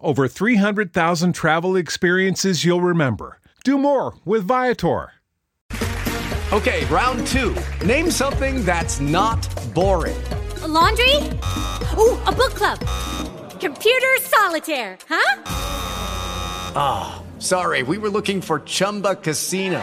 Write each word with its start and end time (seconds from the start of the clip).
over 0.00 0.28
300,000 0.28 1.32
travel 1.32 1.76
experiences 1.76 2.64
you'll 2.64 2.80
remember. 2.80 3.38
Do 3.64 3.78
more 3.78 4.14
with 4.24 4.46
Viator. 4.46 5.12
Okay, 6.52 6.84
round 6.86 7.26
two. 7.28 7.56
Name 7.86 8.10
something 8.10 8.62
that's 8.64 9.00
not 9.00 9.40
boring. 9.74 10.22
A 10.62 10.68
laundry? 10.68 11.16
Ooh, 11.96 12.18
a 12.26 12.32
book 12.32 12.54
club. 12.54 12.78
Computer 13.58 14.16
solitaire, 14.20 14.98
huh? 15.08 15.42
Ah, 16.74 17.22
oh, 17.22 17.40
sorry, 17.40 17.82
we 17.82 17.96
were 17.96 18.10
looking 18.10 18.42
for 18.42 18.60
Chumba 18.60 19.14
Casino. 19.14 19.82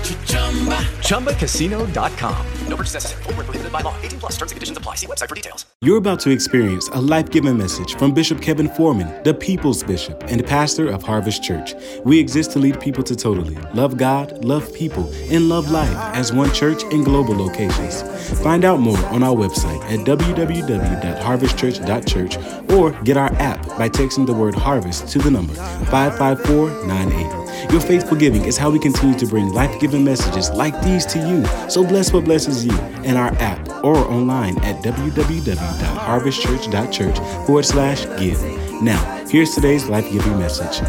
ChumbaCasino.com. 1.11 2.45
No 2.67 2.77
purchase 2.77 2.93
necessary. 2.93 3.23
Full 3.23 3.33
prohibited 3.33 3.71
by 3.71 3.81
law. 3.81 3.95
18 4.01 4.19
plus 4.19 4.33
terms 4.37 4.51
and 4.51 4.57
conditions 4.57 4.77
apply. 4.77 4.95
See 4.95 5.07
website 5.07 5.29
for 5.29 5.35
details. 5.35 5.65
You're 5.81 5.97
about 5.97 6.19
to 6.21 6.29
experience 6.29 6.87
a 6.89 7.01
life 7.01 7.29
giving 7.29 7.57
message 7.57 7.95
from 7.95 8.13
Bishop 8.13 8.41
Kevin 8.41 8.69
Foreman, 8.69 9.23
the 9.23 9.33
People's 9.33 9.83
Bishop 9.83 10.23
and 10.27 10.45
pastor 10.45 10.89
of 10.89 11.03
Harvest 11.03 11.43
Church. 11.43 11.73
We 12.05 12.17
exist 12.19 12.51
to 12.51 12.59
lead 12.59 12.79
people 12.79 13.03
to 13.03 13.15
totally 13.15 13.55
love 13.73 13.97
God, 13.97 14.45
love 14.45 14.71
people, 14.73 15.11
and 15.29 15.49
love 15.49 15.71
life 15.71 15.97
as 16.15 16.31
one 16.31 16.53
church 16.53 16.83
in 16.91 17.03
global 17.03 17.35
locations. 17.35 18.03
Find 18.41 18.63
out 18.63 18.79
more 18.79 19.03
on 19.07 19.23
our 19.23 19.35
website 19.35 19.81
at 19.91 20.05
www.harvestchurch.church 20.05 22.37
or 22.71 22.91
get 23.03 23.17
our 23.17 23.33
app 23.33 23.67
by 23.77 23.89
texting 23.89 24.25
the 24.25 24.33
word 24.33 24.55
harvest 24.55 25.09
to 25.09 25.19
the 25.19 25.31
number 25.31 25.53
55498. 25.55 27.71
Your 27.71 27.81
faithful 27.81 28.17
giving 28.17 28.45
is 28.45 28.57
how 28.57 28.69
we 28.69 28.79
continue 28.79 29.17
to 29.17 29.25
bring 29.25 29.49
life 29.49 29.79
giving 29.79 30.00
messages 30.03 30.49
like 30.51 30.79
these 30.81 31.05
to 31.07 31.19
you. 31.19 31.45
So 31.69 31.85
bless 31.85 32.13
what 32.13 32.23
blesses 32.25 32.65
you 32.65 32.77
in 33.03 33.17
our 33.17 33.33
app 33.35 33.67
or 33.83 33.97
online 33.97 34.57
at 34.63 34.81
www.harvestchurch.church 34.83 37.17
forward 37.45 37.65
slash 37.65 38.05
give. 38.19 38.41
Now, 38.81 38.99
here's 39.27 39.53
today's 39.53 39.87
life 39.87 40.09
giving 40.11 40.39
message. 40.39 40.81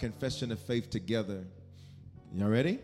Confession 0.00 0.50
of 0.50 0.58
faith 0.58 0.90
together. 0.90 1.44
Y'all 2.34 2.48
ready? 2.48 2.80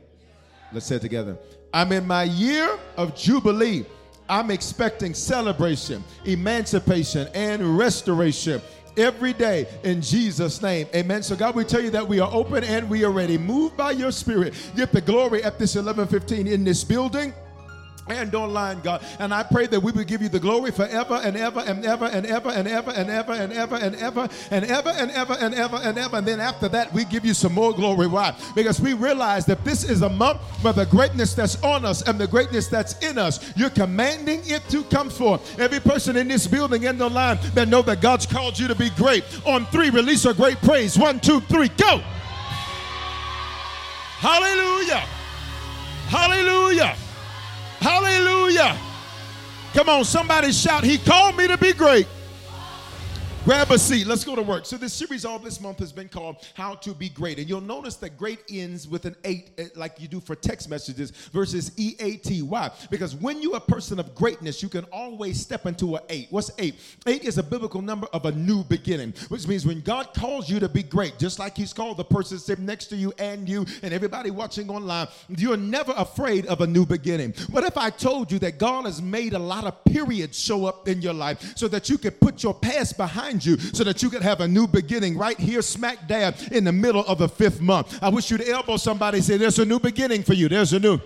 Let's 0.72 0.86
say 0.86 0.94
it 0.94 1.02
together. 1.02 1.36
I'm 1.74 1.90
in 1.90 2.06
my 2.06 2.22
year 2.22 2.78
of 2.96 3.16
Jubilee. 3.16 3.84
I'm 4.28 4.52
expecting 4.52 5.12
celebration, 5.12 6.04
emancipation, 6.24 7.26
and 7.34 7.76
restoration 7.76 8.62
every 8.96 9.32
day 9.32 9.66
in 9.82 10.00
Jesus' 10.00 10.62
name. 10.62 10.86
Amen. 10.94 11.24
So, 11.24 11.34
God, 11.34 11.56
we 11.56 11.64
tell 11.64 11.80
you 11.80 11.90
that 11.90 12.06
we 12.06 12.20
are 12.20 12.30
open 12.32 12.62
and 12.62 12.88
we 12.88 13.02
are 13.02 13.10
ready. 13.10 13.36
Move 13.36 13.76
by 13.76 13.90
your 13.90 14.12
spirit. 14.12 14.54
Get 14.76 14.92
the 14.92 15.00
glory 15.00 15.42
at 15.42 15.58
this 15.58 15.74
1115 15.74 16.46
in 16.46 16.62
this 16.62 16.84
building 16.84 17.34
and 18.14 18.34
online, 18.34 18.80
God. 18.80 19.02
And 19.18 19.32
I 19.32 19.42
pray 19.42 19.66
that 19.68 19.80
we 19.80 19.92
will 19.92 20.04
give 20.04 20.22
you 20.22 20.28
the 20.28 20.40
glory 20.40 20.70
forever 20.70 21.20
and 21.22 21.36
ever 21.36 21.60
and 21.60 21.84
ever 21.84 22.06
and 22.06 22.26
ever 22.26 22.50
and 22.50 22.66
ever 22.66 22.90
and 22.90 23.08
ever 23.08 23.32
and 23.32 23.52
ever 23.52 23.76
and 23.76 23.94
ever 23.94 24.28
and 24.50 24.64
ever 24.64 24.90
and 24.90 25.10
ever 25.10 25.34
and 25.38 25.54
ever 25.54 25.76
and 25.76 25.98
ever. 25.98 26.16
And 26.16 26.26
then 26.26 26.40
after 26.40 26.68
that, 26.68 26.92
we 26.92 27.04
give 27.04 27.24
you 27.24 27.34
some 27.34 27.52
more 27.52 27.72
glory. 27.72 28.06
Why? 28.06 28.34
Because 28.54 28.80
we 28.80 28.94
realize 28.94 29.46
that 29.46 29.64
this 29.64 29.84
is 29.84 30.02
a 30.02 30.08
month 30.08 30.40
where 30.62 30.72
the 30.72 30.86
greatness 30.86 31.34
that's 31.34 31.62
on 31.62 31.84
us 31.84 32.02
and 32.02 32.18
the 32.18 32.26
greatness 32.26 32.68
that's 32.68 32.98
in 33.04 33.18
us, 33.18 33.56
you're 33.56 33.70
commanding 33.70 34.40
it 34.44 34.62
to 34.70 34.82
come 34.84 35.10
forth. 35.10 35.58
Every 35.58 35.80
person 35.80 36.16
in 36.16 36.28
this 36.28 36.46
building 36.46 36.86
and 36.86 37.00
online 37.00 37.38
that 37.54 37.68
know 37.68 37.82
that 37.82 38.00
God's 38.00 38.26
called 38.26 38.58
you 38.58 38.68
to 38.68 38.74
be 38.74 38.90
great. 38.90 39.24
On 39.46 39.66
three, 39.66 39.90
release 39.90 40.24
a 40.24 40.34
great 40.34 40.58
praise. 40.58 40.98
One, 40.98 41.20
two, 41.20 41.40
three, 41.40 41.68
go. 41.68 42.02
Hallelujah. 44.20 45.02
Hallelujah. 46.08 46.96
Hallelujah. 47.80 48.76
Come 49.72 49.88
on, 49.88 50.04
somebody 50.04 50.52
shout, 50.52 50.84
He 50.84 50.98
called 50.98 51.36
me 51.36 51.48
to 51.48 51.56
be 51.56 51.72
great. 51.72 52.06
Grab 53.46 53.70
a 53.70 53.78
seat. 53.78 54.06
Let's 54.06 54.22
go 54.22 54.36
to 54.36 54.42
work. 54.42 54.66
So 54.66 54.76
this 54.76 54.92
series 54.92 55.24
all 55.24 55.38
this 55.38 55.62
month 55.62 55.78
has 55.78 55.92
been 55.92 56.10
called 56.10 56.46
How 56.52 56.74
to 56.74 56.92
Be 56.92 57.08
Great. 57.08 57.38
And 57.38 57.48
you'll 57.48 57.62
notice 57.62 57.96
that 57.96 58.18
great 58.18 58.40
ends 58.52 58.86
with 58.86 59.06
an 59.06 59.16
eight 59.24 59.52
eh, 59.56 59.68
like 59.76 59.98
you 59.98 60.08
do 60.08 60.20
for 60.20 60.34
text 60.34 60.68
messages 60.68 61.10
versus 61.32 61.72
E-A-T. 61.78 62.42
Why? 62.42 62.70
Because 62.90 63.14
when 63.14 63.40
you're 63.40 63.56
a 63.56 63.60
person 63.60 63.98
of 63.98 64.14
greatness, 64.14 64.62
you 64.62 64.68
can 64.68 64.84
always 64.92 65.40
step 65.40 65.64
into 65.64 65.96
an 65.96 66.02
eight. 66.10 66.26
What's 66.28 66.50
eight? 66.58 66.74
Eight 67.06 67.24
is 67.24 67.38
a 67.38 67.42
biblical 67.42 67.80
number 67.80 68.08
of 68.12 68.26
a 68.26 68.32
new 68.32 68.62
beginning, 68.62 69.14
which 69.28 69.48
means 69.48 69.64
when 69.64 69.80
God 69.80 70.12
calls 70.12 70.50
you 70.50 70.60
to 70.60 70.68
be 70.68 70.82
great, 70.82 71.18
just 71.18 71.38
like 71.38 71.56
he's 71.56 71.72
called 71.72 71.96
the 71.96 72.04
person 72.04 72.38
sitting 72.38 72.66
next 72.66 72.88
to 72.88 72.96
you 72.96 73.10
and 73.18 73.48
you 73.48 73.64
and 73.82 73.94
everybody 73.94 74.30
watching 74.30 74.68
online, 74.68 75.08
you're 75.28 75.56
never 75.56 75.94
afraid 75.96 76.44
of 76.44 76.60
a 76.60 76.66
new 76.66 76.84
beginning. 76.84 77.32
What 77.50 77.64
if 77.64 77.78
I 77.78 77.88
told 77.88 78.30
you 78.30 78.38
that 78.40 78.58
God 78.58 78.84
has 78.84 79.00
made 79.00 79.32
a 79.32 79.38
lot 79.38 79.64
of 79.64 79.82
periods 79.86 80.38
show 80.38 80.66
up 80.66 80.88
in 80.88 81.00
your 81.00 81.14
life 81.14 81.56
so 81.56 81.68
that 81.68 81.88
you 81.88 81.96
could 81.96 82.20
put 82.20 82.42
your 82.42 82.52
past 82.52 82.98
behind 82.98 83.29
behind 83.30 83.44
you 83.44 83.56
so 83.74 83.84
that 83.84 84.02
you 84.02 84.10
could 84.10 84.22
have 84.22 84.40
a 84.40 84.48
new 84.48 84.66
beginning 84.66 85.16
right 85.16 85.38
here, 85.38 85.62
smack 85.62 86.06
dab 86.06 86.34
in 86.52 86.64
the 86.64 86.72
middle 86.72 87.04
of 87.06 87.18
the 87.18 87.28
fifth 87.28 87.60
month. 87.60 87.98
I 88.02 88.08
wish 88.08 88.30
you'd 88.30 88.46
elbow 88.48 88.76
somebody 88.76 89.20
say, 89.20 89.36
There's 89.36 89.58
a 89.58 89.64
new 89.64 89.78
beginning 89.78 90.22
for 90.22 90.34
you. 90.34 90.48
There's 90.48 90.72
a 90.72 90.80
new. 90.80 91.00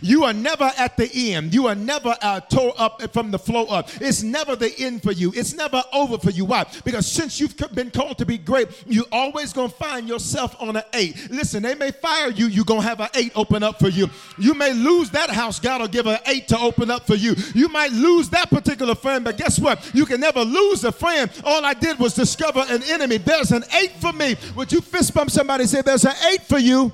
You 0.00 0.24
are 0.24 0.32
never 0.32 0.70
at 0.76 0.96
the 0.96 1.32
end. 1.32 1.54
You 1.54 1.66
are 1.66 1.74
never 1.74 2.16
uh, 2.22 2.40
tore 2.40 2.72
up 2.76 3.02
from 3.12 3.30
the 3.30 3.38
flow 3.38 3.66
up. 3.66 3.88
It's 4.00 4.22
never 4.22 4.56
the 4.56 4.72
end 4.78 5.02
for 5.02 5.12
you. 5.12 5.32
It's 5.34 5.54
never 5.54 5.82
over 5.92 6.18
for 6.18 6.30
you. 6.30 6.44
Why? 6.44 6.66
Because 6.84 7.06
since 7.06 7.38
you've 7.40 7.56
been 7.74 7.90
called 7.90 8.18
to 8.18 8.26
be 8.26 8.38
great, 8.38 8.68
you're 8.86 9.04
always 9.12 9.52
gonna 9.52 9.68
find 9.68 10.08
yourself 10.08 10.56
on 10.60 10.76
an 10.76 10.82
eight. 10.94 11.30
Listen, 11.30 11.62
they 11.62 11.74
may 11.74 11.90
fire 11.90 12.30
you. 12.30 12.46
You're 12.46 12.64
gonna 12.64 12.82
have 12.82 13.00
an 13.00 13.08
eight 13.14 13.32
open 13.34 13.62
up 13.62 13.78
for 13.78 13.88
you. 13.88 14.08
You 14.38 14.54
may 14.54 14.72
lose 14.72 15.10
that 15.10 15.30
house. 15.30 15.60
God 15.60 15.80
will 15.80 15.88
give 15.88 16.06
an 16.06 16.18
eight 16.26 16.48
to 16.48 16.58
open 16.58 16.90
up 16.90 17.06
for 17.06 17.14
you. 17.14 17.34
You 17.54 17.68
might 17.68 17.92
lose 17.92 18.28
that 18.30 18.50
particular 18.50 18.94
friend, 18.94 19.24
but 19.24 19.36
guess 19.36 19.58
what? 19.58 19.94
You 19.94 20.06
can 20.06 20.20
never 20.20 20.40
lose 20.44 20.84
a 20.84 20.92
friend. 20.92 21.30
All 21.44 21.64
I 21.64 21.74
did 21.74 21.98
was 21.98 22.14
discover 22.14 22.64
an 22.68 22.82
enemy. 22.84 23.18
There's 23.18 23.52
an 23.52 23.64
eight 23.74 23.92
for 24.00 24.12
me. 24.12 24.36
Would 24.56 24.72
you 24.72 24.80
fist 24.80 25.14
bump 25.14 25.30
somebody? 25.30 25.66
Say, 25.66 25.82
"There's 25.82 26.04
an 26.04 26.14
eight 26.32 26.42
for 26.42 26.58
you." 26.58 26.92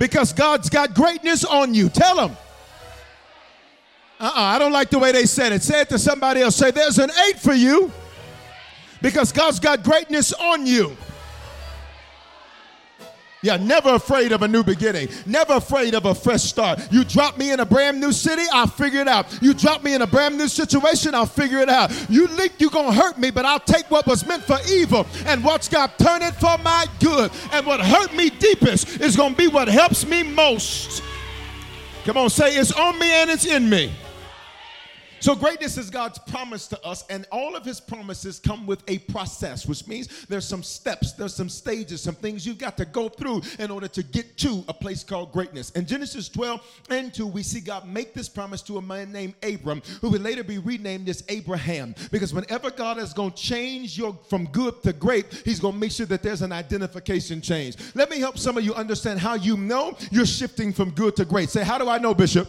Because 0.00 0.32
God's 0.32 0.70
got 0.70 0.94
greatness 0.94 1.44
on 1.44 1.74
you. 1.74 1.90
Tell 1.90 2.16
them. 2.16 2.36
Uh-uh, 4.18 4.32
I 4.34 4.58
don't 4.58 4.72
like 4.72 4.88
the 4.88 4.98
way 4.98 5.12
they 5.12 5.26
said 5.26 5.52
it. 5.52 5.62
Say 5.62 5.82
it 5.82 5.90
to 5.90 5.98
somebody 5.98 6.40
else. 6.40 6.56
Say, 6.56 6.70
there's 6.70 6.98
an 6.98 7.10
eight 7.28 7.38
for 7.38 7.52
you 7.52 7.92
because 9.02 9.30
God's 9.30 9.60
got 9.60 9.84
greatness 9.84 10.32
on 10.32 10.66
you. 10.66 10.96
Yeah, 13.42 13.56
never 13.56 13.94
afraid 13.94 14.32
of 14.32 14.42
a 14.42 14.48
new 14.48 14.62
beginning. 14.62 15.08
Never 15.24 15.54
afraid 15.54 15.94
of 15.94 16.04
a 16.04 16.14
fresh 16.14 16.42
start. 16.42 16.80
You 16.92 17.04
drop 17.04 17.38
me 17.38 17.52
in 17.52 17.60
a 17.60 17.66
brand 17.66 17.98
new 17.98 18.12
city, 18.12 18.42
I'll 18.52 18.66
figure 18.66 19.00
it 19.00 19.08
out. 19.08 19.26
You 19.42 19.54
drop 19.54 19.82
me 19.82 19.94
in 19.94 20.02
a 20.02 20.06
brand 20.06 20.36
new 20.36 20.48
situation, 20.48 21.14
I'll 21.14 21.24
figure 21.24 21.58
it 21.58 21.70
out. 21.70 21.90
You 22.10 22.26
think 22.26 22.54
you're 22.58 22.70
to 22.70 22.92
hurt 22.92 23.18
me, 23.18 23.30
but 23.30 23.46
I'll 23.46 23.60
take 23.60 23.90
what 23.90 24.06
was 24.06 24.26
meant 24.26 24.42
for 24.44 24.58
evil 24.70 25.06
and 25.26 25.42
watch 25.42 25.70
God 25.70 25.92
turn 25.98 26.22
it 26.22 26.34
for 26.34 26.58
my 26.58 26.86
good. 27.00 27.30
And 27.52 27.66
what 27.66 27.80
hurt 27.80 28.14
me 28.14 28.30
deepest 28.30 29.00
is 29.00 29.16
to 29.30 29.36
be 29.36 29.48
what 29.48 29.68
helps 29.68 30.06
me 30.06 30.22
most. 30.22 31.02
Come 32.04 32.16
on, 32.16 32.30
say 32.30 32.56
it's 32.56 32.72
on 32.72 32.98
me 32.98 33.10
and 33.10 33.30
it's 33.30 33.46
in 33.46 33.68
me. 33.68 33.92
So, 35.20 35.34
greatness 35.34 35.76
is 35.76 35.90
God's 35.90 36.18
promise 36.18 36.66
to 36.68 36.82
us, 36.82 37.04
and 37.10 37.26
all 37.30 37.54
of 37.54 37.62
His 37.62 37.78
promises 37.78 38.38
come 38.38 38.66
with 38.66 38.82
a 38.88 38.98
process, 38.98 39.66
which 39.66 39.86
means 39.86 40.24
there's 40.26 40.46
some 40.46 40.62
steps, 40.62 41.12
there's 41.12 41.34
some 41.34 41.50
stages, 41.50 42.00
some 42.00 42.14
things 42.14 42.46
you've 42.46 42.56
got 42.56 42.78
to 42.78 42.86
go 42.86 43.10
through 43.10 43.42
in 43.58 43.70
order 43.70 43.86
to 43.88 44.02
get 44.02 44.38
to 44.38 44.64
a 44.66 44.72
place 44.72 45.04
called 45.04 45.30
greatness. 45.30 45.70
In 45.72 45.84
Genesis 45.84 46.30
12 46.30 46.84
and 46.88 47.12
2, 47.12 47.26
we 47.26 47.42
see 47.42 47.60
God 47.60 47.86
make 47.86 48.14
this 48.14 48.30
promise 48.30 48.62
to 48.62 48.78
a 48.78 48.82
man 48.82 49.12
named 49.12 49.34
Abram, 49.42 49.82
who 50.00 50.08
would 50.08 50.22
later 50.22 50.42
be 50.42 50.56
renamed 50.56 51.06
as 51.10 51.22
Abraham, 51.28 51.94
because 52.10 52.32
whenever 52.32 52.70
God 52.70 52.96
is 52.96 53.12
going 53.12 53.32
to 53.32 53.36
change 53.36 53.98
your 53.98 54.18
from 54.30 54.46
good 54.46 54.82
to 54.84 54.94
great, 54.94 55.26
He's 55.44 55.60
going 55.60 55.74
to 55.74 55.80
make 55.80 55.92
sure 55.92 56.06
that 56.06 56.22
there's 56.22 56.40
an 56.40 56.52
identification 56.52 57.42
change. 57.42 57.76
Let 57.94 58.08
me 58.08 58.20
help 58.20 58.38
some 58.38 58.56
of 58.56 58.64
you 58.64 58.74
understand 58.74 59.20
how 59.20 59.34
you 59.34 59.58
know 59.58 59.98
you're 60.10 60.24
shifting 60.24 60.72
from 60.72 60.92
good 60.92 61.14
to 61.16 61.26
great. 61.26 61.50
Say, 61.50 61.62
How 61.62 61.76
do 61.76 61.90
I 61.90 61.98
know, 61.98 62.14
Bishop? 62.14 62.48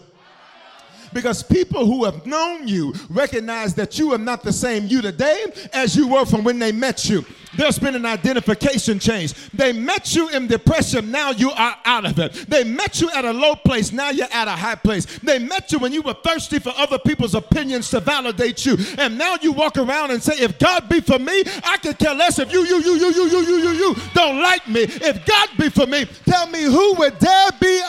Because 1.14 1.44
people 1.44 1.86
who 1.86 2.06
have 2.06 2.26
known 2.26 2.68
you 2.68 2.94
recognize 3.10 3.74
that 3.76 3.98
you 3.98 4.14
are 4.14 4.18
not 4.18 4.44
the 4.44 4.54
same 4.54 4.88
you 4.88 5.02
today 5.02 5.46
as 5.74 5.96
you 5.96 6.08
were 6.08 6.26
from 6.26 6.44
when 6.44 6.60
they 6.60 6.72
met 6.72 7.10
you. 7.10 7.26
There's 7.56 7.78
been 7.78 7.96
an 7.96 8.06
identification 8.06 9.00
change. 9.00 9.34
They 9.52 9.74
met 9.74 10.16
you 10.16 10.30
in 10.30 10.48
depression, 10.48 11.12
now 11.12 11.32
you 11.32 11.52
are 11.52 11.76
out 11.84 12.06
of 12.06 12.18
it. 12.20 12.34
They 12.50 12.64
met 12.64 13.02
you 13.02 13.10
at 13.12 13.26
a 13.26 13.32
low 13.32 13.56
place, 13.56 13.92
now 13.92 14.10
you're 14.10 14.32
at 14.32 14.48
a 14.48 14.52
high 14.52 14.76
place. 14.76 15.06
They 15.20 15.40
met 15.40 15.72
you 15.72 15.80
when 15.80 15.92
you 15.92 16.02
were 16.02 16.14
thirsty 16.14 16.60
for 16.60 16.74
other 16.78 16.98
people's 17.00 17.36
opinions 17.36 17.90
to 17.90 18.00
validate 18.00 18.66
you, 18.66 18.78
and 18.98 19.18
now 19.18 19.36
you 19.42 19.52
walk 19.52 19.78
around 19.78 20.12
and 20.12 20.24
say, 20.24 20.34
If 20.42 20.58
God 20.60 20.88
be 20.88 21.02
for 21.02 21.20
me, 21.20 21.44
I 21.64 21.78
could 21.78 21.98
care 21.98 22.16
less 22.16 22.40
if 22.40 22.52
you, 22.52 22.64
you, 22.66 22.82
you, 22.82 22.94
you, 22.96 23.14
you, 23.14 23.30
you, 23.30 23.40
you, 23.42 23.58
you, 23.58 23.72
you 23.72 23.96
don't 24.14 24.42
like 24.42 24.68
me. 24.68 24.82
If 24.82 25.26
God 25.26 25.50
be 25.58 25.70
for 25.70 25.88
me, 25.88 26.06
tell 26.26 26.48
me 26.48 26.64
who 26.64 26.96
would 26.96 27.20
dare 27.20 27.50
be 27.60 27.82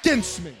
against 0.00 0.42
me. 0.42 0.54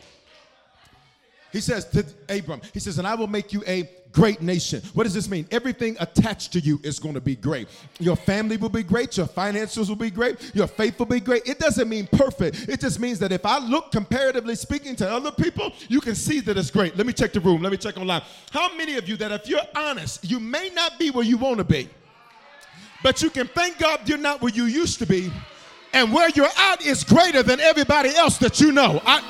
He 1.52 1.60
says 1.60 1.84
to 1.90 2.04
Abram, 2.28 2.60
he 2.72 2.80
says, 2.80 2.98
and 2.98 3.06
I 3.06 3.14
will 3.14 3.26
make 3.26 3.52
you 3.52 3.62
a 3.66 3.88
great 4.12 4.42
nation. 4.42 4.82
What 4.94 5.04
does 5.04 5.14
this 5.14 5.28
mean? 5.28 5.46
Everything 5.50 5.96
attached 6.00 6.52
to 6.52 6.60
you 6.60 6.80
is 6.82 6.98
going 6.98 7.14
to 7.14 7.20
be 7.20 7.34
great. 7.34 7.68
Your 7.98 8.16
family 8.16 8.56
will 8.56 8.68
be 8.68 8.82
great. 8.82 9.16
Your 9.16 9.26
finances 9.26 9.88
will 9.88 9.96
be 9.96 10.10
great. 10.10 10.54
Your 10.54 10.66
faith 10.66 10.98
will 10.98 11.06
be 11.06 11.20
great. 11.20 11.46
It 11.46 11.58
doesn't 11.58 11.88
mean 11.88 12.08
perfect. 12.12 12.68
It 12.68 12.80
just 12.80 13.00
means 13.00 13.18
that 13.20 13.32
if 13.32 13.44
I 13.46 13.58
look 13.58 13.90
comparatively 13.90 14.54
speaking 14.54 14.96
to 14.96 15.10
other 15.10 15.30
people, 15.30 15.72
you 15.88 16.00
can 16.00 16.14
see 16.14 16.40
that 16.40 16.56
it's 16.58 16.70
great. 16.70 16.96
Let 16.96 17.06
me 17.06 17.12
check 17.12 17.32
the 17.32 17.40
room. 17.40 17.62
Let 17.62 17.72
me 17.72 17.78
check 17.78 17.96
online. 17.96 18.22
How 18.50 18.74
many 18.76 18.96
of 18.96 19.08
you 19.08 19.16
that 19.16 19.32
if 19.32 19.48
you're 19.48 19.60
honest, 19.74 20.28
you 20.28 20.40
may 20.40 20.70
not 20.74 20.98
be 20.98 21.10
where 21.10 21.24
you 21.24 21.38
want 21.38 21.58
to 21.58 21.64
be, 21.64 21.88
but 23.02 23.22
you 23.22 23.30
can 23.30 23.48
thank 23.48 23.78
God 23.78 24.08
you're 24.08 24.18
not 24.18 24.42
where 24.42 24.52
you 24.52 24.64
used 24.64 24.98
to 25.00 25.06
be, 25.06 25.32
and 25.94 26.12
where 26.12 26.30
you're 26.30 26.48
at 26.56 26.84
is 26.84 27.02
greater 27.04 27.42
than 27.42 27.60
everybody 27.60 28.10
else 28.10 28.38
that 28.38 28.60
you 28.60 28.72
know. 28.72 29.00
I, 29.04 29.22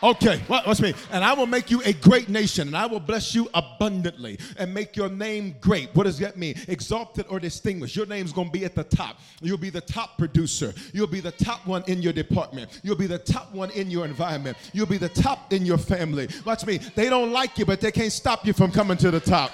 Okay, 0.00 0.38
what, 0.46 0.64
what's 0.64 0.80
me? 0.80 0.94
And 1.10 1.24
I 1.24 1.32
will 1.32 1.46
make 1.46 1.72
you 1.72 1.82
a 1.82 1.92
great 1.92 2.28
nation, 2.28 2.68
and 2.68 2.76
I 2.76 2.86
will 2.86 3.00
bless 3.00 3.34
you 3.34 3.50
abundantly, 3.52 4.38
and 4.56 4.72
make 4.72 4.94
your 4.94 5.08
name 5.08 5.56
great. 5.60 5.88
What 5.94 6.04
does 6.04 6.18
that 6.20 6.36
mean? 6.36 6.54
Exalted 6.68 7.26
or 7.28 7.40
distinguished. 7.40 7.96
Your 7.96 8.06
name's 8.06 8.32
gonna 8.32 8.50
be 8.50 8.64
at 8.64 8.76
the 8.76 8.84
top. 8.84 9.18
You'll 9.42 9.58
be 9.58 9.70
the 9.70 9.80
top 9.80 10.16
producer. 10.16 10.72
You'll 10.92 11.08
be 11.08 11.18
the 11.18 11.32
top 11.32 11.66
one 11.66 11.82
in 11.88 12.00
your 12.00 12.12
department. 12.12 12.80
You'll 12.84 12.96
be 12.96 13.08
the 13.08 13.18
top 13.18 13.52
one 13.52 13.70
in 13.72 13.90
your 13.90 14.04
environment. 14.04 14.56
You'll 14.72 14.86
be 14.86 14.98
the 14.98 15.08
top 15.08 15.52
in 15.52 15.66
your 15.66 15.78
family. 15.78 16.28
Watch 16.44 16.64
me. 16.64 16.78
They 16.78 17.10
don't 17.10 17.32
like 17.32 17.58
you, 17.58 17.66
but 17.66 17.80
they 17.80 17.90
can't 17.90 18.12
stop 18.12 18.46
you 18.46 18.52
from 18.52 18.70
coming 18.70 18.98
to 18.98 19.10
the 19.10 19.20
top. 19.20 19.50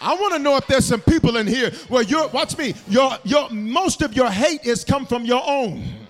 I 0.00 0.14
want 0.14 0.34
to 0.34 0.38
know 0.38 0.56
if 0.56 0.66
there's 0.68 0.84
some 0.84 1.00
people 1.00 1.36
in 1.38 1.46
here 1.48 1.70
where 1.88 2.02
you're 2.02 2.28
watch 2.28 2.56
me, 2.58 2.74
your 2.88 3.10
your 3.24 3.50
most 3.50 4.02
of 4.02 4.14
your 4.14 4.30
hate 4.30 4.64
is 4.64 4.84
come 4.84 5.04
from 5.04 5.24
your 5.24 5.42
own. 5.44 6.03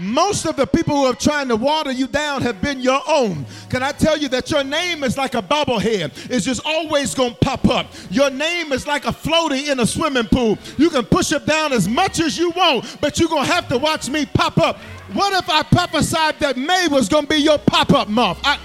Most 0.00 0.46
of 0.46 0.56
the 0.56 0.66
people 0.66 0.96
who 0.96 1.04
are 1.04 1.14
trying 1.14 1.48
to 1.48 1.56
water 1.56 1.92
you 1.92 2.06
down 2.06 2.40
have 2.40 2.62
been 2.62 2.80
your 2.80 3.02
own. 3.06 3.44
Can 3.68 3.82
I 3.82 3.92
tell 3.92 4.16
you 4.16 4.28
that 4.30 4.50
your 4.50 4.64
name 4.64 5.04
is 5.04 5.18
like 5.18 5.34
a 5.34 5.42
bobblehead? 5.42 6.30
It's 6.30 6.46
just 6.46 6.62
always 6.64 7.14
going 7.14 7.34
to 7.34 7.38
pop 7.40 7.68
up. 7.68 7.86
Your 8.10 8.30
name 8.30 8.72
is 8.72 8.86
like 8.86 9.04
a 9.04 9.12
floaty 9.12 9.68
in 9.70 9.78
a 9.80 9.86
swimming 9.86 10.24
pool. 10.24 10.56
You 10.78 10.88
can 10.88 11.04
push 11.04 11.32
it 11.32 11.44
down 11.44 11.74
as 11.74 11.86
much 11.86 12.18
as 12.18 12.38
you 12.38 12.50
want, 12.52 12.96
but 13.02 13.20
you're 13.20 13.28
going 13.28 13.44
to 13.44 13.52
have 13.52 13.68
to 13.68 13.76
watch 13.76 14.08
me 14.08 14.24
pop 14.24 14.56
up. 14.56 14.78
What 15.12 15.34
if 15.34 15.50
I 15.50 15.62
prophesied 15.64 16.38
that 16.40 16.56
May 16.56 16.88
was 16.88 17.10
going 17.10 17.24
to 17.24 17.28
be 17.28 17.42
your 17.42 17.58
pop 17.58 17.92
up 17.92 18.08
month? 18.08 18.38
I, 18.42 18.58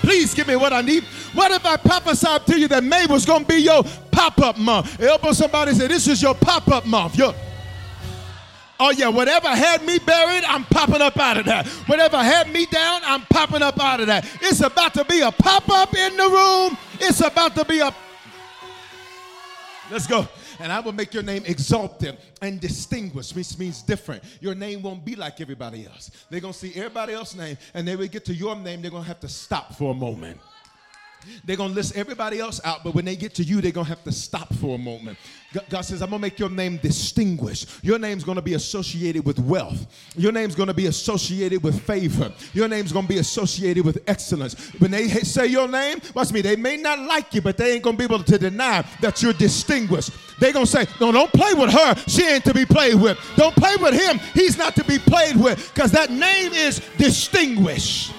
please 0.00 0.32
give 0.32 0.48
me 0.48 0.56
what 0.56 0.72
I 0.72 0.80
need. 0.80 1.04
What 1.34 1.52
if 1.52 1.66
I 1.66 1.76
prophesied 1.76 2.46
to 2.46 2.58
you 2.58 2.66
that 2.68 2.82
May 2.82 3.04
was 3.04 3.26
going 3.26 3.42
to 3.42 3.48
be 3.48 3.60
your 3.60 3.84
pop 4.10 4.38
up 4.38 4.56
month? 4.56 4.96
Help 4.96 5.26
somebody 5.34 5.74
say, 5.74 5.86
This 5.86 6.08
is 6.08 6.22
your 6.22 6.34
pop 6.34 6.66
up 6.68 6.86
month. 6.86 7.18
Your, 7.18 7.34
Oh, 8.80 8.90
yeah, 8.90 9.08
whatever 9.08 9.48
had 9.48 9.84
me 9.84 9.98
buried, 9.98 10.44
I'm 10.44 10.64
popping 10.64 11.02
up 11.02 11.18
out 11.18 11.36
of 11.36 11.46
that. 11.46 11.66
Whatever 11.86 12.18
had 12.18 12.52
me 12.52 12.64
down, 12.66 13.00
I'm 13.04 13.22
popping 13.22 13.62
up 13.62 13.80
out 13.80 14.00
of 14.00 14.06
that. 14.06 14.24
It's 14.40 14.60
about 14.60 14.94
to 14.94 15.04
be 15.04 15.20
a 15.20 15.32
pop 15.32 15.68
up 15.68 15.96
in 15.96 16.16
the 16.16 16.28
room. 16.28 16.78
It's 17.00 17.20
about 17.20 17.56
to 17.56 17.64
be 17.64 17.80
a. 17.80 17.92
Let's 19.90 20.06
go. 20.06 20.28
And 20.60 20.72
I 20.72 20.80
will 20.80 20.92
make 20.92 21.14
your 21.14 21.22
name 21.22 21.44
exalted 21.46 22.18
and 22.40 22.60
distinguished, 22.60 23.34
which 23.34 23.58
means 23.58 23.82
different. 23.82 24.22
Your 24.40 24.54
name 24.54 24.82
won't 24.82 25.04
be 25.04 25.16
like 25.16 25.40
everybody 25.40 25.86
else. 25.86 26.10
They're 26.30 26.40
to 26.40 26.52
see 26.52 26.72
everybody 26.74 27.14
else's 27.14 27.38
name, 27.38 27.58
and 27.74 27.86
they 27.86 27.96
will 27.96 28.08
get 28.08 28.24
to 28.26 28.34
your 28.34 28.54
name, 28.54 28.82
they're 28.82 28.90
to 28.90 29.08
have 29.08 29.20
to 29.20 29.28
stop 29.28 29.74
for 29.74 29.92
a 29.92 29.94
moment. 29.94 30.38
They're 31.44 31.56
going 31.56 31.70
to 31.70 31.74
list 31.74 31.96
everybody 31.96 32.38
else 32.40 32.60
out, 32.64 32.84
but 32.84 32.94
when 32.94 33.04
they 33.04 33.16
get 33.16 33.34
to 33.36 33.42
you, 33.42 33.60
they're 33.60 33.72
going 33.72 33.86
to 33.86 33.90
have 33.90 34.04
to 34.04 34.12
stop 34.12 34.52
for 34.54 34.74
a 34.74 34.78
moment. 34.78 35.18
God 35.70 35.80
says, 35.82 36.02
I'm 36.02 36.10
going 36.10 36.20
to 36.20 36.26
make 36.26 36.38
your 36.38 36.50
name 36.50 36.76
distinguished. 36.76 37.82
Your 37.82 37.98
name's 37.98 38.22
going 38.22 38.36
to 38.36 38.42
be 38.42 38.54
associated 38.54 39.24
with 39.24 39.38
wealth. 39.38 39.86
Your 40.14 40.30
name's 40.30 40.54
going 40.54 40.66
to 40.66 40.74
be 40.74 40.86
associated 40.86 41.62
with 41.62 41.80
favor. 41.80 42.32
Your 42.52 42.68
name's 42.68 42.92
going 42.92 43.06
to 43.06 43.08
be 43.08 43.18
associated 43.18 43.84
with 43.84 44.02
excellence. 44.06 44.72
When 44.78 44.90
they 44.90 45.08
say 45.08 45.46
your 45.46 45.66
name, 45.66 46.00
watch 46.14 46.32
me, 46.32 46.42
they 46.42 46.56
may 46.56 46.76
not 46.76 46.98
like 46.98 47.34
you, 47.34 47.40
but 47.40 47.56
they 47.56 47.72
ain't 47.72 47.82
going 47.82 47.96
to 47.96 48.08
be 48.08 48.12
able 48.12 48.24
to 48.24 48.38
deny 48.38 48.84
that 49.00 49.22
you're 49.22 49.32
distinguished. 49.32 50.10
They're 50.38 50.52
going 50.52 50.66
to 50.66 50.70
say, 50.70 50.86
no, 51.00 51.10
don't 51.12 51.32
play 51.32 51.54
with 51.54 51.72
her. 51.72 51.94
She 52.06 52.26
ain't 52.26 52.44
to 52.44 52.54
be 52.54 52.66
played 52.66 52.94
with. 52.94 53.18
Don't 53.36 53.56
play 53.56 53.76
with 53.76 53.94
him. 53.94 54.18
He's 54.34 54.58
not 54.58 54.76
to 54.76 54.84
be 54.84 54.98
played 54.98 55.36
with 55.36 55.72
because 55.74 55.90
that 55.92 56.10
name 56.10 56.52
is 56.52 56.80
distinguished. 56.98 58.12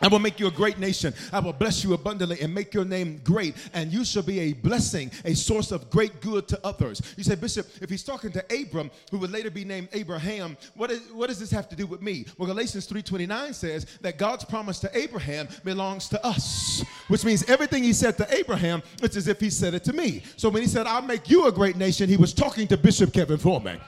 I 0.00 0.08
will 0.08 0.18
make 0.18 0.38
you 0.38 0.46
a 0.46 0.50
great 0.50 0.78
nation. 0.78 1.12
I 1.32 1.40
will 1.40 1.52
bless 1.52 1.82
you 1.82 1.94
abundantly 1.94 2.40
and 2.40 2.54
make 2.54 2.72
your 2.72 2.84
name 2.84 3.20
great, 3.24 3.54
and 3.72 3.92
you 3.92 4.04
shall 4.04 4.22
be 4.22 4.38
a 4.40 4.52
blessing, 4.52 5.10
a 5.24 5.34
source 5.34 5.72
of 5.72 5.90
great 5.90 6.20
good 6.20 6.46
to 6.48 6.60
others. 6.64 7.02
You 7.16 7.24
say, 7.24 7.34
Bishop, 7.34 7.66
if 7.80 7.90
he's 7.90 8.04
talking 8.04 8.30
to 8.32 8.44
Abram, 8.54 8.90
who 9.10 9.18
would 9.18 9.30
later 9.30 9.50
be 9.50 9.64
named 9.64 9.88
Abraham, 9.92 10.56
what, 10.74 10.90
is, 10.90 11.00
what 11.12 11.28
does 11.28 11.40
this 11.40 11.50
have 11.50 11.68
to 11.70 11.76
do 11.76 11.86
with 11.86 12.02
me? 12.02 12.26
Well, 12.36 12.46
Galatians 12.46 12.86
3.29 12.88 13.54
says 13.54 13.86
that 14.00 14.18
God's 14.18 14.44
promise 14.44 14.78
to 14.80 14.96
Abraham 14.96 15.48
belongs 15.64 16.08
to 16.10 16.24
us, 16.24 16.84
which 17.08 17.24
means 17.24 17.48
everything 17.48 17.82
he 17.82 17.92
said 17.92 18.16
to 18.18 18.34
Abraham, 18.34 18.82
it's 19.02 19.16
as 19.16 19.28
if 19.28 19.40
he 19.40 19.50
said 19.50 19.74
it 19.74 19.84
to 19.84 19.92
me. 19.92 20.22
So 20.36 20.48
when 20.48 20.62
he 20.62 20.68
said, 20.68 20.86
I'll 20.86 21.02
make 21.02 21.28
you 21.28 21.46
a 21.46 21.52
great 21.52 21.76
nation, 21.76 22.08
he 22.08 22.16
was 22.16 22.32
talking 22.32 22.68
to 22.68 22.76
Bishop 22.76 23.12
Kevin 23.12 23.38
Foreman. 23.38 23.80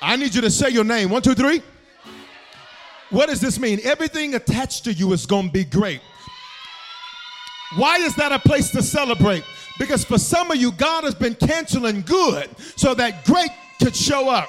I 0.00 0.16
need 0.16 0.34
you 0.34 0.40
to 0.40 0.50
say 0.50 0.70
your 0.70 0.84
name. 0.84 1.10
One, 1.10 1.22
two, 1.22 1.34
three. 1.34 1.62
What 3.12 3.28
does 3.28 3.40
this 3.40 3.58
mean? 3.58 3.78
Everything 3.84 4.34
attached 4.34 4.84
to 4.84 4.92
you 4.92 5.12
is 5.12 5.26
going 5.26 5.48
to 5.48 5.52
be 5.52 5.64
great. 5.64 6.00
Why 7.76 7.98
is 7.98 8.16
that 8.16 8.32
a 8.32 8.38
place 8.38 8.70
to 8.70 8.82
celebrate? 8.82 9.44
Because 9.78 10.02
for 10.02 10.18
some 10.18 10.50
of 10.50 10.56
you, 10.56 10.72
God 10.72 11.04
has 11.04 11.14
been 11.14 11.34
canceling 11.34 12.00
good 12.02 12.48
so 12.58 12.94
that 12.94 13.24
great 13.26 13.50
could 13.78 13.94
show 13.94 14.30
up. 14.30 14.48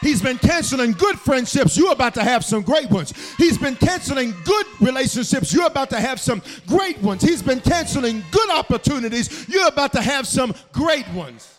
He's 0.00 0.22
been 0.22 0.38
canceling 0.38 0.92
good 0.92 1.18
friendships. 1.18 1.76
You're 1.76 1.92
about 1.92 2.14
to 2.14 2.24
have 2.24 2.42
some 2.44 2.62
great 2.62 2.90
ones. 2.90 3.12
He's 3.36 3.58
been 3.58 3.76
canceling 3.76 4.34
good 4.44 4.66
relationships. 4.80 5.52
You're 5.52 5.66
about 5.66 5.90
to 5.90 6.00
have 6.00 6.20
some 6.20 6.42
great 6.66 6.98
ones. 7.02 7.22
He's 7.22 7.42
been 7.42 7.60
canceling 7.60 8.24
good 8.30 8.50
opportunities. 8.50 9.46
You're 9.48 9.68
about 9.68 9.92
to 9.92 10.02
have 10.02 10.26
some 10.26 10.54
great 10.72 11.08
ones. 11.10 11.58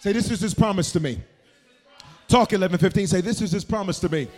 Say, 0.00 0.12
this 0.12 0.30
is 0.30 0.40
his 0.40 0.52
promise 0.52 0.92
to 0.92 1.00
me. 1.00 1.20
Talk 2.28 2.52
1115. 2.52 3.06
Say, 3.06 3.20
this 3.20 3.40
is 3.40 3.52
his 3.52 3.64
promise 3.64 4.00
to 4.00 4.08
me. 4.08 4.28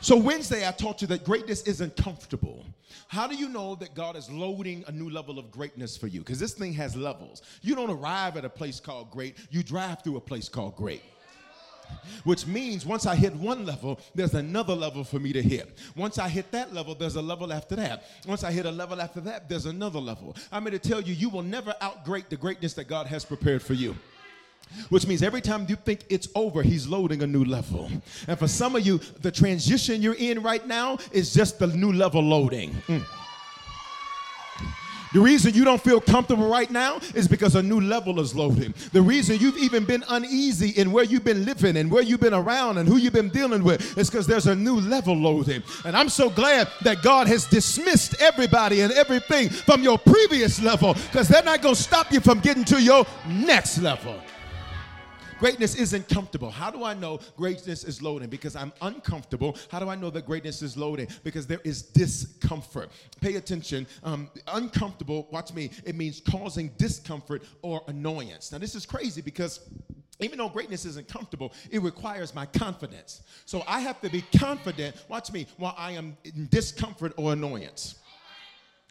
So, 0.00 0.16
Wednesday, 0.16 0.66
I 0.66 0.70
taught 0.70 1.02
you 1.02 1.08
that 1.08 1.24
greatness 1.24 1.62
isn't 1.62 1.96
comfortable. 1.96 2.64
How 3.08 3.26
do 3.26 3.34
you 3.34 3.48
know 3.48 3.74
that 3.76 3.94
God 3.94 4.16
is 4.16 4.30
loading 4.30 4.84
a 4.86 4.92
new 4.92 5.10
level 5.10 5.38
of 5.38 5.50
greatness 5.50 5.96
for 5.96 6.06
you? 6.06 6.20
Because 6.20 6.38
this 6.38 6.54
thing 6.54 6.72
has 6.74 6.94
levels. 6.94 7.42
You 7.62 7.74
don't 7.74 7.90
arrive 7.90 8.36
at 8.36 8.44
a 8.44 8.48
place 8.48 8.78
called 8.78 9.10
great, 9.10 9.36
you 9.50 9.62
drive 9.62 10.02
through 10.02 10.16
a 10.16 10.20
place 10.20 10.48
called 10.48 10.76
great. 10.76 11.02
which 12.24 12.46
means 12.46 12.84
once 12.86 13.06
I 13.06 13.16
hit 13.16 13.34
one 13.34 13.64
level, 13.66 13.98
there's 14.14 14.34
another 14.34 14.74
level 14.74 15.04
for 15.04 15.18
me 15.18 15.32
to 15.32 15.42
hit. 15.42 15.78
Once 15.96 16.18
I 16.18 16.28
hit 16.28 16.50
that 16.52 16.72
level, 16.72 16.94
there's 16.94 17.16
a 17.16 17.22
level 17.22 17.52
after 17.52 17.74
that. 17.76 18.04
Once 18.26 18.44
I 18.44 18.52
hit 18.52 18.66
a 18.66 18.70
level 18.70 19.00
after 19.00 19.20
that, 19.22 19.48
there's 19.48 19.66
another 19.66 19.98
level. 19.98 20.36
I'm 20.52 20.62
here 20.62 20.72
to 20.72 20.78
tell 20.78 21.00
you, 21.00 21.14
you 21.14 21.28
will 21.28 21.42
never 21.42 21.74
outgrade 21.80 22.26
the 22.28 22.36
greatness 22.36 22.74
that 22.74 22.88
God 22.88 23.06
has 23.06 23.24
prepared 23.24 23.62
for 23.62 23.74
you. 23.74 23.96
Which 24.88 25.06
means 25.06 25.22
every 25.22 25.40
time 25.40 25.66
you 25.68 25.76
think 25.76 26.04
it's 26.08 26.28
over, 26.34 26.62
he's 26.62 26.86
loading 26.86 27.22
a 27.22 27.26
new 27.26 27.44
level. 27.44 27.90
And 28.26 28.38
for 28.38 28.48
some 28.48 28.76
of 28.76 28.86
you, 28.86 28.98
the 29.20 29.30
transition 29.30 30.02
you're 30.02 30.14
in 30.14 30.42
right 30.42 30.66
now 30.66 30.98
is 31.12 31.34
just 31.34 31.58
the 31.58 31.66
new 31.66 31.92
level 31.92 32.22
loading. 32.22 32.70
Mm. 32.86 33.04
The 35.12 35.20
reason 35.20 35.54
you 35.54 35.64
don't 35.64 35.80
feel 35.80 36.00
comfortable 36.00 36.48
right 36.48 36.70
now 36.70 37.00
is 37.14 37.26
because 37.26 37.54
a 37.54 37.62
new 37.62 37.80
level 37.80 38.20
is 38.20 38.34
loading. 38.34 38.74
The 38.92 39.00
reason 39.00 39.38
you've 39.38 39.56
even 39.56 39.84
been 39.84 40.04
uneasy 40.08 40.70
in 40.70 40.92
where 40.92 41.04
you've 41.04 41.24
been 41.24 41.46
living 41.46 41.78
and 41.78 41.90
where 41.90 42.02
you've 42.02 42.20
been 42.20 42.34
around 42.34 42.76
and 42.76 42.86
who 42.86 42.96
you've 42.98 43.14
been 43.14 43.30
dealing 43.30 43.64
with 43.64 43.96
is 43.96 44.10
because 44.10 44.26
there's 44.26 44.46
a 44.46 44.54
new 44.54 44.80
level 44.80 45.16
loading. 45.16 45.62
And 45.86 45.96
I'm 45.96 46.10
so 46.10 46.28
glad 46.28 46.68
that 46.82 47.02
God 47.02 47.26
has 47.26 47.46
dismissed 47.46 48.20
everybody 48.20 48.82
and 48.82 48.92
everything 48.92 49.48
from 49.48 49.82
your 49.82 49.98
previous 49.98 50.60
level 50.62 50.92
because 50.94 51.28
they're 51.28 51.42
not 51.42 51.62
going 51.62 51.74
to 51.74 51.82
stop 51.82 52.12
you 52.12 52.20
from 52.20 52.40
getting 52.40 52.64
to 52.66 52.82
your 52.82 53.06
next 53.26 53.78
level. 53.78 54.20
Greatness 55.38 55.76
isn't 55.76 56.08
comfortable. 56.08 56.50
How 56.50 56.68
do 56.70 56.82
I 56.82 56.94
know 56.94 57.20
greatness 57.36 57.84
is 57.84 58.02
loading? 58.02 58.28
Because 58.28 58.56
I'm 58.56 58.72
uncomfortable. 58.82 59.56
How 59.70 59.78
do 59.78 59.88
I 59.88 59.94
know 59.94 60.10
that 60.10 60.26
greatness 60.26 60.62
is 60.62 60.76
loading? 60.76 61.06
Because 61.22 61.46
there 61.46 61.60
is 61.62 61.82
discomfort. 61.82 62.90
Pay 63.20 63.36
attention. 63.36 63.86
Um, 64.02 64.30
uncomfortable, 64.48 65.28
watch 65.30 65.54
me, 65.54 65.70
it 65.84 65.94
means 65.94 66.20
causing 66.20 66.70
discomfort 66.76 67.44
or 67.62 67.82
annoyance. 67.86 68.50
Now, 68.50 68.58
this 68.58 68.74
is 68.74 68.84
crazy 68.84 69.20
because 69.20 69.60
even 70.20 70.38
though 70.38 70.48
greatness 70.48 70.84
isn't 70.84 71.06
comfortable, 71.06 71.52
it 71.70 71.82
requires 71.82 72.34
my 72.34 72.46
confidence. 72.46 73.22
So 73.44 73.62
I 73.68 73.78
have 73.80 74.00
to 74.00 74.10
be 74.10 74.24
confident, 74.36 74.96
watch 75.08 75.30
me, 75.30 75.46
while 75.56 75.74
I 75.78 75.92
am 75.92 76.16
in 76.24 76.48
discomfort 76.50 77.12
or 77.16 77.32
annoyance. 77.32 77.94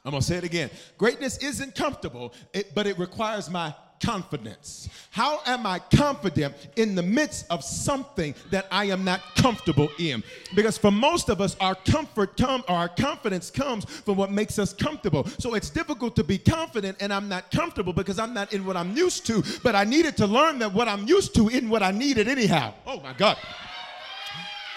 I'm 0.05 0.11
gonna 0.11 0.21
say 0.21 0.37
it 0.37 0.45
again. 0.45 0.69
Greatness 0.97 1.37
isn't 1.39 1.75
comfortable, 1.75 2.33
it, 2.53 2.73
but 2.73 2.87
it 2.87 2.97
requires 2.97 3.49
my 3.49 3.75
confidence? 3.99 4.89
How 5.11 5.41
am 5.45 5.65
I 5.65 5.79
confident 5.79 6.55
in 6.75 6.95
the 6.95 7.03
midst 7.03 7.45
of 7.49 7.63
something 7.63 8.35
that 8.51 8.67
I 8.71 8.85
am 8.85 9.03
not 9.03 9.21
comfortable 9.35 9.89
in? 9.99 10.23
Because 10.55 10.77
for 10.77 10.91
most 10.91 11.29
of 11.29 11.41
us, 11.41 11.55
our 11.59 11.75
comfort 11.75 12.37
come 12.37 12.63
or 12.67 12.75
our 12.75 12.89
confidence 12.89 13.49
comes 13.49 13.85
from 13.85 14.17
what 14.17 14.31
makes 14.31 14.59
us 14.59 14.73
comfortable. 14.73 15.25
So 15.39 15.55
it's 15.55 15.69
difficult 15.69 16.15
to 16.17 16.23
be 16.23 16.37
confident 16.37 16.97
and 16.99 17.11
I'm 17.13 17.27
not 17.29 17.51
comfortable 17.51 17.93
because 17.93 18.19
I'm 18.19 18.33
not 18.33 18.53
in 18.53 18.65
what 18.65 18.77
I'm 18.77 18.95
used 18.95 19.25
to, 19.27 19.43
but 19.63 19.75
I 19.75 19.83
needed 19.83 20.17
to 20.17 20.27
learn 20.27 20.59
that 20.59 20.73
what 20.73 20.87
I'm 20.87 21.07
used 21.07 21.35
to 21.35 21.49
isn't 21.49 21.69
what 21.69 21.83
I 21.83 21.91
needed 21.91 22.27
anyhow. 22.27 22.73
Oh 22.85 22.99
my 23.01 23.13
God. 23.13 23.37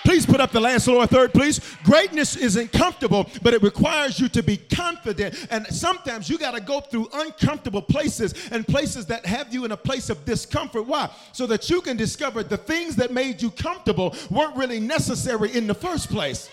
Please 0.05 0.25
put 0.25 0.41
up 0.41 0.51
the 0.51 0.61
last 0.61 0.89
lower 0.89 1.07
third, 1.07 1.33
please. 1.33 1.61
Greatness 1.85 2.37
isn't 2.37 2.73
comfortable, 2.73 3.29
but 3.43 3.53
it 3.53 3.63
requires 3.63 4.19
you 4.19 4.29
to 4.31 4.43
be 4.43 4.57
confident. 4.57 5.47
And 5.51 5.67
sometimes 5.67 6.29
you 6.29 6.39
got 6.39 6.55
to 6.55 6.61
go 6.61 6.81
through 6.81 7.09
uncomfortable 7.13 7.83
places 7.83 8.35
and 8.51 8.67
places 8.67 9.07
that 9.07 9.27
have 9.27 9.53
you 9.53 9.65
in 9.65 9.73
a 9.73 9.77
place 9.77 10.09
of 10.09 10.25
discomfort. 10.25 10.87
Why? 10.87 11.11
So 11.33 11.47
that 11.47 11.69
you 11.69 11.81
can 11.83 11.97
discover 11.97 12.43
the 12.43 12.57
things 12.57 12.97
that 12.97 13.13
made 13.13 13.43
you 13.43 13.51
comfortable 13.51 14.15
weren't 14.31 14.57
really 14.57 14.81
necessary 14.81 15.55
in 15.55 15.67
the 15.67 15.75
first 15.75 16.09
place. 16.09 16.49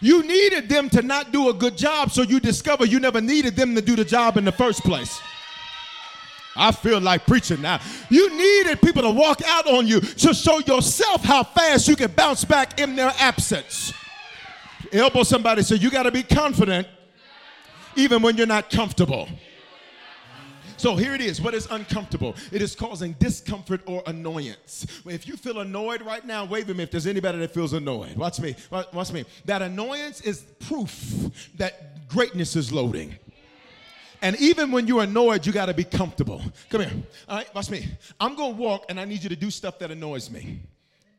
You 0.00 0.22
needed 0.22 0.68
them 0.68 0.88
to 0.90 1.02
not 1.02 1.30
do 1.30 1.50
a 1.50 1.54
good 1.54 1.76
job, 1.76 2.10
so 2.10 2.22
you 2.22 2.40
discover 2.40 2.86
you 2.86 3.00
never 3.00 3.20
needed 3.20 3.54
them 3.54 3.74
to 3.74 3.82
do 3.82 3.96
the 3.96 4.04
job 4.04 4.38
in 4.38 4.46
the 4.46 4.52
first 4.52 4.82
place. 4.82 5.20
I 6.56 6.72
feel 6.72 7.00
like 7.00 7.26
preaching 7.26 7.62
now. 7.62 7.80
You 8.08 8.36
needed 8.36 8.80
people 8.80 9.02
to 9.02 9.10
walk 9.10 9.40
out 9.46 9.66
on 9.66 9.86
you 9.86 10.00
to 10.00 10.34
show 10.34 10.58
yourself 10.58 11.22
how 11.24 11.44
fast 11.44 11.88
you 11.88 11.96
can 11.96 12.10
bounce 12.12 12.44
back 12.44 12.80
in 12.80 12.96
their 12.96 13.12
absence. 13.18 13.92
Elbow 14.92 15.22
somebody, 15.22 15.62
so 15.62 15.74
you 15.74 15.90
got 15.90 16.02
to 16.04 16.10
be 16.10 16.22
confident 16.22 16.88
even 17.96 18.22
when 18.22 18.36
you're 18.36 18.46
not 18.46 18.70
comfortable. 18.70 19.28
So 20.76 20.96
here 20.96 21.14
it 21.14 21.20
is. 21.20 21.42
What 21.42 21.52
is 21.52 21.68
uncomfortable? 21.70 22.34
It 22.50 22.62
is 22.62 22.74
causing 22.74 23.12
discomfort 23.18 23.82
or 23.84 24.02
annoyance. 24.06 24.86
If 25.04 25.28
you 25.28 25.36
feel 25.36 25.60
annoyed 25.60 26.00
right 26.00 26.24
now, 26.24 26.46
wave 26.46 26.70
at 26.70 26.76
me 26.76 26.84
if 26.84 26.90
there's 26.90 27.06
anybody 27.06 27.36
that 27.38 27.52
feels 27.52 27.74
annoyed. 27.74 28.16
Watch 28.16 28.40
me. 28.40 28.56
Watch 28.70 29.12
me. 29.12 29.26
That 29.44 29.60
annoyance 29.60 30.22
is 30.22 30.40
proof 30.58 31.30
that 31.58 32.08
greatness 32.08 32.56
is 32.56 32.72
loading. 32.72 33.14
And 34.22 34.36
even 34.40 34.70
when 34.70 34.86
you're 34.86 35.02
annoyed, 35.02 35.46
you 35.46 35.52
got 35.52 35.66
to 35.66 35.74
be 35.74 35.84
comfortable. 35.84 36.42
Come 36.68 36.82
here. 36.82 36.92
All 37.28 37.38
right, 37.38 37.54
watch 37.54 37.70
me. 37.70 37.88
I'm 38.18 38.34
going 38.34 38.54
to 38.54 38.60
walk, 38.60 38.86
and 38.88 39.00
I 39.00 39.04
need 39.04 39.22
you 39.22 39.28
to 39.28 39.36
do 39.36 39.50
stuff 39.50 39.78
that 39.78 39.90
annoys 39.90 40.30
me. 40.30 40.60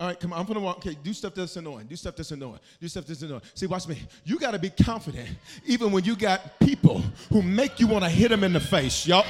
All 0.01 0.08
right, 0.08 0.20
come 0.20 0.34
on. 0.34 0.39
I'm 0.39 0.48
gonna 0.48 0.60
walk. 0.60 0.77
Okay, 0.77 0.98
do 1.03 1.13
stuff 1.13 1.36
that's 1.36 1.55
annoying. 1.58 1.86
Do 1.86 1.96
stuff 1.96 2.15
that's 2.15 2.31
annoying. 2.31 2.58
Do 2.79 2.88
stuff 2.88 3.05
that's 3.05 3.22
annoying. 3.22 3.43
See, 3.53 3.67
watch 3.67 3.88
me. 3.88 4.01
You 4.25 4.39
gotta 4.39 4.58
be 4.58 4.72
confident, 4.72 5.29
even 5.63 5.91
when 5.91 6.03
you 6.03 6.15
got 6.15 6.60
people 6.60 7.03
who 7.31 7.43
make 7.43 7.79
you 7.79 7.86
want 7.86 8.03
to 8.03 8.10
hit 8.10 8.29
them 8.29 8.43
in 8.43 8.51
the 8.51 8.60
face, 8.60 9.05
y'all. 9.05 9.27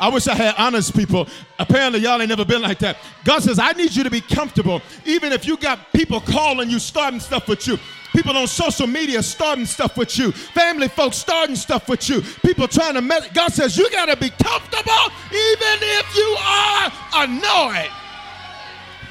I 0.00 0.08
wish 0.08 0.26
I 0.26 0.34
had 0.34 0.56
honest 0.58 0.92
people. 0.92 1.28
Apparently, 1.60 2.00
y'all 2.00 2.20
ain't 2.20 2.28
never 2.28 2.44
been 2.44 2.62
like 2.62 2.80
that. 2.80 2.98
God 3.22 3.40
says, 3.44 3.60
I 3.60 3.72
need 3.72 3.94
you 3.94 4.02
to 4.02 4.10
be 4.10 4.20
comfortable, 4.20 4.82
even 5.04 5.32
if 5.32 5.46
you 5.46 5.56
got 5.56 5.92
people 5.92 6.20
calling 6.20 6.68
you, 6.68 6.80
starting 6.80 7.20
stuff 7.20 7.46
with 7.46 7.64
you. 7.68 7.78
People 8.12 8.36
on 8.36 8.46
social 8.46 8.86
media 8.86 9.22
starting 9.22 9.66
stuff 9.66 9.96
with 9.96 10.18
you. 10.18 10.32
Family 10.32 10.88
folks 10.88 11.16
starting 11.16 11.56
stuff 11.56 11.88
with 11.88 12.08
you. 12.08 12.22
People 12.44 12.66
trying 12.66 12.94
to 12.94 13.02
met. 13.02 13.32
God 13.34 13.52
says 13.52 13.76
you 13.76 13.88
got 13.90 14.06
to 14.06 14.16
be 14.16 14.30
comfortable 14.30 15.12
even 15.30 15.78
if 15.80 16.16
you 16.16 16.36
are 16.40 16.92
annoyed. 17.24 17.90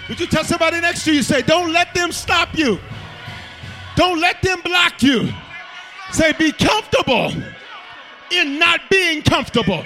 Would 0.10 0.20
you 0.20 0.27
tell 0.27 0.44
somebody 0.44 0.80
next 0.80 1.04
to 1.06 1.13
you, 1.13 1.22
say, 1.22 1.42
don't 1.42 1.74
let 1.74 1.94
them 1.94 2.12
stop 2.12 2.58
you. 2.58 2.80
Don't 3.96 4.20
let 4.20 4.42
them 4.42 4.62
block 4.62 5.04
you. 5.04 5.30
Say, 6.12 6.32
be 6.34 6.51
comfortable 6.51 7.32
in 8.32 8.58
not 8.58 8.82
being 8.89 9.22
comfortable. 9.22 9.84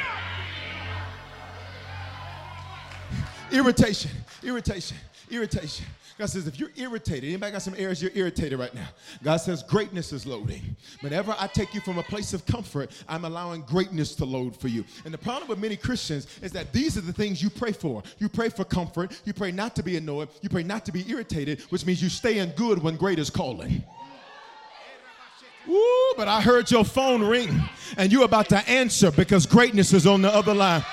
Irritation, 3.52 4.12
irritation, 4.44 4.98
irritation. 5.30 5.86
God 6.22 6.30
says, 6.30 6.46
if 6.46 6.60
you're 6.60 6.70
irritated, 6.76 7.24
anybody 7.30 7.52
got 7.52 7.64
some 7.64 7.74
areas 7.76 8.00
you're 8.00 8.12
irritated 8.14 8.60
right 8.60 8.76
now? 8.76 8.88
God 9.24 9.38
says, 9.38 9.64
greatness 9.64 10.14
is 10.14 10.28
loading. 10.28 10.76
Whenever 11.00 11.36
I 11.40 11.48
take 11.48 11.74
you 11.74 11.82
from 11.82 11.98
a 11.98 12.04
place 12.04 12.36
of 12.36 12.46
comfort, 12.46 12.92
I'm 13.10 13.26
allowing 13.26 13.62
greatness 13.64 14.14
to 14.18 14.26
load 14.26 14.56
for 14.56 14.68
you. 14.68 14.86
And 15.04 15.12
the 15.12 15.18
problem 15.18 15.48
with 15.48 15.58
many 15.58 15.76
Christians 15.76 16.28
is 16.44 16.52
that 16.52 16.74
these 16.74 16.96
are 16.96 17.02
the 17.02 17.12
things 17.12 17.42
you 17.42 17.50
pray 17.50 17.72
for. 17.72 18.04
You 18.20 18.30
pray 18.30 18.50
for 18.50 18.64
comfort, 18.64 19.20
you 19.26 19.34
pray 19.34 19.52
not 19.52 19.76
to 19.78 19.82
be 19.82 19.98
annoyed, 19.98 20.30
you 20.42 20.50
pray 20.50 20.62
not 20.62 20.86
to 20.86 20.92
be 20.92 21.10
irritated, 21.10 21.62
which 21.72 21.88
means 21.88 22.04
you 22.04 22.10
stay 22.10 22.38
in 22.38 22.52
good 22.52 22.84
when 22.84 22.98
great 22.98 23.18
is 23.18 23.32
calling. 23.32 23.84
Ooh, 25.68 26.14
but 26.18 26.28
I 26.28 26.40
heard 26.40 26.70
your 26.70 26.86
phone 26.86 27.24
ring 27.24 27.50
and 27.98 28.12
you're 28.12 28.26
about 28.26 28.48
to 28.50 28.70
answer 28.70 29.10
because 29.10 29.48
greatness 29.48 29.92
is 29.92 30.06
on 30.06 30.22
the 30.22 30.32
other 30.32 30.54
line. 30.54 30.86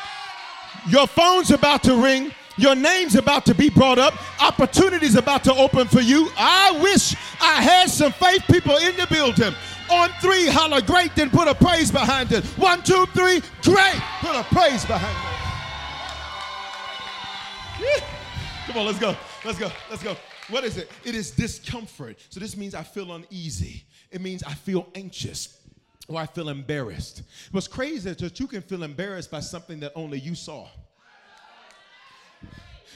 Your 0.88 1.06
phone's 1.06 1.50
about 1.50 1.82
to 1.82 2.02
ring 2.02 2.32
your 2.59 2.75
name's 2.75 3.15
about 3.15 3.47
to 3.47 3.55
be 3.55 3.71
brought 3.71 3.99
up. 3.99 4.15
Opportunities 4.43 5.15
about 5.15 5.45
to 5.45 5.55
open 5.55 5.88
for 5.88 6.00
you. 6.00 6.31
I 6.37 6.79
wish 6.83 7.15
I 7.41 7.62
had 7.62 7.88
some 7.88 8.12
faith 8.12 8.43
people 8.50 8.77
in 8.77 8.95
the 8.97 9.07
building. 9.11 9.55
On 9.91 10.11
three, 10.21 10.47
holler 10.47 10.83
great, 10.83 11.15
then 11.15 11.31
put 11.31 11.49
a 11.49 11.55
praise 11.55 11.91
behind 11.91 12.33
it. 12.33 12.45
One, 12.59 12.83
two, 12.83 13.07
three, 13.15 13.41
great. 13.62 14.03
Put 14.21 14.37
a 14.37 14.45
praise 14.45 14.85
behind 14.85 15.17
it. 15.17 15.25
Come 18.67 18.79
on, 18.79 18.87
let's 18.87 18.99
go. 18.99 19.17
Let's 19.45 19.59
go. 19.59 19.71
Let's 19.88 20.03
go. 20.03 20.17
What 20.50 20.65
is 20.65 20.77
it? 20.77 20.91
It 21.05 21.15
is 21.15 21.31
discomfort. 21.31 22.19
So 22.29 22.41
this 22.41 22.57
means 22.57 22.75
I 22.75 22.83
feel 22.83 23.15
uneasy. 23.15 23.85
It 24.11 24.21
means 24.21 24.43
I 24.43 24.53
feel 24.53 24.88
anxious 24.95 25.59
or 26.09 26.21
I 26.21 26.27
feel 26.27 26.49
embarrassed. 26.49 27.23
What's 27.50 27.69
crazy 27.69 28.11
is 28.11 28.17
that 28.17 28.41
you 28.41 28.47
can 28.47 28.62
feel 28.62 28.83
embarrassed 28.83 29.31
by 29.31 29.41
something 29.41 29.81
that 29.81 29.93
only 29.95 30.19
you 30.19 30.35
saw. 30.35 30.69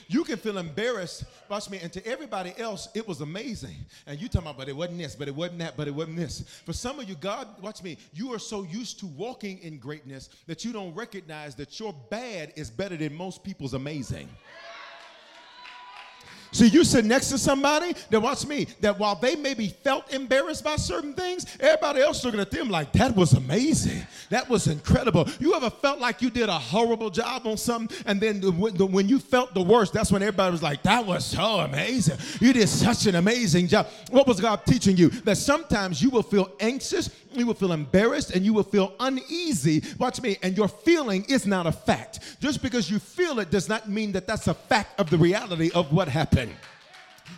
You 0.08 0.24
can 0.24 0.36
feel 0.36 0.58
embarrassed, 0.58 1.24
watch 1.48 1.70
me, 1.70 1.78
and 1.82 1.92
to 1.92 2.06
everybody 2.06 2.52
else, 2.58 2.88
it 2.94 3.06
was 3.06 3.20
amazing. 3.20 3.76
And 4.06 4.20
you 4.20 4.28
talking 4.28 4.48
about, 4.48 4.58
but 4.58 4.68
it 4.68 4.76
wasn't 4.76 4.98
this, 4.98 5.14
but 5.14 5.28
it 5.28 5.34
wasn't 5.34 5.58
that, 5.60 5.76
but 5.76 5.88
it 5.88 5.94
wasn't 5.94 6.16
this. 6.16 6.44
For 6.64 6.72
some 6.72 6.98
of 6.98 7.08
you, 7.08 7.14
God, 7.14 7.48
watch 7.60 7.82
me, 7.82 7.98
you 8.12 8.32
are 8.32 8.38
so 8.38 8.62
used 8.64 8.98
to 9.00 9.06
walking 9.06 9.58
in 9.58 9.78
greatness 9.78 10.28
that 10.46 10.64
you 10.64 10.72
don't 10.72 10.94
recognize 10.94 11.54
that 11.56 11.78
your 11.78 11.94
bad 12.10 12.52
is 12.56 12.70
better 12.70 12.96
than 12.96 13.14
most 13.14 13.42
people's 13.42 13.74
amazing. 13.74 14.28
See, 16.52 16.68
you 16.68 16.84
sit 16.84 17.04
next 17.06 17.30
to 17.30 17.38
somebody 17.38 17.94
that 18.10 18.20
watch 18.20 18.46
me, 18.46 18.66
that 18.80 18.98
while 18.98 19.14
they 19.14 19.36
maybe 19.36 19.68
felt 19.68 20.12
embarrassed 20.12 20.62
by 20.62 20.76
certain 20.76 21.14
things, 21.14 21.46
everybody 21.58 22.00
else 22.00 22.24
looking 22.24 22.40
at 22.40 22.50
them 22.50 22.68
like, 22.68 22.92
that 22.92 23.16
was 23.16 23.32
amazing. 23.32 24.06
That 24.28 24.48
was 24.48 24.66
incredible. 24.66 25.28
You 25.40 25.54
ever 25.54 25.70
felt 25.70 25.98
like 25.98 26.20
you 26.20 26.30
did 26.30 26.48
a 26.48 26.58
horrible 26.58 27.10
job 27.10 27.46
on 27.46 27.56
something, 27.56 27.96
and 28.06 28.20
then 28.20 28.40
when 28.42 29.08
you 29.08 29.18
felt 29.18 29.54
the 29.54 29.62
worst, 29.62 29.94
that's 29.94 30.12
when 30.12 30.22
everybody 30.22 30.52
was 30.52 30.62
like, 30.62 30.82
that 30.82 31.04
was 31.04 31.24
so 31.24 31.60
amazing. 31.60 32.18
You 32.40 32.52
did 32.52 32.68
such 32.68 33.06
an 33.06 33.14
amazing 33.14 33.68
job. 33.68 33.86
What 34.10 34.26
was 34.26 34.40
God 34.40 34.64
teaching 34.66 34.96
you? 34.96 35.08
That 35.08 35.38
sometimes 35.38 36.02
you 36.02 36.10
will 36.10 36.22
feel 36.22 36.52
anxious 36.60 37.08
you 37.36 37.46
will 37.46 37.54
feel 37.54 37.72
embarrassed, 37.72 38.30
and 38.30 38.44
you 38.44 38.52
will 38.52 38.62
feel 38.62 38.94
uneasy. 39.00 39.82
Watch 39.98 40.20
me, 40.20 40.36
and 40.42 40.56
your 40.56 40.68
feeling 40.68 41.24
is 41.28 41.46
not 41.46 41.66
a 41.66 41.72
fact. 41.72 42.20
Just 42.40 42.62
because 42.62 42.90
you 42.90 42.98
feel 42.98 43.38
it 43.38 43.50
does 43.50 43.68
not 43.68 43.88
mean 43.88 44.12
that 44.12 44.26
that's 44.26 44.48
a 44.48 44.54
fact 44.54 44.98
of 45.00 45.10
the 45.10 45.18
reality 45.18 45.70
of 45.74 45.92
what 45.92 46.08
happened. 46.08 46.52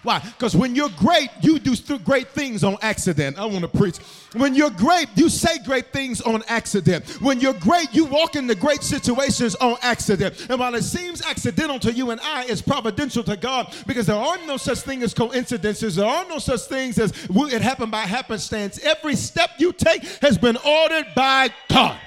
Why? 0.04 0.20
Because 0.20 0.54
when 0.54 0.76
you're 0.76 0.90
great, 0.90 1.30
you 1.40 1.58
do 1.58 1.75
great 1.99 2.28
things 2.28 2.62
on 2.62 2.76
accident. 2.82 3.38
I 3.38 3.46
want 3.46 3.62
to 3.62 3.68
preach. 3.68 3.96
When 4.34 4.54
you're 4.54 4.70
great, 4.70 5.08
you 5.16 5.28
say 5.28 5.58
great 5.64 5.92
things 5.92 6.20
on 6.20 6.42
accident. 6.46 7.08
When 7.20 7.40
you're 7.40 7.54
great, 7.54 7.92
you 7.92 8.04
walk 8.04 8.37
into 8.37 8.54
great 8.54 8.82
situations 8.82 9.54
on 9.56 9.76
accident. 9.80 10.46
And 10.50 10.61
while 10.61 10.75
it 10.75 10.82
seems 10.82 11.23
accidental 11.23 11.78
to 11.80 11.92
you 11.92 12.11
and 12.11 12.20
I, 12.20 12.44
it's 12.44 12.61
providential 12.61 13.25
to 13.25 13.37
God 13.37 13.75
because 13.87 14.06
there 14.06 14.16
are 14.16 14.38
no 14.46 14.58
such 14.58 14.80
thing 14.80 15.02
as 15.02 15.14
coincidences. 15.14 15.96
There 15.96 16.06
are 16.06 16.28
no 16.28 16.38
such 16.38 16.61
things 16.62 16.99
as 16.99 17.12
it 17.30 17.62
happened 17.62 17.90
by 17.90 18.02
happenstance. 18.02 18.78
Every 18.84 19.16
step 19.16 19.50
you 19.58 19.73
take 19.73 20.04
has 20.20 20.37
been 20.37 20.58
ordered 20.58 21.06
by 21.14 21.50
God 21.68 21.99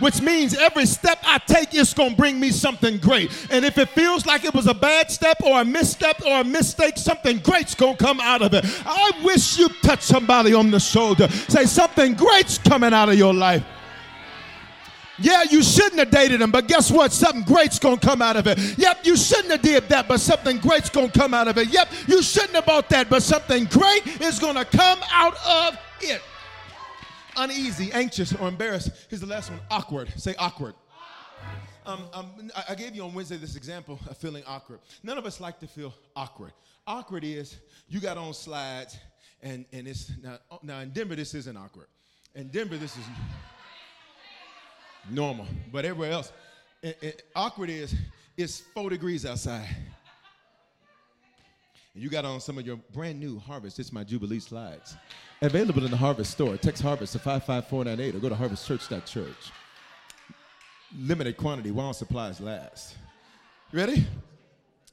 which 0.00 0.20
means 0.20 0.56
every 0.56 0.86
step 0.86 1.18
I 1.22 1.38
take 1.38 1.74
is 1.74 1.94
going 1.94 2.10
to 2.10 2.16
bring 2.16 2.40
me 2.40 2.50
something 2.50 2.98
great. 2.98 3.30
And 3.50 3.64
if 3.64 3.78
it 3.78 3.88
feels 3.90 4.26
like 4.26 4.44
it 4.44 4.54
was 4.54 4.66
a 4.66 4.74
bad 4.74 5.10
step 5.10 5.36
or 5.44 5.60
a 5.60 5.64
misstep 5.64 6.24
or 6.24 6.40
a 6.40 6.44
mistake, 6.44 6.96
something 6.96 7.38
great's 7.38 7.74
going 7.74 7.96
to 7.96 8.04
come 8.04 8.20
out 8.20 8.42
of 8.42 8.54
it. 8.54 8.64
I 8.84 9.12
wish 9.22 9.58
you 9.58 9.68
touch 9.82 10.02
somebody 10.02 10.54
on 10.54 10.70
the 10.70 10.80
shoulder. 10.80 11.28
Say, 11.28 11.64
something 11.66 12.14
great's 12.14 12.58
coming 12.58 12.92
out 12.92 13.08
of 13.08 13.14
your 13.16 13.34
life. 13.34 13.64
Yeah, 15.22 15.42
you 15.50 15.62
shouldn't 15.62 15.98
have 15.98 16.10
dated 16.10 16.40
him, 16.40 16.50
but 16.50 16.66
guess 16.66 16.90
what? 16.90 17.12
Something 17.12 17.42
great's 17.42 17.78
gonna 17.78 17.98
come 17.98 18.22
out 18.22 18.36
of 18.36 18.46
it. 18.46 18.58
Yep, 18.78 19.04
you 19.04 19.18
shouldn't 19.18 19.50
have 19.50 19.60
did 19.60 19.86
that, 19.90 20.08
but 20.08 20.18
something 20.18 20.56
great's 20.56 20.88
gonna 20.88 21.10
come 21.10 21.34
out 21.34 21.46
of 21.46 21.58
it. 21.58 21.68
Yep, 21.68 21.92
you 22.06 22.22
shouldn't 22.22 22.54
have 22.54 22.64
bought 22.64 22.88
that, 22.88 23.10
but 23.10 23.22
something 23.22 23.66
great 23.66 24.06
is 24.22 24.38
gonna 24.38 24.64
come 24.64 24.98
out 25.12 25.36
of 25.46 25.78
it 26.00 26.22
uneasy, 27.40 27.90
anxious, 27.92 28.34
or 28.34 28.48
embarrassed. 28.48 28.90
Here's 29.08 29.20
the 29.20 29.26
last 29.26 29.50
one 29.50 29.60
awkward. 29.70 30.12
Say 30.16 30.34
awkward. 30.38 30.74
Um, 31.86 32.04
um, 32.12 32.50
I 32.68 32.74
gave 32.74 32.94
you 32.94 33.02
on 33.02 33.14
Wednesday 33.14 33.38
this 33.38 33.56
example 33.56 33.98
of 34.08 34.16
feeling 34.18 34.44
awkward. 34.46 34.80
None 35.02 35.16
of 35.16 35.24
us 35.24 35.40
like 35.40 35.58
to 35.60 35.66
feel 35.66 35.94
awkward. 36.14 36.52
Awkward 36.86 37.24
is 37.24 37.56
you 37.88 38.00
got 38.00 38.18
on 38.18 38.34
slides, 38.34 38.98
and, 39.42 39.64
and 39.72 39.88
it's 39.88 40.12
now, 40.22 40.38
now 40.62 40.80
in 40.80 40.90
Denver, 40.90 41.16
this 41.16 41.34
isn't 41.34 41.56
awkward. 41.56 41.86
In 42.34 42.48
Denver, 42.48 42.76
this 42.76 42.96
is 42.96 43.04
normal, 45.08 45.46
but 45.72 45.84
everywhere 45.84 46.12
else, 46.12 46.32
it, 46.82 46.98
it, 47.00 47.22
awkward 47.34 47.70
is 47.70 47.94
it's 48.36 48.60
four 48.60 48.90
degrees 48.90 49.24
outside. 49.24 49.68
And 51.94 52.02
you 52.02 52.08
got 52.08 52.24
on 52.24 52.40
some 52.40 52.56
of 52.58 52.66
your 52.66 52.76
brand 52.92 53.18
new 53.18 53.38
Harvest. 53.38 53.78
It's 53.80 53.92
my 53.92 54.04
Jubilee 54.04 54.38
slides. 54.38 54.96
Available 55.42 55.84
in 55.84 55.90
the 55.90 55.96
Harvest 55.96 56.30
store. 56.30 56.56
Text 56.56 56.82
Harvest 56.82 57.14
to 57.14 57.18
55498 57.18 58.14
or 58.14 58.18
go 58.20 58.28
to 58.28 58.34
harvestchurch.church. 58.34 59.52
Limited 60.96 61.36
quantity 61.36 61.72
while 61.72 61.92
supplies 61.92 62.40
last. 62.40 62.96
You 63.72 63.78
ready? 63.80 64.06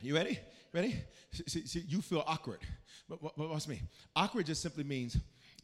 You 0.01 0.15
ready? 0.15 0.39
Ready? 0.73 0.95
See, 1.31 1.65
see, 1.67 1.83
you 1.87 2.01
feel 2.01 2.23
awkward. 2.25 2.59
But, 3.07 3.21
but, 3.21 3.37
but 3.37 3.49
watch 3.49 3.67
me. 3.67 3.81
Awkward 4.15 4.47
just 4.47 4.61
simply 4.61 4.83
means 4.83 5.17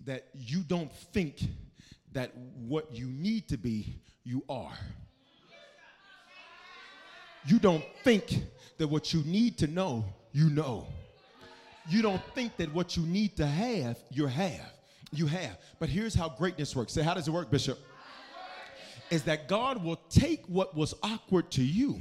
that 0.06 0.28
you 0.34 0.60
don't 0.60 0.92
think 1.14 1.42
that 2.12 2.32
what 2.58 2.94
you 2.94 3.08
need 3.08 3.48
to 3.50 3.58
be, 3.58 3.96
you 4.24 4.44
are. 4.50 4.78
You 7.46 7.58
don't 7.58 7.84
think 8.04 8.44
that 8.78 8.88
what 8.88 9.14
you 9.14 9.24
need 9.24 9.58
to 9.60 9.68
know, 9.68 10.06
you 10.32 10.50
know 10.50 10.88
you 11.88 12.02
don't 12.02 12.22
think 12.34 12.58
that 12.58 12.74
what 12.74 12.96
you 12.98 13.04
need 13.04 13.36
to 13.38 13.46
have, 13.46 13.98
you 14.10 14.28
have. 14.28 14.72
You 15.12 15.28
have. 15.28 15.58
But 15.80 15.90
here's 15.90 16.16
how 16.16 16.30
greatness 16.30 16.76
works. 16.76 16.94
Say, 16.94 17.04
how 17.04 17.14
does 17.14 17.28
it 17.28 17.32
work, 17.32 17.52
Bishop? 17.52 17.78
Is 19.12 19.24
that 19.24 19.48
God 19.48 19.84
will 19.84 20.00
take 20.10 20.44
what 20.48 20.76
was 20.76 20.96
awkward 21.04 21.52
to 21.52 21.64
you 21.64 22.00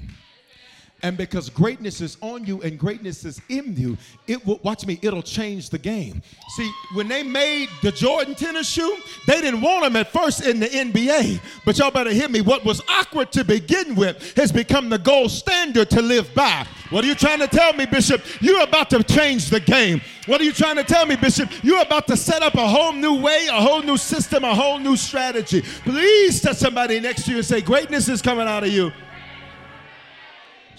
and 1.02 1.16
because 1.16 1.48
greatness 1.50 2.00
is 2.00 2.16
on 2.20 2.44
you 2.44 2.62
and 2.62 2.78
greatness 2.78 3.24
is 3.24 3.40
in 3.48 3.76
you, 3.76 3.96
it 4.26 4.44
will 4.46 4.60
watch 4.62 4.86
me, 4.86 4.98
it'll 5.02 5.22
change 5.22 5.70
the 5.70 5.78
game. 5.78 6.22
See, 6.56 6.70
when 6.94 7.08
they 7.08 7.22
made 7.22 7.68
the 7.82 7.90
Jordan 7.90 8.34
tennis 8.34 8.68
shoe, 8.68 8.96
they 9.26 9.40
didn't 9.40 9.60
want 9.60 9.84
them 9.84 9.96
at 9.96 10.12
first 10.12 10.46
in 10.46 10.60
the 10.60 10.66
NBA. 10.66 11.40
But 11.64 11.78
y'all 11.78 11.90
better 11.90 12.12
hear 12.12 12.28
me. 12.28 12.40
What 12.40 12.64
was 12.64 12.80
awkward 12.88 13.32
to 13.32 13.44
begin 13.44 13.94
with 13.96 14.36
has 14.36 14.52
become 14.52 14.88
the 14.88 14.98
gold 14.98 15.30
standard 15.30 15.90
to 15.90 16.02
live 16.02 16.32
by. 16.34 16.66
What 16.90 17.04
are 17.04 17.08
you 17.08 17.14
trying 17.14 17.40
to 17.40 17.48
tell 17.48 17.72
me, 17.72 17.86
Bishop? 17.86 18.22
You're 18.40 18.62
about 18.62 18.90
to 18.90 19.02
change 19.02 19.48
the 19.48 19.60
game. 19.60 20.00
What 20.26 20.40
are 20.40 20.44
you 20.44 20.52
trying 20.52 20.76
to 20.76 20.84
tell 20.84 21.06
me, 21.06 21.16
Bishop? 21.16 21.50
You're 21.64 21.82
about 21.82 22.06
to 22.08 22.16
set 22.16 22.42
up 22.42 22.54
a 22.54 22.66
whole 22.68 22.92
new 22.92 23.20
way, 23.20 23.48
a 23.50 23.60
whole 23.60 23.82
new 23.82 23.96
system, 23.96 24.44
a 24.44 24.54
whole 24.54 24.78
new 24.78 24.96
strategy. 24.96 25.62
Please 25.62 26.40
tell 26.40 26.54
somebody 26.54 27.00
next 27.00 27.24
to 27.24 27.30
you 27.32 27.38
and 27.38 27.46
say, 27.46 27.60
Greatness 27.60 28.08
is 28.08 28.22
coming 28.22 28.46
out 28.46 28.62
of 28.62 28.70
you. 28.70 28.92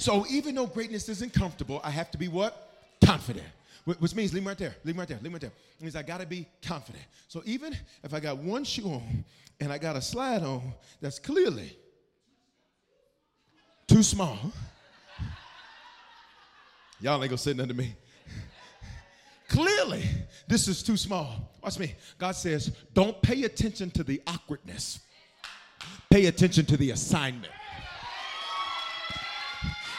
So 0.04 0.26
even 0.30 0.54
though 0.54 0.68
greatness 0.68 1.08
isn't 1.08 1.32
comfortable, 1.32 1.80
I 1.82 1.90
have 1.90 2.12
to 2.12 2.18
be 2.18 2.28
what? 2.28 2.74
Confident. 3.06 3.46
Which 3.86 4.14
means, 4.14 4.34
leave 4.34 4.44
me 4.44 4.50
right 4.50 4.58
there, 4.58 4.76
leave 4.84 4.96
me 4.96 5.00
right 5.00 5.08
there, 5.08 5.18
leave 5.22 5.32
me 5.32 5.36
right 5.36 5.42
there. 5.42 5.52
It 5.80 5.82
means 5.82 5.96
I 5.96 6.02
gotta 6.02 6.26
be 6.26 6.46
confident. 6.62 7.06
So 7.30 7.42
even 7.46 7.74
if 8.04 8.14
I 8.14 8.20
got 8.20 8.38
one 8.38 8.66
shoe 8.66 8.90
on 8.90 9.24
and 9.62 9.72
I 9.72 9.78
got 9.78 9.96
a 9.96 10.02
slide 10.02 10.44
on 10.44 10.74
that's 11.00 11.20
clearly 11.20 11.78
too 13.88 14.04
small, 14.04 14.38
y'all 17.00 17.14
ain't 17.24 17.30
gonna 17.30 17.38
say 17.38 17.54
nothing 17.54 17.70
to 17.70 17.74
me. 17.74 17.96
Clearly, 19.48 20.04
this 20.50 20.68
is 20.68 20.84
too 20.84 20.98
small. 20.98 21.50
Watch 21.64 21.80
me. 21.80 21.96
God 22.18 22.36
says, 22.36 22.76
don't 22.94 23.22
pay 23.22 23.46
attention 23.46 23.90
to 23.92 24.04
the 24.04 24.22
awkwardness, 24.28 25.00
pay 26.10 26.26
attention 26.26 26.66
to 26.66 26.76
the 26.76 26.92
assignment. 26.92 27.54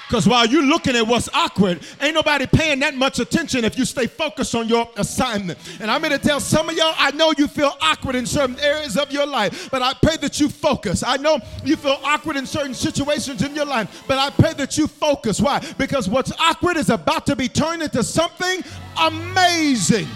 Because 0.09 0.29
while 0.29 0.47
you're 0.47 0.63
looking 0.63 0.97
at 0.97 1.07
what's 1.07 1.29
awkward, 1.33 1.81
ain't 2.01 2.15
nobody 2.15 2.47
paying 2.47 2.79
that 2.81 2.95
much 2.95 3.19
attention 3.19 3.65
if 3.65 3.79
you 3.79 3.85
stay 3.85 4.07
focused 4.07 4.55
on 4.55 4.69
your 4.69 4.89
assignment. 4.97 5.59
And 5.81 5.91
I'm 5.91 6.03
here 6.03 6.11
to 6.11 6.19
tell 6.19 6.41
some 6.41 6.69
of 6.69 6.77
y'all, 6.77 6.95
I 6.99 7.11
know 7.13 7.33
you 7.39 7.49
feel 7.49 7.75
awkward 7.81 8.15
in 8.15 8.27
certain 8.27 8.59
areas 8.61 8.99
of 8.99 9.11
your 9.11 9.27
life, 9.27 9.71
but 9.71 9.81
I 9.81 9.95
pray 9.95 10.17
that 10.19 10.39
you 10.39 10.49
focus. 10.51 11.03
I 11.03 11.17
know 11.17 11.39
you 11.65 11.77
feel 11.77 11.99
awkward 12.05 12.37
in 12.37 12.47
certain 12.47 12.75
situations 12.75 13.43
in 13.43 13.55
your 13.55 13.65
life, 13.65 14.05
but 14.07 14.19
I 14.19 14.31
pray 14.31 14.53
that 14.55 14.77
you 14.77 14.87
focus. 14.87 15.41
Why? 15.41 15.65
Because 15.79 16.09
what's 16.09 16.33
awkward 16.39 16.77
is 16.77 16.91
about 16.91 17.25
to 17.27 17.37
be 17.37 17.49
turned 17.49 17.83
into 17.83 18.03
something 18.03 18.63
amazing. 19.01 20.07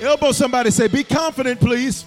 Elbow 0.00 0.30
somebody, 0.32 0.70
say, 0.70 0.88
Be 0.88 1.02
confident, 1.02 1.58
please. 1.58 2.04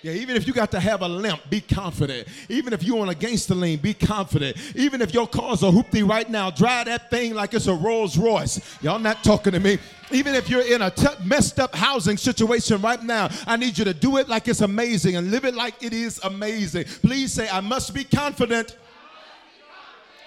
Yeah, 0.00 0.12
even 0.12 0.36
if 0.36 0.46
you 0.46 0.52
got 0.52 0.70
to 0.70 0.80
have 0.80 1.02
a 1.02 1.08
limp, 1.08 1.40
be 1.50 1.60
confident. 1.60 2.28
Even 2.48 2.72
if 2.72 2.84
you're 2.84 3.00
on 3.00 3.08
a 3.08 3.14
gangster 3.14 3.54
lane, 3.54 3.78
be 3.78 3.94
confident. 3.94 4.56
Even 4.76 5.02
if 5.02 5.12
your 5.12 5.26
car's 5.26 5.64
a 5.64 5.66
hoopty 5.66 6.08
right 6.08 6.30
now, 6.30 6.50
drive 6.50 6.86
that 6.86 7.10
thing 7.10 7.34
like 7.34 7.52
it's 7.52 7.66
a 7.66 7.74
Rolls 7.74 8.16
Royce. 8.16 8.60
Y'all 8.80 9.00
not 9.00 9.24
talking 9.24 9.52
to 9.52 9.60
me. 9.60 9.78
Even 10.12 10.36
if 10.36 10.48
you're 10.48 10.62
in 10.62 10.82
a 10.82 10.90
t- 10.90 11.08
messed 11.24 11.58
up 11.58 11.74
housing 11.74 12.16
situation 12.16 12.80
right 12.80 13.02
now, 13.02 13.28
I 13.44 13.56
need 13.56 13.76
you 13.76 13.84
to 13.86 13.94
do 13.94 14.18
it 14.18 14.28
like 14.28 14.46
it's 14.46 14.60
amazing 14.60 15.16
and 15.16 15.32
live 15.32 15.44
it 15.44 15.54
like 15.54 15.82
it 15.82 15.92
is 15.92 16.20
amazing. 16.22 16.84
Please 17.02 17.32
say, 17.32 17.48
I 17.48 17.60
must 17.60 17.92
be 17.92 18.04
confident. 18.04 18.76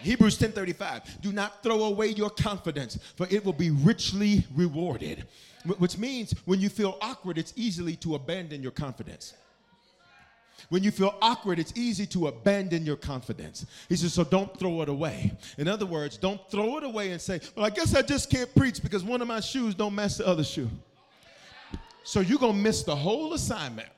Hebrews 0.02 0.38
10:35. 0.38 1.22
Do 1.22 1.32
not 1.32 1.64
throw 1.64 1.84
away 1.84 2.08
your 2.08 2.30
confidence, 2.30 2.98
for 3.16 3.28
it 3.30 3.46
will 3.46 3.54
be 3.54 3.70
richly 3.70 4.46
rewarded. 4.54 5.28
Which 5.78 5.98
means 5.98 6.34
when 6.46 6.60
you 6.60 6.70
feel 6.70 6.98
awkward, 7.02 7.38
it's 7.38 7.54
easily 7.56 7.96
to 7.98 8.16
abandon 8.16 8.64
your 8.64 8.72
confidence. 8.72 9.34
When 10.70 10.84
you 10.84 10.92
feel 10.92 11.16
awkward, 11.22 11.60
it's 11.60 11.74
easy 11.76 12.06
to 12.08 12.28
abandon 12.28 12.86
your 12.86 12.96
confidence. 12.96 13.66
He 13.90 13.96
says, 13.96 14.14
so 14.14 14.24
don't 14.24 14.58
throw 14.58 14.82
it 14.82 14.90
away. 14.90 15.32
In 15.58 15.68
other 15.68 15.86
words, 15.86 16.18
don't 16.18 16.42
throw 16.50 16.78
it 16.78 16.84
away 16.84 17.12
and 17.12 17.22
say, 17.22 17.42
well, 17.56 17.66
I 17.66 17.70
guess 17.70 17.94
I 17.96 18.02
just 18.02 18.30
can't 18.30 18.54
preach 18.56 18.82
because 18.82 19.04
one 19.04 19.22
of 19.22 19.28
my 19.28 19.40
shoes 19.40 19.76
don't 19.76 19.96
match 19.96 20.18
the 20.18 20.28
other 20.28 20.44
shoe. 20.44 20.70
So 22.04 22.20
you're 22.20 22.40
going 22.40 22.56
to 22.56 22.60
miss 22.60 22.84
the 22.84 22.96
whole 22.96 23.34
assignment. 23.34 23.90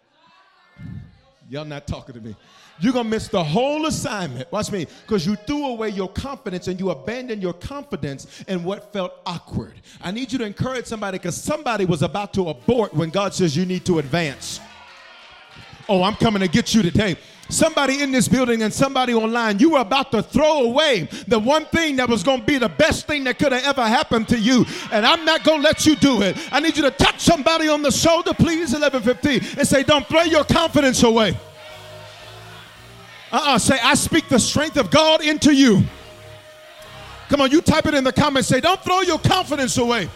Y'all 1.50 1.66
not 1.66 1.88
talking 1.88 2.16
to 2.16 2.22
me. 2.22 2.36
You're 2.80 2.94
going 2.94 3.06
to 3.06 3.10
miss 3.10 3.28
the 3.28 3.44
whole 3.44 3.86
assignment. 3.86 4.52
Watch 4.52 4.72
me. 4.72 4.88
Because 5.06 5.26
you 5.26 5.36
threw 5.36 5.68
away 5.68 5.90
your 5.90 6.10
confidence 6.10 6.68
and 6.68 6.80
you 6.80 6.90
abandoned 6.90 7.42
your 7.42 7.54
confidence 7.54 8.44
in 8.48 8.64
what 8.64 8.92
felt 8.92 9.14
awkward. 9.26 9.74
I 10.02 10.12
need 10.12 10.32
you 10.32 10.40
to 10.40 10.46
encourage 10.46 10.86
somebody 10.86 11.20
because 11.20 11.42
somebody 11.42 11.86
was 11.86 12.02
about 12.02 12.34
to 12.34 12.50
abort 12.50 12.94
when 12.94 13.10
God 13.10 13.34
says 13.34 13.56
you 13.56 13.66
need 13.66 13.86
to 13.86 14.00
advance. 14.00 14.60
Oh, 15.90 16.04
I'm 16.04 16.16
coming 16.16 16.42
to 16.42 16.48
get 16.48 16.74
you 16.74 16.82
today. 16.82 17.18
Somebody 17.50 18.02
in 18.02 18.12
this 18.12 18.28
building 18.28 18.62
and 18.62 18.74
somebody 18.74 19.14
online, 19.14 19.60
you 19.60 19.72
were 19.72 19.80
about 19.80 20.12
to 20.14 20.24
throw 20.24 20.64
away 20.64 21.10
the 21.28 21.38
one 21.38 21.66
thing 21.66 21.98
that 21.98 22.08
was 22.10 22.24
going 22.24 22.40
to 22.40 22.46
be 22.46 22.58
the 22.58 22.70
best 22.70 23.06
thing 23.06 23.26
that 23.26 23.38
could 23.38 23.52
have 23.52 23.64
ever 23.64 23.86
happened 23.86 24.30
to 24.30 24.40
you. 24.40 24.66
And 24.92 25.06
I'm 25.06 25.26
not 25.26 25.44
going 25.44 25.62
to 25.62 25.64
let 25.64 25.86
you 25.86 25.96
do 25.96 26.22
it. 26.22 26.38
I 26.52 26.62
need 26.62 26.78
you 26.78 26.84
to 26.84 26.92
touch 26.92 27.20
somebody 27.20 27.68
on 27.68 27.82
the 27.82 27.92
shoulder, 27.92 28.34
please, 28.34 28.72
1115, 28.72 29.60
and 29.60 29.68
say, 29.68 29.84
Don't 29.84 30.08
throw 30.08 30.22
your 30.22 30.46
confidence 30.46 31.04
away. 31.04 31.38
Uh 33.32 33.36
uh-uh, 33.36 33.56
uh 33.56 33.60
say, 33.60 33.78
I 33.84 33.96
speak 33.96 34.30
the 34.30 34.40
strength 34.40 34.78
of 34.78 34.90
God 34.90 35.22
into 35.22 35.54
you. 35.54 35.84
Come 37.28 37.42
on, 37.42 37.52
you 37.52 37.62
type 37.62 37.86
it 37.88 37.94
in 37.94 38.04
the 38.04 38.14
comments. 38.14 38.48
Say, 38.48 38.62
Don't 38.62 38.82
throw 38.82 39.02
your 39.02 39.20
confidence 39.20 39.78
away. 39.78 40.10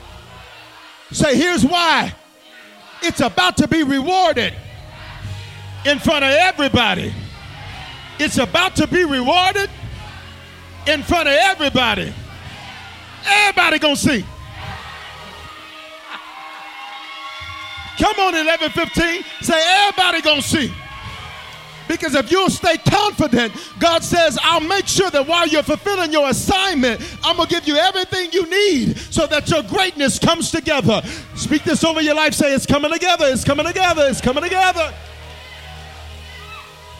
Say, 1.12 1.36
Here's 1.36 1.66
why 1.66 2.16
It's 3.04 3.20
about 3.20 3.58
to 3.58 3.68
be 3.68 3.84
rewarded 3.84 4.54
in 5.88 6.00
front 6.00 6.26
of 6.26 6.32
everybody. 6.32 7.14
It's 8.20 8.38
about 8.38 8.76
to 8.76 8.88
be 8.88 9.06
rewarded 9.06 9.70
in 10.86 11.04
front 11.04 11.30
of 11.30 11.36
everybody. 11.36 12.14
Everybody 13.26 13.80
gonna 13.80 13.96
see. 13.96 14.26
Come 17.98 18.20
on, 18.20 18.34
1115. 18.34 19.24
Say, 19.42 19.86
everybody 19.88 20.22
gonna 20.22 20.42
see. 20.42 20.74
Because 21.88 22.16
if 22.16 22.30
you'll 22.32 22.50
stay 22.50 22.78
confident, 22.78 23.54
God 23.80 24.04
says, 24.04 24.38
I'll 24.44 24.60
make 24.60 24.88
sure 24.88 25.10
that 25.10 25.26
while 25.26 25.48
you're 25.48 25.64
fulfilling 25.64 26.12
your 26.12 26.30
assignment, 26.30 27.02
I'm 27.24 27.38
going 27.38 27.48
to 27.48 27.56
give 27.56 27.66
you 27.66 27.78
everything 27.78 28.30
you 28.34 28.46
need 28.46 28.98
so 28.98 29.26
that 29.28 29.50
your 29.50 29.64
greatness 29.64 30.20
comes 30.20 30.52
together. 30.52 31.02
Speak 31.36 31.64
this 31.64 31.86
over 31.86 32.02
your 32.02 32.16
life. 32.16 32.34
Say, 32.34 32.54
It's 32.54 32.66
coming 32.66 32.92
together. 32.92 33.28
It's 33.28 33.46
coming 33.46 33.66
together. 33.66 34.06
It's 34.10 34.20
coming 34.20 34.44
together. 34.44 34.94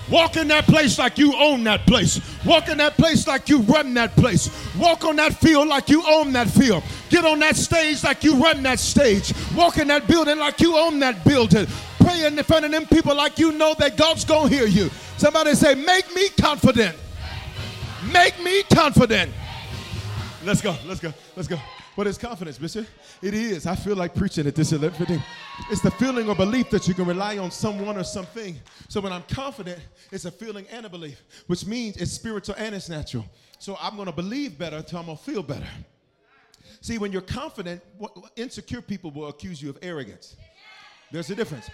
Walk 0.10 0.38
in 0.38 0.48
that 0.48 0.66
place 0.66 0.98
like 0.98 1.18
you 1.18 1.36
own 1.36 1.64
that 1.66 1.86
place. 1.86 2.22
Walk 2.46 2.70
in 2.70 2.78
that 2.78 2.96
place 2.96 3.28
like 3.28 3.50
you 3.50 3.60
run 3.60 3.94
that 3.96 4.16
place. 4.16 4.50
Walk 4.78 5.04
on 5.04 5.18
that 5.18 5.34
field 5.34 5.68
like 5.68 5.90
you 5.90 6.04
own 6.08 6.32
that 6.34 6.50
field. 6.50 6.84
Get 7.10 7.26
on 7.26 7.40
that 7.40 7.56
stage 7.56 8.04
like 8.04 8.24
you 8.24 8.36
run 8.36 8.64
that 8.64 8.80
stage. 8.80 9.34
Walk 9.56 9.78
in 9.78 9.88
that 9.90 10.08
building 10.08 10.38
like 10.40 10.62
you 10.62 10.78
own 10.78 11.00
that 11.00 11.26
building. 11.26 11.68
Pray 12.00 12.26
in 12.26 12.42
front 12.44 12.66
of 12.66 12.72
them 12.72 12.86
people 12.86 13.16
like 13.16 13.38
you 13.38 13.52
know 13.52 13.76
that 13.80 13.98
God's 13.98 14.24
going 14.24 14.50
to 14.50 14.56
hear 14.56 14.68
you. 14.68 14.90
Somebody 15.18 15.54
say, 15.56 15.76
Make 15.76 16.14
me 16.16 16.30
confident. 16.40 16.96
Make 18.14 18.42
me 18.42 18.64
confident. 18.64 19.32
Let's 20.48 20.62
go. 20.62 20.74
Let's 20.86 21.02
go. 21.02 21.14
Let's 21.36 21.50
go. 21.50 21.58
What 21.96 22.08
is 22.08 22.18
confidence, 22.18 22.58
Bishop? 22.58 22.88
It 23.22 23.34
is. 23.34 23.66
I 23.68 23.76
feel 23.76 23.98
like 23.98 24.16
preaching 24.16 24.48
at 24.48 24.56
this 24.56 24.72
11:15. 24.72 25.22
It's 25.70 25.82
the 25.82 25.92
feeling 25.92 26.30
or 26.30 26.36
belief 26.36 26.70
that 26.70 26.88
you 26.88 26.94
can 26.94 27.06
rely 27.06 27.38
on 27.38 27.52
someone 27.52 27.98
or 27.98 28.06
something. 28.06 28.58
So 28.88 29.02
when 29.02 29.12
I'm 29.12 29.24
confident, 29.24 29.82
it's 30.10 30.24
a 30.24 30.32
feeling 30.32 30.66
and 30.72 30.86
a 30.86 30.90
belief, 30.90 31.22
which 31.48 31.66
means 31.66 31.98
it's 31.98 32.14
spiritual 32.14 32.56
and 32.58 32.74
it's 32.74 32.88
natural. 32.88 33.26
So 33.60 33.78
I'm 33.82 33.98
going 33.98 34.06
to 34.06 34.14
believe 34.14 34.58
better 34.58 34.78
until 34.78 35.00
I'm 35.00 35.08
going 35.08 35.18
to 35.18 35.24
feel 35.26 35.44
better. 35.44 35.68
See, 36.80 36.98
when 36.98 37.12
you're 37.12 37.22
confident, 37.24 37.82
insecure 38.38 38.82
people 38.82 39.12
will 39.12 39.28
accuse 39.28 39.62
you 39.62 39.70
of 39.70 39.78
arrogance. 39.82 40.38
There's 41.12 41.30
a 41.30 41.36
difference. 41.36 41.70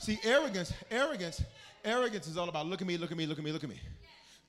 See, 0.00 0.18
arrogance, 0.22 0.74
arrogance, 0.90 1.42
arrogance 1.82 2.26
is 2.26 2.36
all 2.36 2.50
about 2.50 2.66
look 2.66 2.82
at 2.82 2.86
me, 2.86 2.98
look 2.98 3.10
at 3.10 3.16
me, 3.16 3.24
look 3.24 3.38
at 3.38 3.44
me, 3.44 3.52
look 3.52 3.64
at 3.64 3.70
me. 3.70 3.80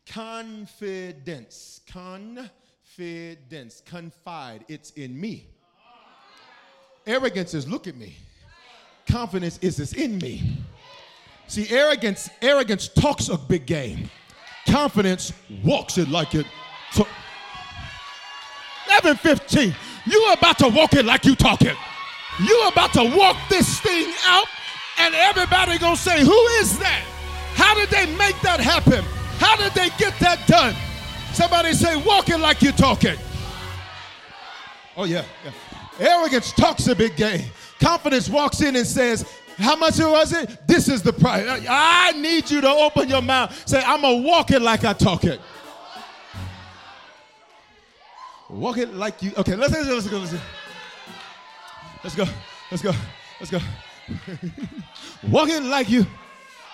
Confidence, 0.06 1.80
con 1.90 2.50
confidence, 3.00 3.82
confide, 3.86 4.66
it's 4.68 4.92
in 4.92 5.20
me. 5.20 5.48
Arrogance 7.08 7.54
is 7.54 7.66
look 7.66 7.88
at 7.88 7.96
me. 7.96 8.14
Confidence 9.10 9.58
is 9.62 9.80
it's 9.80 9.94
in 9.94 10.18
me. 10.18 10.58
See, 11.48 11.74
arrogance, 11.74 12.30
arrogance 12.42 12.90
talks 12.90 13.30
a 13.30 13.38
big 13.38 13.66
game. 13.66 14.10
Confidence 14.68 15.32
walks 15.64 15.98
it 15.98 16.10
like 16.10 16.36
it. 16.36 16.46
So, 16.92 17.08
11, 18.90 19.16
15. 19.16 19.74
You 20.06 20.34
about 20.34 20.58
to 20.60 20.68
walk 20.68 20.94
it 20.94 21.06
like 21.06 21.24
you 21.24 21.36
talk 21.36 21.62
it. 21.62 21.78
You 22.44 22.68
about 22.68 22.92
to 22.94 23.16
walk 23.18 23.38
this 23.50 23.80
thing 23.80 24.12
out, 24.26 24.48
and 24.98 25.16
everybody 25.16 25.78
gonna 25.78 25.96
say, 25.96 26.20
"Who 26.20 26.48
is 26.62 26.78
that? 26.80 27.04
How 27.56 27.74
did 27.76 27.90
they 27.90 28.08
make 28.18 28.40
that 28.42 28.60
happen? 28.60 29.06
How 29.40 29.56
did 29.56 29.74
they 29.74 29.90
get 29.98 30.20
that 30.20 30.46
done?" 30.46 30.76
Somebody 31.40 31.72
say, 31.72 31.96
walking 31.96 32.42
like 32.42 32.62
you're 32.62 32.74
talking. 32.74 33.16
Oh, 34.98 35.06
yeah, 35.06 35.24
yeah. 35.46 35.52
Arrogance 35.98 36.52
talks 36.52 36.86
a 36.88 36.94
big 36.94 37.16
game. 37.16 37.50
Confidence 37.80 38.28
walks 38.28 38.60
in 38.60 38.76
and 38.76 38.86
says, 38.86 39.26
How 39.58 39.78
much 39.78 40.00
was 40.00 40.34
it? 40.34 40.68
This 40.68 40.90
is 40.90 41.02
the 41.02 41.14
price. 41.14 41.48
I 41.70 42.12
need 42.12 42.52
you 42.52 42.60
to 42.60 42.68
open 42.68 43.08
your 43.08 43.22
mouth. 43.22 43.66
Say, 43.66 43.82
I'm 43.82 44.02
going 44.02 44.22
to 44.22 44.28
walk 44.28 44.52
it 44.52 44.62
like 44.62 44.84
I 44.84 44.92
talk 44.92 45.24
it. 45.24 45.40
Walk 48.50 48.78
it 48.78 48.94
like 48.94 49.24
you. 49.24 49.32
Okay, 49.38 49.56
let's, 49.56 49.72
let's 49.72 50.08
go. 50.10 50.18
Let's 50.18 50.32
go. 50.34 50.40
Let's 52.04 52.16
go. 52.16 52.26
Let's 52.70 52.84
go. 52.84 52.92
Let's 53.40 53.52
go. 53.52 53.60
walk 55.30 55.48
it 55.48 55.64
like 55.64 55.90
you. 55.90 56.06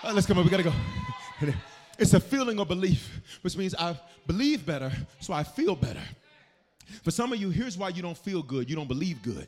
Right, 0.03 0.15
let's 0.15 0.25
come 0.25 0.39
on. 0.39 0.43
We 0.43 0.49
got 0.49 0.57
to 0.57 0.63
go. 0.63 1.53
It's 1.97 2.13
a 2.13 2.19
feeling 2.19 2.59
of 2.59 2.67
belief, 2.67 3.21
which 3.41 3.55
means 3.57 3.73
I 3.75 3.97
believe 4.27 4.65
better, 4.65 4.91
so 5.19 5.33
I 5.33 5.43
feel 5.43 5.75
better. 5.75 6.03
For 7.03 7.11
some 7.11 7.33
of 7.33 7.39
you, 7.39 7.49
here's 7.49 7.77
why 7.77 7.89
you 7.89 8.01
don't 8.01 8.17
feel 8.17 8.43
good 8.43 8.69
you 8.69 8.75
don't 8.75 8.87
believe 8.87 9.21
good. 9.23 9.47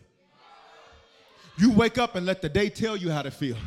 You 1.58 1.72
wake 1.72 1.98
up 1.98 2.16
and 2.16 2.26
let 2.26 2.42
the 2.42 2.50
day 2.50 2.70
tell 2.70 2.96
you 2.96 3.10
how 3.12 3.24
to 3.24 3.32
feel 3.32 3.58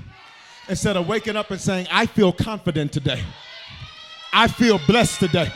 instead 0.68 0.96
of 0.96 1.08
waking 1.08 1.36
up 1.36 1.50
and 1.50 1.60
saying, 1.60 1.88
I 1.90 2.06
feel 2.06 2.32
confident 2.32 2.92
today. 2.92 3.22
I 4.32 4.46
feel 4.46 4.80
blessed 4.86 5.18
today. 5.18 5.52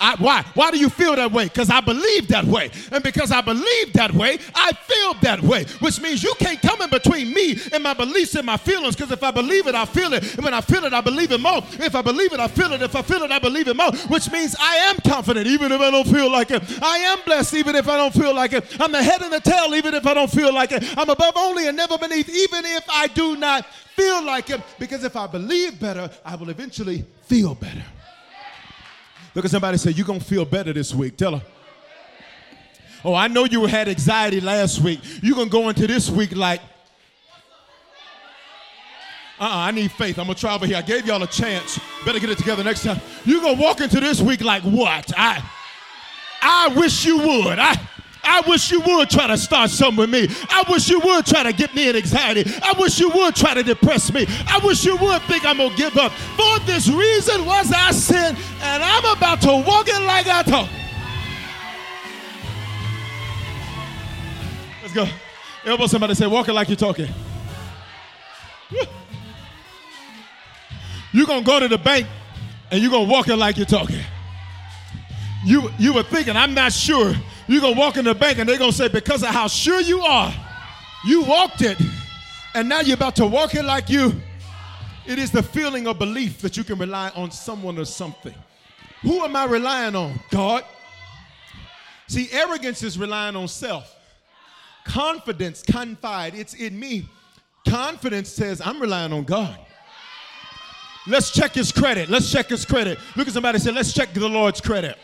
I, 0.00 0.16
why? 0.18 0.44
Why 0.54 0.70
do 0.70 0.78
you 0.78 0.88
feel 0.88 1.16
that 1.16 1.32
way? 1.32 1.44
Because 1.44 1.70
I 1.70 1.80
believe 1.80 2.28
that 2.28 2.44
way. 2.44 2.70
And 2.92 3.02
because 3.02 3.32
I 3.32 3.40
believe 3.40 3.92
that 3.94 4.12
way, 4.12 4.38
I 4.54 4.72
feel 4.72 5.14
that 5.22 5.42
way. 5.42 5.64
Which 5.80 6.00
means 6.00 6.22
you 6.22 6.34
can't 6.38 6.60
come 6.60 6.82
in 6.82 6.90
between 6.90 7.32
me 7.32 7.58
and 7.72 7.82
my 7.82 7.94
beliefs 7.94 8.34
and 8.34 8.46
my 8.46 8.56
feelings. 8.56 8.96
Because 8.96 9.12
if 9.12 9.22
I 9.22 9.30
believe 9.30 9.66
it, 9.66 9.74
I 9.74 9.84
feel 9.84 10.12
it. 10.12 10.34
And 10.34 10.44
when 10.44 10.54
I 10.54 10.60
feel 10.60 10.84
it, 10.84 10.92
I 10.92 11.00
believe 11.00 11.32
it 11.32 11.40
more. 11.40 11.62
If 11.72 11.94
I 11.94 12.02
believe 12.02 12.32
it, 12.32 12.40
I 12.40 12.48
feel 12.48 12.72
it. 12.72 12.82
If 12.82 12.94
I 12.94 13.02
feel 13.02 13.22
it, 13.22 13.30
I 13.30 13.38
believe 13.38 13.68
it 13.68 13.76
more. 13.76 13.92
Which 14.08 14.30
means 14.30 14.54
I 14.60 14.76
am 14.90 14.96
confident 15.06 15.46
even 15.46 15.72
if 15.72 15.80
I 15.80 15.90
don't 15.90 16.06
feel 16.06 16.30
like 16.30 16.50
it. 16.50 16.62
I 16.82 16.98
am 16.98 17.18
blessed 17.24 17.54
even 17.54 17.74
if 17.74 17.88
I 17.88 17.96
don't 17.96 18.14
feel 18.14 18.34
like 18.34 18.52
it. 18.52 18.64
I'm 18.80 18.92
the 18.92 19.02
head 19.02 19.22
and 19.22 19.32
the 19.32 19.40
tail 19.40 19.74
even 19.74 19.94
if 19.94 20.06
I 20.06 20.14
don't 20.14 20.30
feel 20.30 20.52
like 20.52 20.72
it. 20.72 20.84
I'm 20.96 21.08
above 21.08 21.34
only 21.36 21.68
and 21.68 21.76
never 21.76 21.98
beneath 21.98 22.28
even 22.28 22.64
if 22.64 22.84
I 22.88 23.06
do 23.08 23.36
not 23.36 23.66
feel 23.96 24.24
like 24.24 24.50
it. 24.50 24.60
Because 24.78 25.04
if 25.04 25.16
I 25.16 25.26
believe 25.26 25.80
better, 25.80 26.10
I 26.24 26.36
will 26.36 26.50
eventually 26.50 27.04
feel 27.22 27.54
better. 27.54 27.84
Look 29.36 29.44
at 29.44 29.50
somebody 29.50 29.76
say, 29.76 29.90
You're 29.90 30.06
going 30.06 30.18
to 30.18 30.24
feel 30.24 30.46
better 30.46 30.72
this 30.72 30.94
week. 30.94 31.18
Tell 31.18 31.36
her. 31.36 31.42
Oh, 33.04 33.12
I 33.14 33.28
know 33.28 33.44
you 33.44 33.66
had 33.66 33.86
anxiety 33.86 34.40
last 34.40 34.80
week. 34.80 34.98
You're 35.22 35.34
going 35.34 35.48
to 35.48 35.52
go 35.52 35.68
into 35.68 35.86
this 35.86 36.08
week 36.08 36.34
like, 36.34 36.62
uh 39.38 39.42
uh 39.44 39.48
I 39.50 39.72
need 39.72 39.92
faith. 39.92 40.18
I'm 40.18 40.24
going 40.24 40.36
to 40.36 40.40
try 40.40 40.54
over 40.54 40.64
here. 40.64 40.78
I 40.78 40.80
gave 40.80 41.04
y'all 41.04 41.22
a 41.22 41.26
chance. 41.26 41.78
Better 42.06 42.18
get 42.18 42.30
it 42.30 42.38
together 42.38 42.64
next 42.64 42.82
time. 42.82 42.98
You're 43.26 43.42
going 43.42 43.58
to 43.58 43.62
walk 43.62 43.82
into 43.82 44.00
this 44.00 44.22
week 44.22 44.40
like 44.42 44.62
what? 44.62 45.12
I, 45.14 45.44
I 46.40 46.68
wish 46.68 47.04
you 47.04 47.18
would. 47.18 47.58
I, 47.58 47.78
I 48.26 48.42
wish 48.46 48.70
you 48.70 48.80
would 48.80 49.08
try 49.08 49.26
to 49.28 49.38
start 49.38 49.70
something 49.70 49.96
with 49.96 50.10
me. 50.10 50.28
I 50.50 50.64
wish 50.68 50.88
you 50.88 51.00
would 51.00 51.24
try 51.24 51.42
to 51.44 51.52
get 51.52 51.74
me 51.74 51.88
in 51.88 51.96
anxiety. 51.96 52.44
I 52.62 52.74
wish 52.78 52.98
you 52.98 53.08
would 53.10 53.36
try 53.36 53.54
to 53.54 53.62
depress 53.62 54.12
me. 54.12 54.26
I 54.48 54.60
wish 54.64 54.84
you 54.84 54.96
would 54.96 55.22
think 55.22 55.44
I'm 55.44 55.58
going 55.58 55.70
to 55.70 55.76
give 55.76 55.96
up. 55.96 56.12
For 56.12 56.58
this 56.66 56.88
reason 56.88 57.44
was 57.44 57.72
I 57.72 57.92
sin, 57.92 58.36
and 58.62 58.82
I'm 58.82 59.16
about 59.16 59.40
to 59.42 59.62
walk 59.66 59.88
it 59.88 60.02
like 60.02 60.26
I 60.26 60.42
talk. 60.42 60.68
Let's 64.82 64.94
go. 64.94 65.06
Elbow 65.64 65.86
somebody 65.86 66.14
say, 66.14 66.26
walk 66.26 66.48
it 66.48 66.52
like 66.52 66.68
you're 66.68 66.76
talking. 66.76 67.08
You're 71.12 71.26
going 71.26 71.44
to 71.44 71.46
go 71.46 71.60
to 71.60 71.68
the 71.68 71.78
bank 71.78 72.06
and 72.70 72.82
you're 72.82 72.90
going 72.90 73.06
to 73.06 73.12
walk 73.12 73.28
it 73.28 73.36
like 73.36 73.56
you're 73.56 73.66
talking. 73.66 74.00
You, 75.44 75.70
you 75.78 75.94
were 75.94 76.02
thinking, 76.02 76.36
I'm 76.36 76.54
not 76.54 76.72
sure 76.72 77.14
you're 77.48 77.60
going 77.60 77.74
to 77.74 77.80
walk 77.80 77.96
in 77.96 78.04
the 78.04 78.14
bank 78.14 78.38
and 78.38 78.48
they're 78.48 78.58
going 78.58 78.70
to 78.70 78.76
say, 78.76 78.88
because 78.88 79.22
of 79.22 79.28
how 79.28 79.48
sure 79.48 79.80
you 79.80 80.00
are, 80.00 80.32
you 81.04 81.22
walked 81.22 81.62
it. 81.62 81.78
And 82.54 82.68
now 82.68 82.80
you're 82.80 82.96
about 82.96 83.16
to 83.16 83.26
walk 83.26 83.54
it 83.54 83.64
like 83.64 83.88
you. 83.90 84.14
It 85.06 85.18
is 85.18 85.30
the 85.30 85.42
feeling 85.42 85.86
of 85.86 85.98
belief 85.98 86.40
that 86.40 86.56
you 86.56 86.64
can 86.64 86.78
rely 86.78 87.10
on 87.10 87.30
someone 87.30 87.78
or 87.78 87.84
something. 87.84 88.34
Who 89.02 89.22
am 89.22 89.36
I 89.36 89.44
relying 89.44 89.94
on? 89.94 90.18
God. 90.30 90.64
See, 92.08 92.28
arrogance 92.32 92.82
is 92.82 92.98
relying 92.98 93.36
on 93.36 93.46
self. 93.46 93.94
Confidence, 94.84 95.62
confide, 95.62 96.34
it's 96.34 96.54
in 96.54 96.78
me. 96.78 97.08
Confidence 97.68 98.30
says, 98.30 98.60
I'm 98.64 98.80
relying 98.80 99.12
on 99.12 99.24
God. 99.24 99.58
Let's 101.06 101.30
check 101.30 101.54
his 101.54 101.70
credit. 101.70 102.08
Let's 102.08 102.30
check 102.32 102.48
his 102.48 102.64
credit. 102.64 102.98
Look 103.14 103.28
at 103.28 103.34
somebody 103.34 103.58
say, 103.58 103.70
let's 103.70 103.92
check 103.92 104.12
the 104.12 104.28
Lord's 104.28 104.60
credit. 104.60 104.96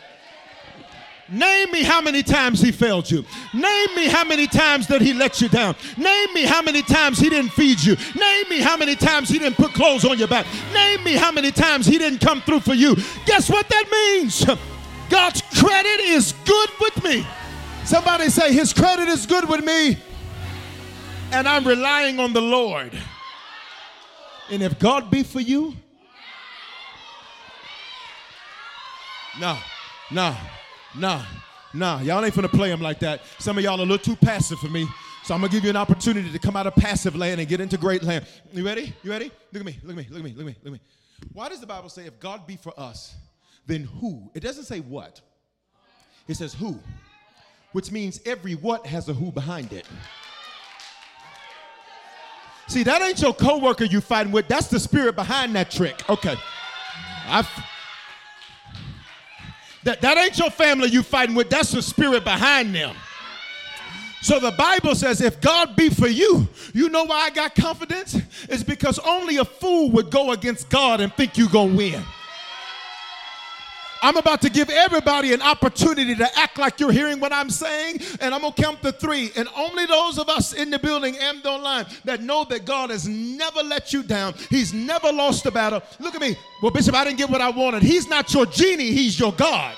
Name 1.29 1.71
me 1.71 1.83
how 1.83 2.01
many 2.01 2.21
times 2.21 2.61
he 2.61 2.71
failed 2.71 3.09
you. 3.09 3.23
Name 3.53 3.95
me 3.95 4.07
how 4.07 4.25
many 4.25 4.45
times 4.45 4.87
that 4.87 5.01
he 5.01 5.13
let 5.13 5.39
you 5.39 5.47
down. 5.47 5.75
Name 5.97 6.33
me 6.33 6.43
how 6.43 6.61
many 6.61 6.81
times 6.81 7.17
he 7.17 7.29
didn't 7.29 7.51
feed 7.51 7.81
you. 7.81 7.95
Name 8.15 8.49
me 8.49 8.59
how 8.59 8.75
many 8.75 8.95
times 8.95 9.29
he 9.29 9.39
didn't 9.39 9.55
put 9.55 9.73
clothes 9.73 10.03
on 10.03 10.19
your 10.19 10.27
back. 10.27 10.45
Name 10.73 11.03
me 11.03 11.13
how 11.13 11.31
many 11.31 11.51
times 11.51 11.85
he 11.85 11.97
didn't 11.97 12.19
come 12.19 12.41
through 12.41 12.59
for 12.59 12.73
you. 12.73 12.95
Guess 13.25 13.49
what 13.49 13.69
that 13.69 13.85
means? 13.89 14.45
God's 15.09 15.41
credit 15.59 15.99
is 16.01 16.33
good 16.45 16.69
with 16.81 17.03
me. 17.03 17.25
Somebody 17.85 18.29
say, 18.29 18.53
His 18.53 18.73
credit 18.73 19.07
is 19.07 19.25
good 19.25 19.47
with 19.47 19.63
me, 19.63 19.97
and 21.31 21.47
I'm 21.47 21.65
relying 21.65 22.19
on 22.19 22.33
the 22.33 22.41
Lord. 22.41 22.97
And 24.49 24.61
if 24.61 24.79
God 24.79 25.11
be 25.11 25.23
for 25.23 25.39
you, 25.39 25.75
no, 29.39 29.57
no. 30.11 30.35
Nah, 30.95 31.23
nah, 31.73 31.99
y'all 32.01 32.23
ain't 32.23 32.33
finna 32.33 32.49
play 32.51 32.69
them 32.69 32.81
like 32.81 32.99
that. 32.99 33.21
Some 33.39 33.57
of 33.57 33.63
y'all 33.63 33.79
a 33.79 33.81
little 33.81 33.97
too 33.97 34.15
passive 34.15 34.59
for 34.59 34.69
me. 34.69 34.87
So 35.23 35.33
I'm 35.33 35.41
gonna 35.41 35.51
give 35.51 35.63
you 35.63 35.69
an 35.69 35.77
opportunity 35.77 36.29
to 36.31 36.39
come 36.39 36.55
out 36.55 36.67
of 36.67 36.75
passive 36.75 37.15
land 37.15 37.39
and 37.39 37.49
get 37.49 37.61
into 37.61 37.77
great 37.77 38.03
land. 38.03 38.25
You 38.51 38.65
ready? 38.65 38.93
You 39.03 39.11
ready? 39.11 39.31
Look 39.51 39.61
at 39.61 39.65
me, 39.65 39.79
look 39.83 39.91
at 39.91 39.97
me, 39.97 40.07
look 40.09 40.19
at 40.19 40.25
me, 40.25 40.31
look 40.31 40.41
at 40.41 40.45
me, 40.45 40.55
look 40.63 40.65
at 40.65 40.71
me. 40.73 40.79
Why 41.31 41.49
does 41.49 41.61
the 41.61 41.67
Bible 41.67 41.89
say 41.89 42.05
if 42.05 42.19
God 42.19 42.45
be 42.45 42.57
for 42.57 42.77
us, 42.77 43.15
then 43.65 43.85
who? 43.85 44.29
It 44.33 44.41
doesn't 44.41 44.65
say 44.65 44.81
what. 44.81 45.21
It 46.27 46.35
says 46.35 46.53
who, 46.53 46.79
which 47.71 47.91
means 47.91 48.19
every 48.25 48.55
what 48.55 48.85
has 48.85 49.07
a 49.09 49.13
who 49.13 49.31
behind 49.31 49.73
it. 49.73 49.85
See, 52.67 52.83
that 52.83 53.01
ain't 53.01 53.21
your 53.21 53.33
coworker 53.33 53.83
you 53.83 54.01
fighting 54.01 54.31
with. 54.31 54.47
That's 54.47 54.67
the 54.67 54.79
spirit 54.79 55.15
behind 55.15 55.55
that 55.55 55.69
trick. 55.69 56.09
Okay. 56.09 56.35
I've, 57.27 57.49
that, 59.83 60.01
that 60.01 60.17
ain't 60.17 60.37
your 60.37 60.49
family 60.49 60.89
you 60.89 61.03
fighting 61.03 61.35
with. 61.35 61.49
That's 61.49 61.71
the 61.71 61.81
spirit 61.81 62.23
behind 62.23 62.73
them. 62.73 62.95
So 64.21 64.39
the 64.39 64.51
Bible 64.51 64.95
says, 64.95 65.19
if 65.19 65.41
God 65.41 65.75
be 65.75 65.89
for 65.89 66.07
you, 66.07 66.47
you 66.73 66.87
know 66.87 67.03
why 67.03 67.25
I 67.25 67.29
got 67.29 67.55
confidence? 67.55 68.17
It's 68.47 68.63
because 68.63 68.97
only 68.99 69.37
a 69.37 69.43
fool 69.43 69.91
would 69.91 70.11
go 70.11 70.31
against 70.31 70.69
God 70.69 71.01
and 71.01 71.13
think 71.13 71.37
you're 71.37 71.49
going 71.49 71.71
to 71.71 71.77
win. 71.77 72.03
I'm 74.03 74.17
about 74.17 74.41
to 74.41 74.49
give 74.49 74.69
everybody 74.69 75.33
an 75.33 75.41
opportunity 75.41 76.13
to 76.15 76.37
act 76.37 76.57
like 76.57 76.81
you're 76.81 76.91
hearing 76.91 77.21
what 77.21 77.31
I'm 77.31 77.49
saying, 77.49 78.01
and 78.19 78.35
I'm 78.35 78.41
gonna 78.41 78.53
count 78.53 78.81
to 78.83 78.91
three. 78.91 79.31
And 79.37 79.47
only 79.55 79.85
those 79.85 80.19
of 80.19 80.27
us 80.27 80.51
in 80.51 80.69
the 80.69 80.77
building 80.77 81.17
and 81.17 81.43
online 81.45 81.85
that 82.03 82.21
know 82.21 82.43
that 82.49 82.65
God 82.65 82.89
has 82.89 83.07
never 83.07 83.63
let 83.63 83.93
you 83.93 84.03
down, 84.03 84.33
He's 84.49 84.73
never 84.73 85.09
lost 85.11 85.45
a 85.45 85.51
battle. 85.51 85.81
Look 85.99 86.15
at 86.15 86.21
me. 86.21 86.35
Well, 86.61 86.71
Bishop, 86.71 86.93
I 86.93 87.05
didn't 87.05 87.17
get 87.17 87.29
what 87.29 87.39
I 87.39 87.49
wanted. 87.49 87.81
He's 87.81 88.09
not 88.09 88.33
your 88.33 88.45
genie, 88.45 88.91
He's 88.91 89.17
your 89.17 89.31
God. 89.31 89.73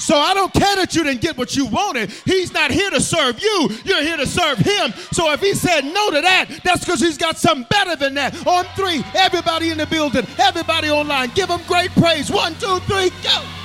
So 0.00 0.16
I 0.16 0.32
don't 0.32 0.52
care 0.52 0.76
that 0.76 0.94
you 0.94 1.04
didn't 1.04 1.20
get 1.20 1.36
what 1.36 1.54
you 1.54 1.66
wanted. 1.66 2.10
He's 2.24 2.52
not 2.52 2.70
here 2.70 2.90
to 2.90 3.00
serve 3.00 3.40
you. 3.40 3.68
You're 3.84 4.02
here 4.02 4.16
to 4.16 4.26
serve 4.26 4.58
him. 4.58 4.92
So 5.12 5.30
if 5.32 5.40
he 5.40 5.54
said 5.54 5.84
no 5.84 6.10
to 6.10 6.20
that, 6.22 6.46
that's 6.64 6.84
because 6.84 7.00
he's 7.00 7.18
got 7.18 7.36
something 7.36 7.66
better 7.68 7.96
than 7.96 8.14
that. 8.14 8.34
On 8.46 8.64
three, 8.74 9.04
everybody 9.14 9.70
in 9.70 9.78
the 9.78 9.86
building, 9.86 10.26
everybody 10.38 10.90
online, 10.90 11.30
give 11.34 11.50
him 11.50 11.60
great 11.68 11.90
praise. 11.92 12.30
One, 12.30 12.54
two, 12.54 12.78
three, 12.80 13.10
go. 13.22 13.59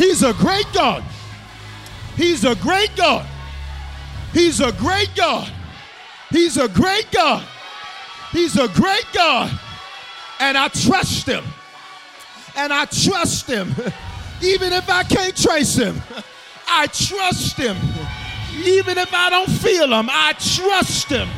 He's 0.00 0.22
a 0.22 0.32
great 0.32 0.64
God. 0.72 1.04
He's 2.16 2.46
a 2.46 2.54
great 2.54 2.96
God. 2.96 3.26
He's 4.32 4.58
a 4.58 4.72
great 4.72 5.10
God. 5.14 5.52
He's 6.30 6.56
a 6.56 6.68
great 6.68 7.06
God. 7.12 7.46
He's 8.32 8.56
a 8.56 8.68
great 8.68 9.04
God. 9.12 9.50
And 10.40 10.56
I 10.56 10.68
trust 10.68 11.26
him. 11.26 11.44
And 12.56 12.72
I 12.72 12.86
trust 12.86 13.46
him. 13.46 13.74
Even 14.42 14.72
if 14.72 14.88
I 14.88 15.02
can't 15.02 15.36
trace 15.36 15.74
him, 15.74 16.00
I 16.66 16.86
trust 16.86 17.58
him. 17.58 17.76
Even 18.64 18.96
if 18.96 19.12
I 19.12 19.28
don't 19.28 19.50
feel 19.50 19.92
him, 19.92 20.08
I 20.10 20.32
trust 20.32 21.10
him. 21.10 21.28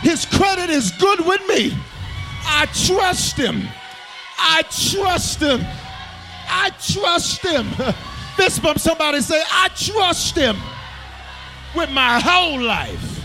His 0.00 0.24
credit 0.24 0.70
is 0.70 0.92
good 0.92 1.26
with 1.26 1.46
me. 1.46 1.76
I 2.46 2.64
trust 2.86 3.36
him. 3.36 3.68
I 4.38 4.62
trust 4.62 5.40
him. 5.40 5.60
I 6.48 6.70
trust 6.70 7.44
him. 7.44 7.66
Fist 8.36 8.62
bump 8.62 8.78
somebody 8.78 9.20
say, 9.20 9.42
I 9.50 9.68
trust 9.74 10.36
him 10.36 10.56
with 11.74 11.90
my 11.90 12.20
whole 12.20 12.60
life. 12.60 13.24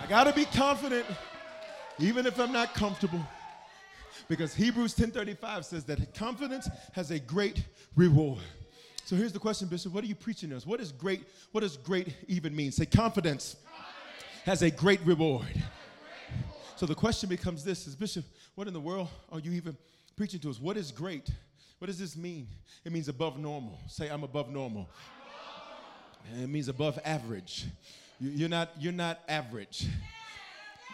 I 0.00 0.06
got 0.06 0.24
to 0.24 0.32
be 0.32 0.44
confident 0.44 1.06
even 1.98 2.26
if 2.26 2.38
I'm 2.38 2.52
not 2.52 2.74
comfortable. 2.74 3.20
Because 4.28 4.54
Hebrews 4.54 4.94
10:35 4.94 5.64
says 5.64 5.84
that 5.84 6.14
confidence 6.14 6.68
has 6.92 7.10
a 7.10 7.18
great 7.18 7.64
reward. 7.96 8.42
So 9.04 9.16
here's 9.16 9.32
the 9.32 9.38
question, 9.38 9.68
Bishop. 9.68 9.92
What 9.92 10.04
are 10.04 10.06
you 10.06 10.14
preaching 10.14 10.50
to 10.50 10.56
us? 10.56 10.66
What 10.66 10.80
is 10.80 10.92
great? 10.92 11.24
What 11.50 11.62
does 11.62 11.76
great 11.76 12.14
even 12.28 12.54
mean? 12.54 12.72
Say 12.72 12.86
confidence 12.86 13.56
has 14.44 14.62
a 14.62 14.70
great 14.70 15.00
reward. 15.04 15.62
So 16.76 16.86
the 16.86 16.94
question 16.94 17.28
becomes 17.28 17.62
this 17.64 17.86
is 17.86 17.94
Bishop, 17.94 18.24
what 18.54 18.66
in 18.66 18.74
the 18.74 18.80
world 18.80 19.08
are 19.30 19.40
you 19.40 19.52
even 19.52 19.76
preaching 20.16 20.40
to 20.40 20.50
us? 20.50 20.60
What 20.60 20.76
is 20.76 20.90
great? 20.90 21.30
What 21.78 21.86
does 21.86 21.98
this 21.98 22.16
mean? 22.16 22.46
It 22.84 22.92
means 22.92 23.08
above 23.08 23.38
normal. 23.38 23.78
Say, 23.88 24.08
I'm 24.08 24.22
above 24.22 24.50
normal. 24.50 24.88
It 26.40 26.48
means 26.48 26.68
above 26.68 26.98
average. 27.04 27.66
You're 28.20 28.48
not, 28.48 28.70
you're 28.78 28.92
not 28.92 29.20
average. 29.28 29.88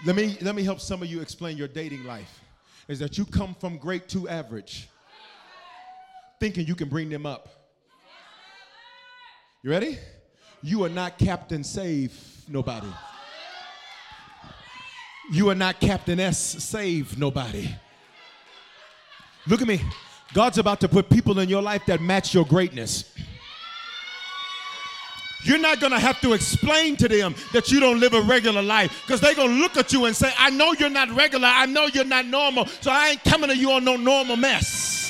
Let 0.06 0.16
me, 0.16 0.38
let 0.40 0.54
me 0.54 0.62
help 0.62 0.80
some 0.80 1.02
of 1.02 1.08
you 1.08 1.20
explain 1.20 1.56
your 1.56 1.68
dating 1.68 2.04
life. 2.04 2.40
Is 2.86 3.00
that 3.00 3.18
you 3.18 3.26
come 3.26 3.54
from 3.54 3.76
great 3.76 4.08
to 4.10 4.28
average, 4.28 4.88
thinking 6.40 6.66
you 6.66 6.74
can 6.74 6.88
bring 6.88 7.10
them 7.10 7.26
up. 7.26 7.48
You 9.62 9.70
ready? 9.70 9.98
You 10.62 10.84
are 10.84 10.88
not 10.88 11.18
Captain 11.18 11.62
Save 11.64 12.18
nobody. 12.48 12.88
You 15.30 15.50
are 15.50 15.54
not 15.54 15.80
Captain 15.80 16.18
S 16.18 16.38
Save 16.38 17.18
nobody. 17.18 17.68
Look 19.46 19.62
at 19.62 19.68
me. 19.68 19.80
God's 20.34 20.58
about 20.58 20.80
to 20.80 20.88
put 20.88 21.08
people 21.08 21.38
in 21.38 21.48
your 21.48 21.62
life 21.62 21.86
that 21.86 22.00
match 22.00 22.34
your 22.34 22.44
greatness. 22.44 23.12
You're 25.44 25.58
not 25.58 25.80
going 25.80 25.92
to 25.92 25.98
have 25.98 26.20
to 26.22 26.32
explain 26.32 26.96
to 26.96 27.08
them 27.08 27.34
that 27.52 27.70
you 27.70 27.80
don't 27.80 28.00
live 28.00 28.12
a 28.12 28.20
regular 28.22 28.60
life 28.60 29.02
because 29.06 29.20
they're 29.20 29.34
going 29.34 29.50
to 29.50 29.54
look 29.54 29.76
at 29.76 29.92
you 29.92 30.06
and 30.06 30.14
say, 30.14 30.32
I 30.36 30.50
know 30.50 30.72
you're 30.72 30.90
not 30.90 31.10
regular. 31.10 31.48
I 31.48 31.66
know 31.66 31.86
you're 31.86 32.04
not 32.04 32.26
normal. 32.26 32.66
So 32.66 32.90
I 32.90 33.10
ain't 33.10 33.24
coming 33.24 33.48
to 33.48 33.56
you 33.56 33.70
on 33.72 33.84
no 33.84 33.96
normal 33.96 34.36
mess. 34.36 35.07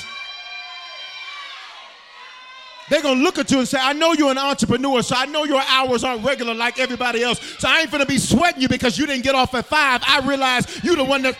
They're 2.89 3.01
to 3.01 3.13
look 3.13 3.37
at 3.37 3.51
you 3.51 3.59
and 3.59 3.67
say, 3.67 3.77
I 3.79 3.93
know 3.93 4.13
you're 4.13 4.31
an 4.31 4.37
entrepreneur, 4.37 5.01
so 5.03 5.15
I 5.15 5.25
know 5.25 5.43
your 5.43 5.61
hours 5.67 6.03
aren't 6.03 6.23
regular 6.23 6.55
like 6.55 6.79
everybody 6.79 7.23
else. 7.23 7.39
So 7.59 7.67
I 7.67 7.81
ain't 7.81 7.91
to 7.91 8.05
be 8.05 8.17
sweating 8.17 8.61
you 8.61 8.67
because 8.67 8.97
you 8.97 9.05
didn't 9.05 9.23
get 9.23 9.35
off 9.35 9.53
at 9.53 9.65
five. 9.65 10.01
I 10.05 10.25
realize 10.27 10.83
you 10.83 10.95
the 10.95 11.03
one 11.03 11.21
that, 11.21 11.37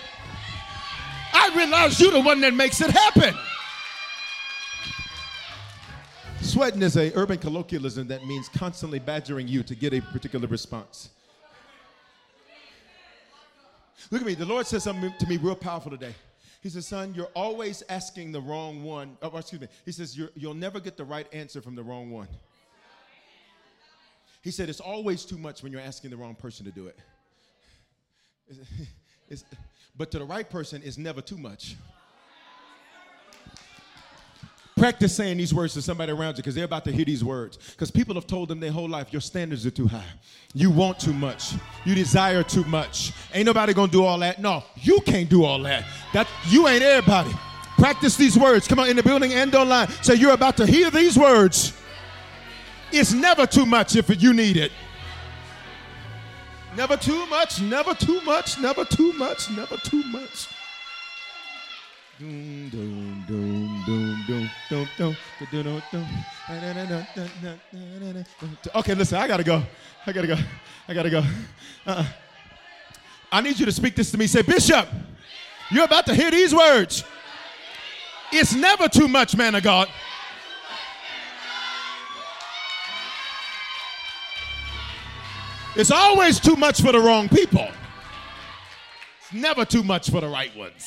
I 1.33 1.51
realize 1.55 1.99
you 1.99 2.11
the 2.11 2.21
one 2.21 2.39
that 2.41 2.53
makes 2.53 2.81
it 2.81 2.91
happen. 2.91 3.35
Sweating 6.41 6.81
is 6.81 6.97
a 6.97 7.11
urban 7.15 7.37
colloquialism 7.37 8.07
that 8.07 8.25
means 8.25 8.47
constantly 8.49 8.99
badgering 8.99 9.47
you 9.47 9.61
to 9.63 9.75
get 9.75 9.93
a 9.93 10.01
particular 10.01 10.47
response. 10.47 11.09
Look 14.11 14.21
at 14.21 14.27
me. 14.27 14.35
The 14.35 14.45
Lord 14.45 14.65
said 14.65 14.81
something 14.81 15.13
to 15.19 15.27
me 15.27 15.37
real 15.37 15.55
powerful 15.55 15.91
today. 15.91 16.15
He 16.61 16.69
says, 16.69 16.87
son, 16.87 17.13
you're 17.15 17.31
always 17.35 17.83
asking 17.87 18.33
the 18.33 18.41
wrong 18.41 18.83
one. 18.83 19.17
Oh, 19.21 19.37
excuse 19.37 19.61
me. 19.61 19.67
He 19.85 19.93
says, 19.93 20.17
you 20.17 20.29
will 20.41 20.53
never 20.53 20.79
get 20.79 20.97
the 20.97 21.05
right 21.05 21.27
answer 21.31 21.61
from 21.61 21.75
the 21.75 21.83
wrong 21.83 22.11
one. 22.11 22.27
He 24.41 24.51
said, 24.51 24.69
it's 24.69 24.79
always 24.79 25.25
too 25.25 25.37
much 25.37 25.63
when 25.63 25.71
you're 25.71 25.81
asking 25.81 26.11
the 26.11 26.17
wrong 26.17 26.35
person 26.35 26.65
to 26.65 26.71
do 26.71 26.87
it. 26.87 26.97
It's, 28.49 28.59
it's, 29.29 29.43
but 29.97 30.11
to 30.11 30.19
the 30.19 30.25
right 30.25 30.49
person, 30.49 30.81
it's 30.83 30.97
never 30.97 31.21
too 31.21 31.37
much. 31.37 31.75
Practice 34.79 35.13
saying 35.13 35.35
these 35.35 35.53
words 35.53 35.73
to 35.73 35.81
somebody 35.81 36.13
around 36.13 36.31
you 36.31 36.35
because 36.37 36.55
they're 36.55 36.63
about 36.63 36.85
to 36.85 36.91
hear 36.93 37.03
these 37.03 37.21
words. 37.21 37.57
Because 37.57 37.91
people 37.91 38.15
have 38.15 38.25
told 38.25 38.47
them 38.47 38.61
their 38.61 38.71
whole 38.71 38.87
life, 38.87 39.11
your 39.11 39.21
standards 39.21 39.65
are 39.65 39.71
too 39.71 39.87
high. 39.87 40.07
You 40.53 40.71
want 40.71 40.99
too 40.99 41.11
much. 41.11 41.51
You 41.83 41.95
desire 41.95 42.43
too 42.43 42.63
much. 42.63 43.11
Ain't 43.33 43.45
nobody 43.45 43.73
gonna 43.73 43.91
do 43.91 44.05
all 44.05 44.17
that. 44.19 44.39
No, 44.39 44.63
you 44.75 45.01
can't 45.01 45.29
do 45.29 45.43
all 45.43 45.61
that. 45.63 45.83
That 46.13 46.29
you 46.47 46.65
ain't 46.69 46.81
everybody. 46.81 47.31
Practice 47.77 48.15
these 48.15 48.37
words. 48.37 48.69
Come 48.69 48.79
on, 48.79 48.87
in 48.87 48.95
the 48.95 49.03
building 49.03 49.33
and 49.33 49.53
online. 49.53 49.89
Say 50.01 50.15
you're 50.15 50.31
about 50.31 50.55
to 50.57 50.65
hear 50.65 50.89
these 50.89 51.17
words. 51.17 51.73
It's 52.93 53.11
never 53.11 53.45
too 53.45 53.65
much 53.65 53.97
if 53.97 54.09
you 54.23 54.33
need 54.33 54.55
it. 54.55 54.71
Never 56.77 56.95
too 56.95 57.25
much, 57.25 57.61
never 57.61 57.93
too 57.93 58.21
much, 58.21 58.57
never 58.59 58.85
too 58.85 59.11
much, 59.13 59.49
never 59.51 59.75
too 59.75 60.03
much. 60.05 60.47
Okay, 68.75 68.95
listen, 68.95 69.17
I 69.17 69.27
gotta 69.27 69.43
go. 69.43 69.63
I 70.05 70.11
gotta 70.11 70.27
go. 70.27 70.37
I 70.87 70.93
gotta 70.93 71.09
go. 71.09 71.23
Uh-uh. 71.85 72.05
I 73.31 73.41
need 73.41 73.59
you 73.59 73.65
to 73.65 73.71
speak 73.71 73.95
this 73.95 74.11
to 74.11 74.17
me. 74.17 74.27
Say, 74.27 74.41
Bishop, 74.41 74.87
you're 75.71 75.85
about 75.85 76.05
to 76.07 76.15
hear 76.15 76.31
these 76.31 76.53
words. 76.53 77.03
It's 78.31 78.53
never 78.53 78.87
too 78.87 79.07
much, 79.07 79.35
man 79.35 79.55
of 79.55 79.63
God. 79.63 79.87
It's 85.75 85.91
always 85.91 86.39
too 86.39 86.55
much 86.55 86.81
for 86.81 86.91
the 86.91 86.99
wrong 86.99 87.29
people. 87.29 87.67
It's 89.21 89.33
never 89.33 89.65
too 89.65 89.83
much 89.83 90.09
for 90.09 90.21
the 90.21 90.27
right 90.27 90.55
ones. 90.55 90.85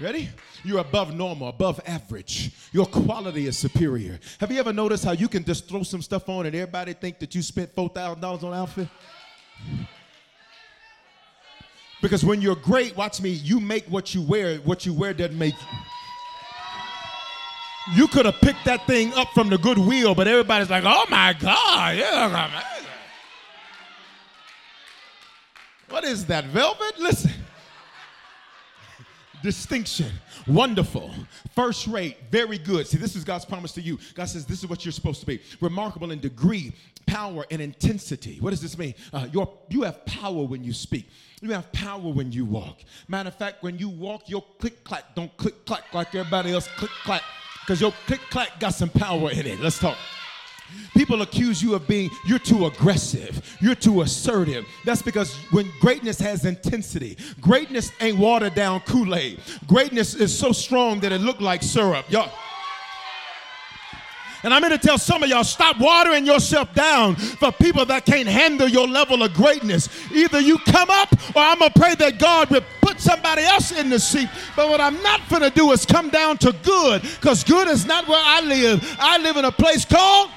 Ready? 0.00 0.30
You're 0.64 0.80
above 0.80 1.14
normal, 1.14 1.48
above 1.48 1.80
average. 1.86 2.52
Your 2.72 2.86
quality 2.86 3.46
is 3.46 3.56
superior. 3.56 4.18
Have 4.40 4.50
you 4.50 4.58
ever 4.58 4.72
noticed 4.72 5.04
how 5.04 5.12
you 5.12 5.28
can 5.28 5.44
just 5.44 5.68
throw 5.68 5.82
some 5.82 6.02
stuff 6.02 6.28
on 6.28 6.46
and 6.46 6.54
everybody 6.54 6.92
think 6.92 7.18
that 7.20 7.34
you 7.34 7.42
spent 7.42 7.74
$4,000 7.74 8.42
on 8.42 8.52
an 8.52 8.58
outfit? 8.58 8.88
Because 12.00 12.24
when 12.24 12.40
you're 12.40 12.56
great, 12.56 12.96
watch 12.96 13.20
me, 13.20 13.30
you 13.30 13.60
make 13.60 13.84
what 13.86 14.14
you 14.14 14.22
wear. 14.22 14.56
What 14.58 14.86
you 14.86 14.92
wear 14.94 15.12
doesn't 15.12 15.38
make 15.38 15.54
you. 15.54 15.78
You 17.96 18.06
could 18.06 18.26
have 18.26 18.40
picked 18.40 18.64
that 18.66 18.86
thing 18.86 19.14
up 19.14 19.28
from 19.32 19.48
the 19.48 19.56
Goodwill, 19.58 20.14
but 20.14 20.28
everybody's 20.28 20.68
like, 20.68 20.84
oh 20.86 21.06
my 21.08 21.32
God, 21.32 21.96
yeah. 21.96 22.62
What 25.88 26.04
is 26.04 26.26
that, 26.26 26.44
velvet? 26.46 26.98
Listen. 26.98 27.32
Distinction, 29.42 30.10
wonderful, 30.46 31.12
first 31.54 31.86
rate, 31.86 32.16
very 32.30 32.58
good. 32.58 32.86
See, 32.86 32.98
this 32.98 33.14
is 33.14 33.24
God's 33.24 33.44
promise 33.44 33.72
to 33.72 33.80
you. 33.80 33.98
God 34.14 34.26
says 34.26 34.44
this 34.44 34.60
is 34.60 34.68
what 34.68 34.84
you're 34.84 34.92
supposed 34.92 35.20
to 35.20 35.26
be 35.26 35.40
remarkable 35.60 36.10
in 36.10 36.18
degree, 36.18 36.72
power, 37.06 37.46
and 37.50 37.62
intensity. 37.62 38.38
What 38.40 38.50
does 38.50 38.60
this 38.60 38.76
mean? 38.76 38.94
Uh, 39.12 39.28
you 39.32 39.48
you 39.68 39.82
have 39.82 40.04
power 40.06 40.42
when 40.44 40.64
you 40.64 40.72
speak. 40.72 41.08
You 41.40 41.50
have 41.52 41.70
power 41.72 42.00
when 42.00 42.32
you 42.32 42.44
walk. 42.44 42.78
Matter 43.06 43.28
of 43.28 43.36
fact, 43.36 43.62
when 43.62 43.78
you 43.78 43.88
walk, 43.88 44.28
your 44.28 44.44
click 44.58 44.82
clack 44.82 45.14
don't 45.14 45.34
click 45.36 45.64
clack 45.64 45.84
like 45.94 46.14
everybody 46.14 46.52
else 46.52 46.68
click 46.76 46.90
clack 47.04 47.22
because 47.60 47.80
your 47.80 47.92
click 48.06 48.20
clack 48.30 48.58
got 48.58 48.74
some 48.74 48.88
power 48.88 49.30
in 49.30 49.46
it. 49.46 49.60
Let's 49.60 49.78
talk. 49.78 49.96
People 50.94 51.22
accuse 51.22 51.62
you 51.62 51.74
of 51.74 51.86
being, 51.86 52.10
you're 52.26 52.38
too 52.38 52.66
aggressive, 52.66 53.56
you're 53.60 53.74
too 53.74 54.02
assertive. 54.02 54.66
That's 54.84 55.02
because 55.02 55.34
when 55.52 55.70
greatness 55.80 56.18
has 56.20 56.44
intensity, 56.44 57.16
greatness 57.40 57.92
ain't 58.00 58.18
watered 58.18 58.54
down 58.54 58.80
Kool 58.80 59.14
Aid. 59.14 59.40
Greatness 59.66 60.14
is 60.14 60.36
so 60.36 60.52
strong 60.52 61.00
that 61.00 61.12
it 61.12 61.20
look 61.20 61.40
like 61.40 61.62
syrup. 61.62 62.10
Y'all. 62.10 62.30
And 64.44 64.54
I'm 64.54 64.60
going 64.60 64.72
to 64.72 64.78
tell 64.78 64.98
some 64.98 65.22
of 65.22 65.28
y'all 65.28 65.42
stop 65.42 65.78
watering 65.80 66.24
yourself 66.24 66.72
down 66.72 67.16
for 67.16 67.50
people 67.50 67.84
that 67.86 68.06
can't 68.06 68.28
handle 68.28 68.68
your 68.68 68.86
level 68.86 69.22
of 69.22 69.34
greatness. 69.34 69.88
Either 70.12 70.40
you 70.40 70.58
come 70.58 70.88
up 70.90 71.12
or 71.34 71.42
I'm 71.42 71.58
going 71.58 71.72
to 71.72 71.78
pray 71.78 71.94
that 71.96 72.18
God 72.18 72.48
will 72.50 72.62
put 72.80 73.00
somebody 73.00 73.42
else 73.42 73.72
in 73.72 73.90
the 73.90 73.98
seat. 73.98 74.28
But 74.54 74.68
what 74.68 74.80
I'm 74.80 75.02
not 75.02 75.28
going 75.28 75.42
to 75.42 75.50
do 75.50 75.72
is 75.72 75.84
come 75.84 76.08
down 76.08 76.38
to 76.38 76.54
good 76.62 77.02
because 77.02 77.42
good 77.42 77.66
is 77.68 77.84
not 77.84 78.06
where 78.06 78.22
I 78.22 78.40
live. 78.40 78.96
I 79.00 79.18
live 79.18 79.36
in 79.36 79.44
a 79.44 79.52
place 79.52 79.84
called 79.84 80.30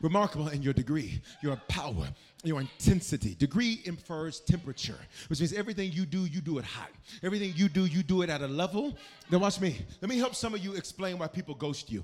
remarkable 0.00 0.48
in 0.48 0.62
your 0.62 0.72
degree, 0.72 1.20
your 1.42 1.56
power, 1.68 2.08
your 2.42 2.60
intensity. 2.60 3.34
Degree 3.34 3.80
infers 3.84 4.40
temperature, 4.40 4.98
which 5.28 5.40
means 5.40 5.52
everything 5.52 5.92
you 5.92 6.06
do, 6.06 6.24
you 6.24 6.40
do 6.40 6.58
it 6.58 6.64
hot. 6.64 6.90
Everything 7.22 7.52
you 7.54 7.68
do, 7.68 7.84
you 7.84 8.02
do 8.02 8.22
it 8.22 8.30
at 8.30 8.40
a 8.40 8.46
level. 8.46 8.96
Now, 9.30 9.38
watch 9.38 9.60
me. 9.60 9.78
Let 10.00 10.08
me 10.08 10.18
help 10.18 10.34
some 10.34 10.54
of 10.54 10.64
you 10.64 10.74
explain 10.74 11.18
why 11.18 11.26
people 11.26 11.54
ghost 11.54 11.90
you. 11.90 12.02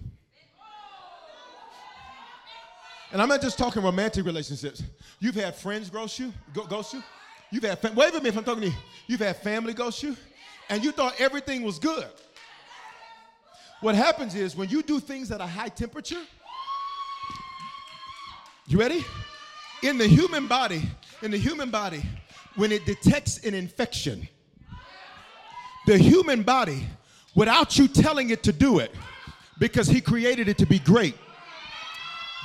And 3.13 3.23
I'm 3.23 3.29
not 3.29 3.41
just 3.41 3.57
talking 3.57 3.83
romantic 3.83 4.27
relationships. 4.27 4.83
You've 5.21 5.37
had 5.37 5.55
friends 5.55 5.91
ghost 5.91 6.19
you, 6.19 6.33
ghost 6.53 6.93
you. 6.93 7.03
You've 7.51 7.63
had 7.63 7.79
fam- 7.79 7.95
wait 7.95 8.11
a 8.11 8.15
minute 8.15 8.29
if 8.29 8.37
I'm 8.37 8.45
talking 8.45 8.63
to 8.63 8.69
you. 8.69 8.75
You've 9.07 9.21
had 9.21 9.37
family 9.37 9.73
ghost 9.73 10.03
you, 10.03 10.17
and 10.69 10.83
you 10.85 10.91
thought 10.91 11.15
everything 11.19 11.63
was 11.63 11.79
good. 11.79 12.07
What 13.81 13.95
happens 13.95 14.35
is 14.35 14.57
when 14.57 14.69
you 14.69 14.83
do 14.83 14.99
things 14.99 15.31
at 15.31 15.41
a 15.41 15.47
high 15.47 15.69
temperature, 15.69 16.21
you 18.69 18.79
ready? 18.79 19.05
In 19.83 19.97
the 19.97 20.07
human 20.07 20.49
body, 20.49 20.83
in 21.23 21.31
the 21.31 21.39
human 21.39 21.71
body, 21.71 22.03
when 22.57 22.73
it 22.73 22.85
detects 22.85 23.39
an 23.45 23.55
infection, 23.55 24.29
the 25.87 25.97
human 25.97 26.43
body, 26.43 26.85
without 27.37 27.79
you 27.79 27.87
telling 27.87 28.31
it 28.31 28.43
to 28.43 28.53
do 28.53 28.81
it, 28.81 28.93
because 29.59 29.87
he 29.87 30.01
created 30.01 30.49
it 30.49 30.59
to 30.59 30.67
be 30.67 30.81
great, 30.81 31.15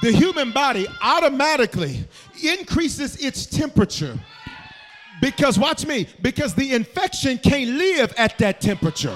the 0.01 0.11
human 0.11 0.51
body 0.51 0.87
automatically 1.01 2.05
increases 2.43 3.17
its 3.17 3.45
temperature 3.45 4.19
because 5.21 5.59
watch 5.59 5.85
me 5.85 6.07
because 6.21 6.55
the 6.55 6.73
infection 6.73 7.37
can't 7.37 7.71
live 7.71 8.11
at 8.17 8.37
that 8.39 8.59
temperature 8.59 9.15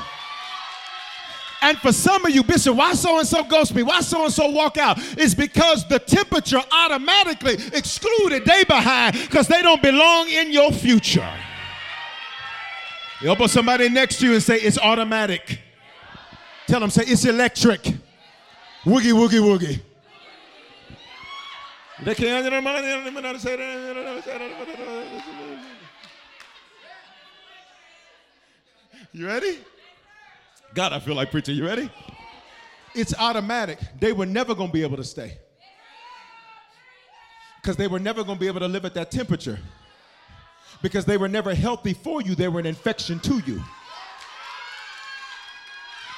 and 1.62 1.78
for 1.80 1.91
some 1.91 2.26
of 2.26 2.32
you 2.32 2.44
bishop 2.44 2.76
why 2.76 2.94
so 2.94 3.20
and 3.20 3.28
so 3.28 3.44
ghost 3.44 3.74
me? 3.74 3.84
Why 3.84 4.02
so 4.02 4.24
and 4.24 4.34
so 4.34 4.50
walk 4.50 4.78
out? 4.78 4.98
It's 5.18 5.34
because 5.34 5.88
the 5.88 6.00
temperature 6.00 6.62
automatically 6.72 7.56
excluded. 7.74 8.46
They 8.46 8.63
behind 8.63 9.13
because 9.13 9.48
they 9.48 9.62
don't 9.62 9.82
belong 9.82 10.30
in 10.30 10.52
your 10.52 10.72
future. 10.72 11.30
You 13.22 13.30
elbow 13.30 13.48
somebody 13.48 13.89
next 13.89 14.20
to 14.20 14.28
you 14.28 14.34
and 14.34 14.44
say 14.44 14.58
it's 14.58 14.78
automatic. 14.78 15.60
Tell 16.68 16.80
them 16.80 16.89
say 16.89 17.04
it's 17.06 17.26
electric. 17.26 17.82
Woogie 18.84 19.13
woogie 19.13 19.41
woogie. 19.41 19.82
You 29.13 29.26
ready? 29.26 29.60
God, 30.76 30.92
I 30.92 31.00
feel 31.00 31.16
like 31.16 31.32
preaching. 31.32 31.56
You 31.56 31.66
ready? 31.66 31.90
It's 32.94 33.16
automatic. 33.18 33.80
They 34.00 34.12
were 34.12 34.26
never 34.26 34.54
going 34.54 34.70
to 34.70 34.74
be 34.74 34.84
able 34.84 34.98
to 34.98 35.06
stay. 35.06 35.38
Because 37.62 37.78
they 37.78 37.88
were 37.88 37.98
never 37.98 38.24
going 38.26 38.38
to 38.38 38.40
be 38.40 38.48
able 38.48 38.60
to 38.60 38.68
live 38.68 38.84
at 38.84 38.94
that 38.94 39.10
temperature. 39.10 39.58
Because 40.82 41.06
they 41.06 41.16
were 41.16 41.30
never 41.30 41.56
healthy 41.56 41.94
for 41.94 42.22
you, 42.22 42.36
they 42.36 42.50
were 42.50 42.60
an 42.60 42.66
infection 42.66 43.20
to 43.22 43.40
you. 43.46 43.64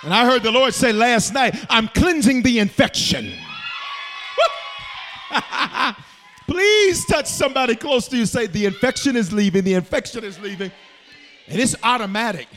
And 0.03 0.13
I 0.13 0.25
heard 0.25 0.41
the 0.41 0.51
Lord 0.51 0.73
say 0.73 0.91
last 0.91 1.33
night, 1.33 1.55
I'm 1.69 1.87
cleansing 1.87 2.41
the 2.41 2.57
infection. 2.59 3.31
Please 6.47 7.05
touch 7.05 7.27
somebody 7.27 7.75
close 7.75 8.07
to 8.07 8.17
you. 8.17 8.25
Say, 8.25 8.47
the 8.47 8.65
infection 8.65 9.15
is 9.15 9.31
leaving, 9.31 9.63
the 9.63 9.75
infection 9.75 10.23
is 10.23 10.39
leaving. 10.39 10.71
And 11.47 11.61
it's 11.61 11.75
automatic. 11.83 12.47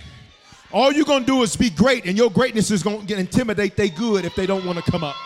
All 0.73 0.93
you're 0.93 1.05
going 1.05 1.25
to 1.25 1.27
do 1.27 1.43
is 1.43 1.57
be 1.57 1.69
great, 1.69 2.05
and 2.05 2.17
your 2.17 2.31
greatness 2.31 2.71
is 2.71 2.83
going 2.83 3.05
to 3.05 3.19
intimidate 3.19 3.77
they 3.77 3.91
good 3.91 4.25
if 4.25 4.37
they 4.37 4.47
don't 4.47 4.65
want 4.65 4.83
to 4.83 4.91
come 4.91 5.03
up. 5.03 5.17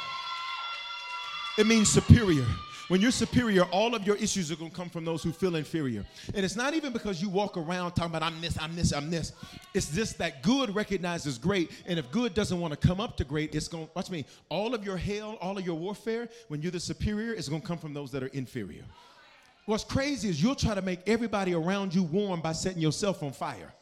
It 1.59 1.67
means 1.67 1.91
superior. 1.91 2.47
When 2.89 3.01
you're 3.01 3.11
superior, 3.11 3.63
all 3.65 3.95
of 3.95 4.07
your 4.07 4.17
issues 4.17 4.51
are 4.53 4.57
going 4.57 4.71
to 4.71 4.77
come 4.77 4.91
from 4.91 5.05
those 5.05 5.23
who 5.23 5.33
feel 5.33 5.57
inferior. 5.57 6.05
And 6.35 6.45
it's 6.45 6.57
not 6.57 6.75
even 6.75 6.93
because 6.93 7.21
you 7.21 7.31
walk 7.31 7.57
around 7.57 7.93
talking 7.93 8.15
about, 8.15 8.23
I'm 8.23 8.41
this, 8.41 8.59
I'm 8.61 8.77
this, 8.77 8.93
I'm 8.93 9.11
this. 9.11 9.33
It's 9.73 9.91
just 9.95 10.19
that 10.19 10.43
good 10.43 10.75
recognizes 10.75 11.39
great. 11.39 11.71
And 11.87 11.99
if 11.99 12.11
good 12.11 12.35
doesn't 12.35 12.61
want 12.61 12.79
to 12.79 12.87
come 12.87 13.01
up 13.01 13.17
to 13.19 13.25
great, 13.25 13.55
it's 13.55 13.69
to, 13.69 13.89
watch 13.95 14.11
me, 14.11 14.27
all 14.51 14.75
of 14.75 14.85
your 14.85 14.99
hell, 14.99 15.39
all 15.41 15.57
of 15.57 15.65
your 15.65 15.77
warfare, 15.77 16.29
when 16.49 16.61
you're 16.61 16.73
the 16.73 16.81
superior, 16.81 17.33
is 17.33 17.49
going 17.49 17.63
to 17.63 17.67
come 17.67 17.79
from 17.79 17.95
those 17.95 18.11
that 18.13 18.23
are 18.23 18.29
inferior. 18.29 18.85
What's 19.67 19.85
crazy 19.85 20.29
is 20.29 20.43
you'll 20.43 20.55
try 20.55 20.75
to 20.75 20.83
make 20.83 21.01
everybody 21.07 21.55
around 21.55 21.95
you 21.95 22.03
warm 22.03 22.41
by 22.41 22.53
setting 22.53 22.83
yourself 22.83 23.23
on 23.23 23.33
fire. 23.33 23.73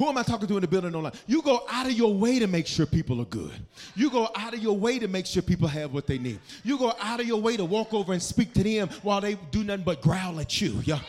Who 0.00 0.08
am 0.08 0.16
I 0.16 0.22
talking 0.22 0.48
to 0.48 0.56
in 0.56 0.62
the 0.62 0.66
building 0.66 0.94
online? 0.94 1.12
You 1.26 1.42
go 1.42 1.66
out 1.68 1.84
of 1.84 1.92
your 1.92 2.14
way 2.14 2.38
to 2.38 2.46
make 2.46 2.66
sure 2.66 2.86
people 2.86 3.20
are 3.20 3.26
good. 3.26 3.52
You 3.94 4.08
go 4.08 4.30
out 4.34 4.54
of 4.54 4.62
your 4.62 4.74
way 4.74 4.98
to 4.98 5.06
make 5.06 5.26
sure 5.26 5.42
people 5.42 5.68
have 5.68 5.92
what 5.92 6.06
they 6.06 6.16
need. 6.16 6.40
You 6.64 6.78
go 6.78 6.94
out 6.98 7.20
of 7.20 7.26
your 7.26 7.38
way 7.38 7.58
to 7.58 7.66
walk 7.66 7.92
over 7.92 8.14
and 8.14 8.22
speak 8.22 8.54
to 8.54 8.62
them 8.62 8.88
while 9.02 9.20
they 9.20 9.34
do 9.50 9.62
nothing 9.62 9.84
but 9.84 10.00
growl 10.00 10.40
at 10.40 10.58
you. 10.58 10.80
Yeah. 10.84 11.00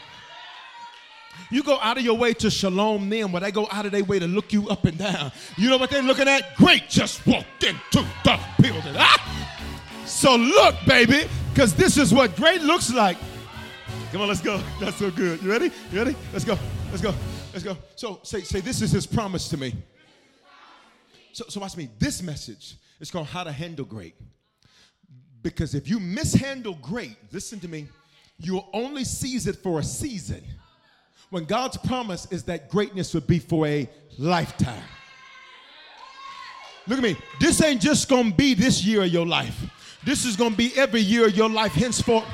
You 1.50 1.64
go 1.64 1.80
out 1.80 2.00
of 2.00 2.04
your 2.04 2.18
way 2.18 2.34
to 2.34 2.52
shalom 2.52 3.10
them, 3.10 3.32
where 3.32 3.40
they 3.40 3.52
go 3.52 3.66
out 3.72 3.86
of 3.86 3.94
their 3.94 4.04
way 4.04 4.20
to 4.20 4.28
look 4.28 4.52
you 4.52 4.68
up 4.68 4.84
and 4.84 4.98
down. 4.98 5.32
You 5.58 5.70
know 5.70 5.78
what 5.78 5.90
they're 5.90 6.04
looking 6.04 6.28
at? 6.28 6.58
Great, 6.58 6.90
just 6.90 7.26
walked 7.26 7.64
into 7.64 8.06
the 8.26 8.40
building. 8.62 8.96
Ah! 8.98 10.04
So 10.06 10.36
look, 10.36 10.76
baby, 10.86 11.30
because 11.54 11.74
this 11.74 11.96
is 11.96 12.14
what 12.14 12.36
great 12.36 12.62
looks 12.62 12.94
like. 12.94 13.16
Come 14.12 14.20
on, 14.20 14.28
let's 14.28 14.42
go. 14.42 14.62
That's 14.82 14.98
so 14.98 15.12
good. 15.12 15.42
You 15.42 15.50
ready? 15.50 15.72
You 15.94 16.00
ready? 16.00 16.16
Let's 16.34 16.44
go. 16.44 16.60
Let's 16.92 17.02
go. 17.02 17.14
Let's 17.54 17.64
go. 17.64 17.78
So 17.96 18.20
say, 18.24 18.42
say 18.42 18.62
this 18.62 18.82
is 18.82 18.92
his 18.92 19.06
promise 19.06 19.50
to 19.50 19.58
me. 19.58 19.74
So, 21.34 21.46
so 21.48 21.60
watch 21.60 21.78
me. 21.78 21.90
This 22.00 22.22
message 22.22 22.76
is 23.00 23.12
called 23.12 23.28
How 23.28 23.44
to 23.44 23.52
Handle 23.52 23.86
Great. 23.86 24.16
Because 25.42 25.74
if 25.74 25.88
you 25.88 26.00
mishandle 26.00 26.78
great, 26.82 27.16
listen 27.32 27.60
to 27.62 27.68
me, 27.68 27.88
you'll 28.38 28.70
only 28.74 29.04
seize 29.04 29.48
it 29.48 29.56
for 29.58 29.80
a 29.80 29.84
season. 29.84 30.44
When 31.30 31.46
God's 31.46 31.78
promise 31.78 32.28
is 32.32 32.44
that 32.44 32.70
greatness 32.70 33.14
would 33.14 33.28
be 33.28 33.40
for 33.40 33.66
a 33.66 33.90
lifetime. 34.18 34.84
Look 36.88 37.00
at 37.00 37.04
me. 37.04 37.16
This 37.40 37.62
ain't 37.62 37.82
just 37.82 38.10
gonna 38.10 38.32
be 38.32 38.54
this 38.54 38.84
year 38.84 39.04
of 39.04 39.10
your 39.10 39.26
life. 39.26 39.66
This 40.04 40.26
is 40.26 40.36
gonna 40.36 40.56
be 40.56 40.76
every 40.76 41.02
year 41.02 41.28
of 41.28 41.36
your 41.36 41.50
life 41.50 41.74
henceforth. 41.74 42.26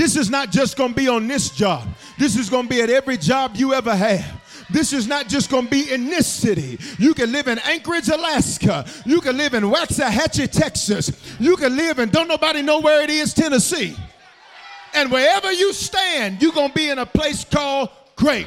This 0.00 0.16
is 0.16 0.30
not 0.30 0.50
just 0.50 0.78
going 0.78 0.94
to 0.94 0.96
be 0.96 1.08
on 1.08 1.28
this 1.28 1.50
job. 1.50 1.86
This 2.18 2.34
is 2.34 2.48
going 2.48 2.62
to 2.62 2.70
be 2.70 2.80
at 2.80 2.88
every 2.88 3.18
job 3.18 3.54
you 3.54 3.74
ever 3.74 3.94
have. 3.94 4.40
This 4.70 4.94
is 4.94 5.06
not 5.06 5.28
just 5.28 5.50
going 5.50 5.66
to 5.66 5.70
be 5.70 5.92
in 5.92 6.06
this 6.06 6.26
city. 6.26 6.78
You 6.98 7.12
can 7.12 7.30
live 7.30 7.48
in 7.48 7.58
Anchorage, 7.58 8.08
Alaska. 8.08 8.86
You 9.04 9.20
can 9.20 9.36
live 9.36 9.52
in 9.52 9.64
Waxahachie, 9.64 10.50
Texas. 10.50 11.12
You 11.38 11.54
can 11.54 11.76
live 11.76 11.98
in 11.98 12.08
don't 12.08 12.28
nobody 12.28 12.62
know 12.62 12.80
where 12.80 13.02
it 13.02 13.10
is, 13.10 13.34
Tennessee. 13.34 13.94
And 14.94 15.12
wherever 15.12 15.52
you 15.52 15.74
stand, 15.74 16.40
you're 16.40 16.52
going 16.52 16.70
to 16.70 16.74
be 16.74 16.88
in 16.88 16.98
a 16.98 17.04
place 17.04 17.44
called 17.44 17.90
great. 18.16 18.46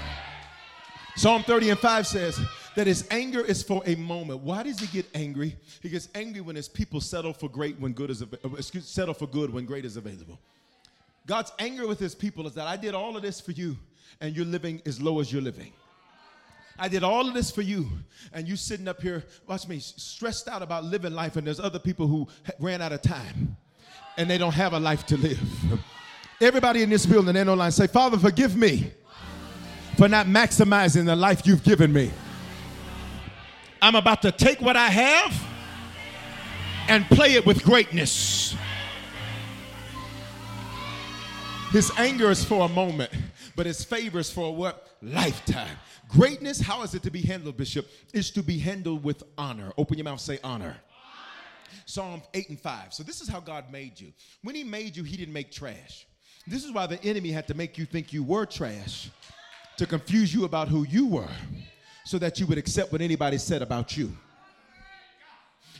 Psalm 1.15 1.43
30 1.43 1.69
and 1.69 1.79
5 1.79 2.07
says 2.07 2.39
that 2.75 2.87
his 2.87 3.07
anger 3.11 3.41
is 3.41 3.61
for 3.61 3.83
a 3.85 3.93
moment. 3.93 4.39
Why 4.39 4.63
does 4.63 4.79
he 4.79 4.87
get 4.87 5.05
angry? 5.13 5.55
He 5.83 5.89
gets 5.89 6.09
angry 6.15 6.41
when 6.41 6.55
his 6.55 6.67
people 6.67 6.99
settle 6.99 7.31
for 7.31 7.47
great 7.47 7.79
when 7.79 7.93
good 7.93 8.09
is 8.09 8.23
excuse, 8.57 8.87
settle 8.87 9.13
for 9.13 9.27
good 9.27 9.53
when 9.53 9.65
great 9.65 9.85
is 9.85 9.97
available. 9.97 10.39
God's 11.25 11.51
anger 11.59 11.87
with 11.87 11.99
his 11.99 12.15
people 12.15 12.47
is 12.47 12.53
that 12.55 12.67
I 12.67 12.75
did 12.75 12.93
all 12.93 13.15
of 13.15 13.21
this 13.21 13.39
for 13.39 13.51
you 13.51 13.77
and 14.19 14.35
you're 14.35 14.45
living 14.45 14.81
as 14.85 15.01
low 15.01 15.19
as 15.19 15.31
you're 15.31 15.41
living. 15.41 15.73
I 16.77 16.87
did 16.87 17.03
all 17.03 17.27
of 17.27 17.35
this 17.35 17.51
for 17.51 17.61
you, 17.61 17.87
and 18.33 18.47
you 18.47 18.55
sitting 18.55 18.87
up 18.87 18.99
here, 18.99 19.23
watch 19.47 19.67
me, 19.67 19.77
stressed 19.79 20.47
out 20.47 20.63
about 20.63 20.83
living 20.83 21.13
life, 21.13 21.35
and 21.35 21.45
there's 21.45 21.59
other 21.59 21.77
people 21.77 22.07
who 22.07 22.27
ran 22.59 22.81
out 22.81 22.91
of 22.91 23.03
time, 23.03 23.55
and 24.17 24.27
they 24.27 24.39
don't 24.39 24.55
have 24.55 24.73
a 24.73 24.79
life 24.79 25.05
to 25.07 25.17
live. 25.17 25.39
Everybody 26.41 26.81
in 26.81 26.89
this 26.89 27.05
building, 27.05 27.35
and 27.35 27.47
online, 27.47 27.71
say, 27.71 27.85
Father, 27.85 28.17
forgive 28.17 28.55
me 28.55 28.91
for 29.97 30.07
not 30.07 30.25
maximizing 30.25 31.05
the 31.05 31.15
life 31.15 31.45
you've 31.45 31.63
given 31.63 31.93
me. 31.93 32.11
I'm 33.79 33.95
about 33.95 34.23
to 34.23 34.31
take 34.31 34.59
what 34.59 34.75
I 34.75 34.87
have 34.87 35.47
and 36.87 37.05
play 37.05 37.33
it 37.33 37.45
with 37.45 37.63
greatness. 37.63 38.55
His 41.73 41.91
anger 41.97 42.29
is 42.29 42.45
for 42.45 42.65
a 42.65 42.69
moment, 42.69 43.09
but 43.55 43.65
his 43.65 43.83
favor 43.83 44.19
is 44.19 44.29
for 44.29 44.55
what? 44.55 44.95
Lifetime. 45.01 45.75
Greatness, 46.07 46.61
how 46.61 46.83
is 46.83 46.93
it 46.93 47.01
to 47.01 47.09
be 47.09 47.23
handled, 47.23 47.57
Bishop? 47.57 47.87
Is 48.13 48.29
to 48.29 48.43
be 48.43 48.59
handled 48.59 49.03
with 49.03 49.23
honor. 49.39 49.73
Open 49.75 49.97
your 49.97 50.05
mouth, 50.05 50.19
say 50.19 50.37
honor. 50.43 50.77
Psalm 51.87 52.21
8 52.35 52.49
and 52.49 52.59
5. 52.59 52.93
So, 52.93 53.01
this 53.01 53.21
is 53.21 53.27
how 53.27 53.39
God 53.39 53.71
made 53.71 53.99
you. 53.99 54.13
When 54.43 54.53
He 54.53 54.63
made 54.63 54.95
you, 54.95 55.01
He 55.01 55.17
didn't 55.17 55.33
make 55.33 55.51
trash. 55.51 56.05
This 56.45 56.63
is 56.63 56.71
why 56.71 56.85
the 56.85 57.03
enemy 57.03 57.31
had 57.31 57.47
to 57.47 57.55
make 57.55 57.75
you 57.75 57.85
think 57.85 58.13
you 58.13 58.21
were 58.21 58.45
trash 58.45 59.09
to 59.77 59.87
confuse 59.87 60.31
you 60.31 60.45
about 60.45 60.67
who 60.67 60.85
you 60.85 61.07
were 61.07 61.35
so 62.05 62.19
that 62.19 62.39
you 62.39 62.45
would 62.45 62.59
accept 62.59 62.91
what 62.91 63.01
anybody 63.01 63.39
said 63.39 63.63
about 63.63 63.97
you. 63.97 64.15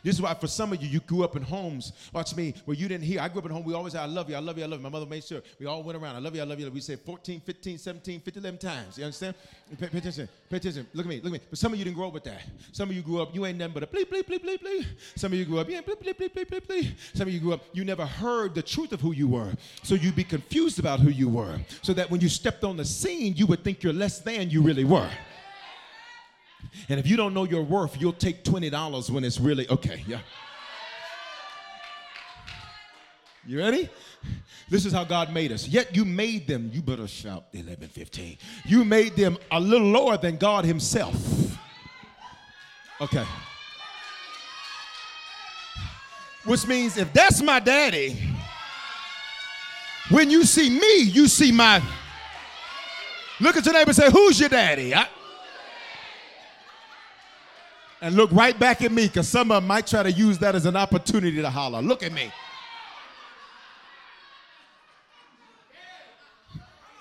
This 0.04 0.16
is 0.16 0.22
why 0.22 0.34
for 0.34 0.48
some 0.48 0.74
of 0.74 0.84
you, 0.84 0.90
you 0.90 1.00
grew 1.00 1.24
up 1.24 1.38
in 1.38 1.42
homes, 1.42 1.94
watch 2.12 2.36
me, 2.36 2.54
where 2.66 2.76
you 2.76 2.90
didn't 2.90 3.06
hear. 3.06 3.22
I 3.22 3.30
grew 3.30 3.40
up 3.40 3.46
in 3.46 3.52
home, 3.52 3.64
we 3.64 3.74
always 3.74 3.94
said, 3.94 4.02
I 4.02 4.06
love 4.06 4.30
you, 4.30 4.36
I 4.36 4.40
love 4.40 4.58
you, 4.58 4.66
I 4.66 4.68
love 4.68 4.80
you. 4.80 4.84
My 4.84 4.90
mother 4.90 5.06
made 5.06 5.24
sure 5.24 5.42
we 5.60 5.66
all 5.66 5.82
went 5.82 5.98
around, 5.98 6.18
I 6.18 6.20
love 6.20 6.36
you, 6.36 6.42
I 6.42 6.46
love 6.46 6.60
you. 6.60 6.70
We 6.70 6.82
said 6.82 7.00
14, 7.00 7.40
15, 7.40 7.78
17, 7.78 8.20
50, 8.20 8.40
11 8.40 8.60
times. 8.60 8.98
You 8.98 9.06
understand? 9.06 9.36
Pay, 9.80 9.88
pay 9.88 9.98
attention, 9.98 10.28
pay 10.50 10.58
attention. 10.58 10.86
Look 10.94 11.06
at 11.06 11.10
me, 11.10 11.16
look 11.18 11.28
at 11.28 11.32
me. 11.32 11.40
But 11.50 11.58
some 11.58 11.72
of 11.72 11.80
you 11.80 11.86
didn't 11.86 11.96
grow 11.96 12.08
up 12.08 12.14
with 12.14 12.26
that. 12.26 12.42
Some 12.74 12.90
of 12.90 12.96
you 12.96 13.02
grew 13.02 13.22
up, 13.22 13.34
you 13.34 13.46
ain't 13.46 13.58
nothing 13.58 13.74
but 13.74 13.84
a 13.84 13.88
bleep, 13.88 14.10
bleep, 14.10 14.24
bleep, 14.24 14.44
bleep, 14.44 14.62
bleep. 14.62 14.86
Some 15.16 15.32
of 15.32 15.40
you 15.40 15.46
grew 15.46 15.60
up, 15.60 15.70
you 15.70 15.78
ain't 15.78 15.88
bleep, 15.88 16.04
bleep, 16.04 16.16
bleep, 16.16 16.34
bleep, 16.34 16.48
bleep, 16.48 16.68
bleep. 16.68 16.96
Some 17.14 17.28
of 17.28 17.34
you 17.34 17.40
grew 17.40 17.54
up, 17.54 17.62
you 17.72 17.86
never 17.86 18.06
heard 18.06 18.56
the 18.56 18.62
truth 18.62 18.92
of 18.92 19.00
who 19.00 19.14
you 19.14 19.30
were. 19.30 19.54
So 19.84 19.96
you'd 19.96 20.16
be 20.16 20.26
confused 20.26 20.80
about 20.80 21.00
who 21.00 21.10
you 21.10 21.30
were. 21.30 21.60
So 21.82 21.94
that 21.94 22.12
when 22.12 22.20
you 22.20 22.28
stepped 22.28 22.66
on 22.66 22.76
the 22.76 22.86
scene, 22.86 23.36
you 23.36 23.48
would 23.48 23.64
think 23.64 23.84
you're 23.84 23.94
less 23.94 24.20
than 24.20 24.50
you 24.50 24.62
really 24.62 24.84
were. 24.84 25.10
And 26.90 27.00
if 27.00 27.08
you 27.08 27.18
don't 27.18 27.34
know 27.34 27.44
your 27.44 27.64
worth, 27.64 28.00
you'll 28.00 28.14
take 28.14 28.44
$20 28.44 29.10
when 29.10 29.24
it's 29.24 29.40
really 29.40 29.68
okay. 29.70 30.04
Yeah. 30.08 30.20
You 33.46 33.60
ready? 33.60 33.90
This 34.70 34.86
is 34.86 34.94
how 34.94 35.04
God 35.04 35.34
made 35.34 35.52
us. 35.52 35.68
Yet 35.68 35.96
you 35.96 36.06
made 36.06 36.48
them, 36.48 36.72
you 36.74 36.82
better 36.82 37.08
shout 37.08 37.46
11, 37.52 37.90
15. 37.90 38.38
You 38.66 38.86
made 38.86 39.16
them 39.16 39.38
a 39.52 39.60
little 39.60 39.88
lower 39.88 40.16
than 40.18 40.38
God 40.38 40.64
Himself. 40.64 41.58
Okay. 43.02 43.26
Which 46.46 46.66
means 46.68 46.98
if 46.98 47.12
that's 47.12 47.42
my 47.42 47.60
daddy, 47.60 48.18
when 50.10 50.30
you 50.30 50.44
see 50.44 50.70
me, 50.70 51.02
you 51.02 51.28
see 51.28 51.52
my. 51.52 51.82
Look 53.40 53.58
at 53.58 53.66
your 53.66 53.74
neighbor 53.74 53.90
and 53.90 53.96
say, 53.96 54.10
Who's 54.12 54.40
your 54.40 54.50
daddy? 54.50 54.94
I- 54.96 55.08
and 58.04 58.16
look 58.18 58.30
right 58.34 58.60
back 58.60 58.82
at 58.82 58.92
me 58.92 59.08
because 59.08 59.30
some 59.30 59.50
of 59.50 59.56
them 59.56 59.68
might 59.68 59.88
try 59.88 60.04
to 60.04 60.12
use 60.12 60.38
that 60.40 60.56
as 60.56 60.66
an 60.66 60.76
opportunity 60.76 61.42
to 61.42 61.50
holler. 61.50 61.82
Look 61.82 62.04
at 62.04 62.12
me. 62.12 62.30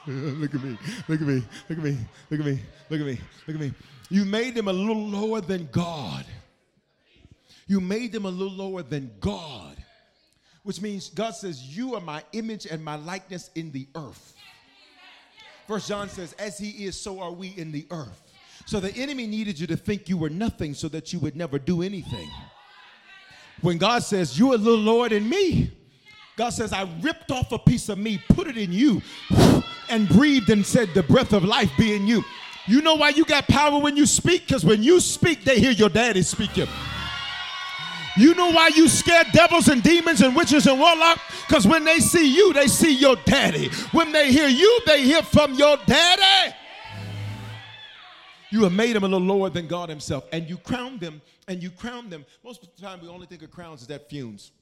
look 0.06 0.54
at 0.54 0.62
me, 0.62 0.78
look 1.08 1.20
at 1.20 1.26
me, 1.26 1.42
look 1.68 1.78
at 1.78 1.84
me, 1.84 1.98
look 2.30 2.40
at 2.40 2.46
me, 2.46 2.60
look 2.88 3.00
at 3.00 3.06
me, 3.06 3.20
look 3.48 3.56
at 3.56 3.60
me. 3.60 3.72
You 4.10 4.24
made 4.24 4.54
them 4.54 4.68
a 4.68 4.72
little 4.72 5.08
lower 5.08 5.40
than 5.40 5.68
God. 5.72 6.24
You 7.66 7.80
made 7.80 8.12
them 8.12 8.24
a 8.24 8.30
little 8.30 8.56
lower 8.56 8.82
than 8.82 9.10
God, 9.18 9.76
which 10.62 10.80
means 10.80 11.10
God 11.10 11.32
says, 11.32 11.76
You 11.76 11.96
are 11.96 12.00
my 12.00 12.22
image 12.32 12.66
and 12.66 12.84
my 12.84 12.94
likeness 12.94 13.50
in 13.56 13.72
the 13.72 13.88
earth. 13.96 14.36
First 15.66 15.88
John 15.88 16.08
says, 16.08 16.32
As 16.34 16.58
he 16.58 16.84
is, 16.84 17.00
so 17.00 17.18
are 17.18 17.32
we 17.32 17.48
in 17.56 17.72
the 17.72 17.86
earth. 17.90 18.21
So 18.66 18.80
the 18.80 18.92
enemy 18.94 19.26
needed 19.26 19.58
you 19.58 19.66
to 19.68 19.76
think 19.76 20.08
you 20.08 20.16
were 20.16 20.30
nothing 20.30 20.74
so 20.74 20.88
that 20.88 21.12
you 21.12 21.18
would 21.20 21.36
never 21.36 21.58
do 21.58 21.82
anything. 21.82 22.28
When 23.60 23.78
God 23.78 24.02
says, 24.02 24.38
You're 24.38 24.54
a 24.54 24.58
little 24.58 24.80
lower 24.80 25.08
than 25.08 25.28
me, 25.28 25.70
God 26.36 26.50
says, 26.50 26.72
I 26.72 26.88
ripped 27.00 27.30
off 27.30 27.52
a 27.52 27.58
piece 27.58 27.88
of 27.88 27.98
me, 27.98 28.22
put 28.30 28.48
it 28.48 28.56
in 28.56 28.72
you, 28.72 29.02
and 29.88 30.08
breathed 30.08 30.50
and 30.50 30.64
said, 30.64 30.90
The 30.94 31.02
breath 31.02 31.32
of 31.32 31.44
life 31.44 31.70
be 31.76 31.94
in 31.94 32.06
you. 32.06 32.24
You 32.66 32.80
know 32.80 32.94
why 32.94 33.10
you 33.10 33.24
got 33.24 33.48
power 33.48 33.80
when 33.80 33.96
you 33.96 34.06
speak? 34.06 34.46
Because 34.46 34.64
when 34.64 34.82
you 34.82 35.00
speak, 35.00 35.44
they 35.44 35.58
hear 35.58 35.72
your 35.72 35.88
daddy 35.88 36.22
speaking. 36.22 36.68
You 38.16 38.34
know 38.34 38.52
why 38.52 38.68
you 38.68 38.88
scare 38.88 39.24
devils 39.32 39.68
and 39.68 39.82
demons 39.82 40.20
and 40.20 40.36
witches 40.36 40.66
and 40.66 40.78
warlock? 40.78 41.18
Because 41.46 41.66
when 41.66 41.84
they 41.84 41.98
see 41.98 42.34
you, 42.34 42.52
they 42.52 42.66
see 42.66 42.94
your 42.94 43.16
daddy. 43.24 43.68
When 43.92 44.12
they 44.12 44.30
hear 44.30 44.48
you, 44.48 44.80
they 44.86 45.02
hear 45.02 45.22
from 45.22 45.54
your 45.54 45.76
daddy. 45.86 46.54
You 48.52 48.64
have 48.64 48.72
made 48.74 48.94
them 48.94 49.02
a 49.02 49.08
little 49.08 49.26
lower 49.26 49.48
than 49.48 49.66
God 49.66 49.88
Himself, 49.88 50.24
and 50.30 50.46
you 50.46 50.58
crown 50.58 50.98
them, 50.98 51.22
and 51.48 51.62
you 51.62 51.70
crown 51.70 52.10
them. 52.10 52.26
Most 52.44 52.62
of 52.62 52.68
the 52.76 52.82
time, 52.82 53.00
we 53.00 53.08
only 53.08 53.26
think 53.26 53.42
of 53.42 53.50
crowns 53.50 53.80
as 53.80 53.88
that 53.88 54.10
fumes. 54.10 54.52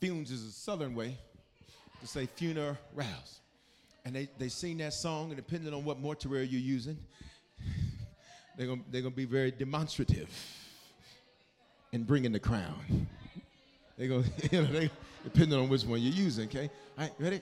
Fumes 0.00 0.32
is 0.32 0.44
a 0.44 0.50
southern 0.50 0.96
way 0.96 1.16
to 2.00 2.08
say 2.08 2.26
funerals. 2.26 3.40
And 4.04 4.16
they, 4.16 4.28
they 4.36 4.48
sing 4.48 4.78
that 4.78 4.94
song, 4.94 5.26
and 5.28 5.36
depending 5.36 5.72
on 5.72 5.84
what 5.84 6.00
mortuary 6.00 6.44
you're 6.46 6.60
using, 6.60 6.98
they're 8.58 8.66
going 8.66 8.84
they're 8.90 9.02
gonna 9.02 9.14
be 9.14 9.26
very 9.26 9.52
demonstrative 9.52 10.28
in 11.92 12.02
bringing 12.02 12.32
the 12.32 12.40
crown. 12.40 13.06
They're 13.96 14.08
going 14.08 14.24
you 14.50 14.62
know, 14.62 14.66
they, 14.66 14.90
depending 15.22 15.56
on 15.56 15.68
which 15.68 15.84
one 15.84 16.00
you're 16.00 16.12
using, 16.12 16.48
okay? 16.48 16.68
All 16.98 17.04
right, 17.04 17.12
ready? 17.20 17.40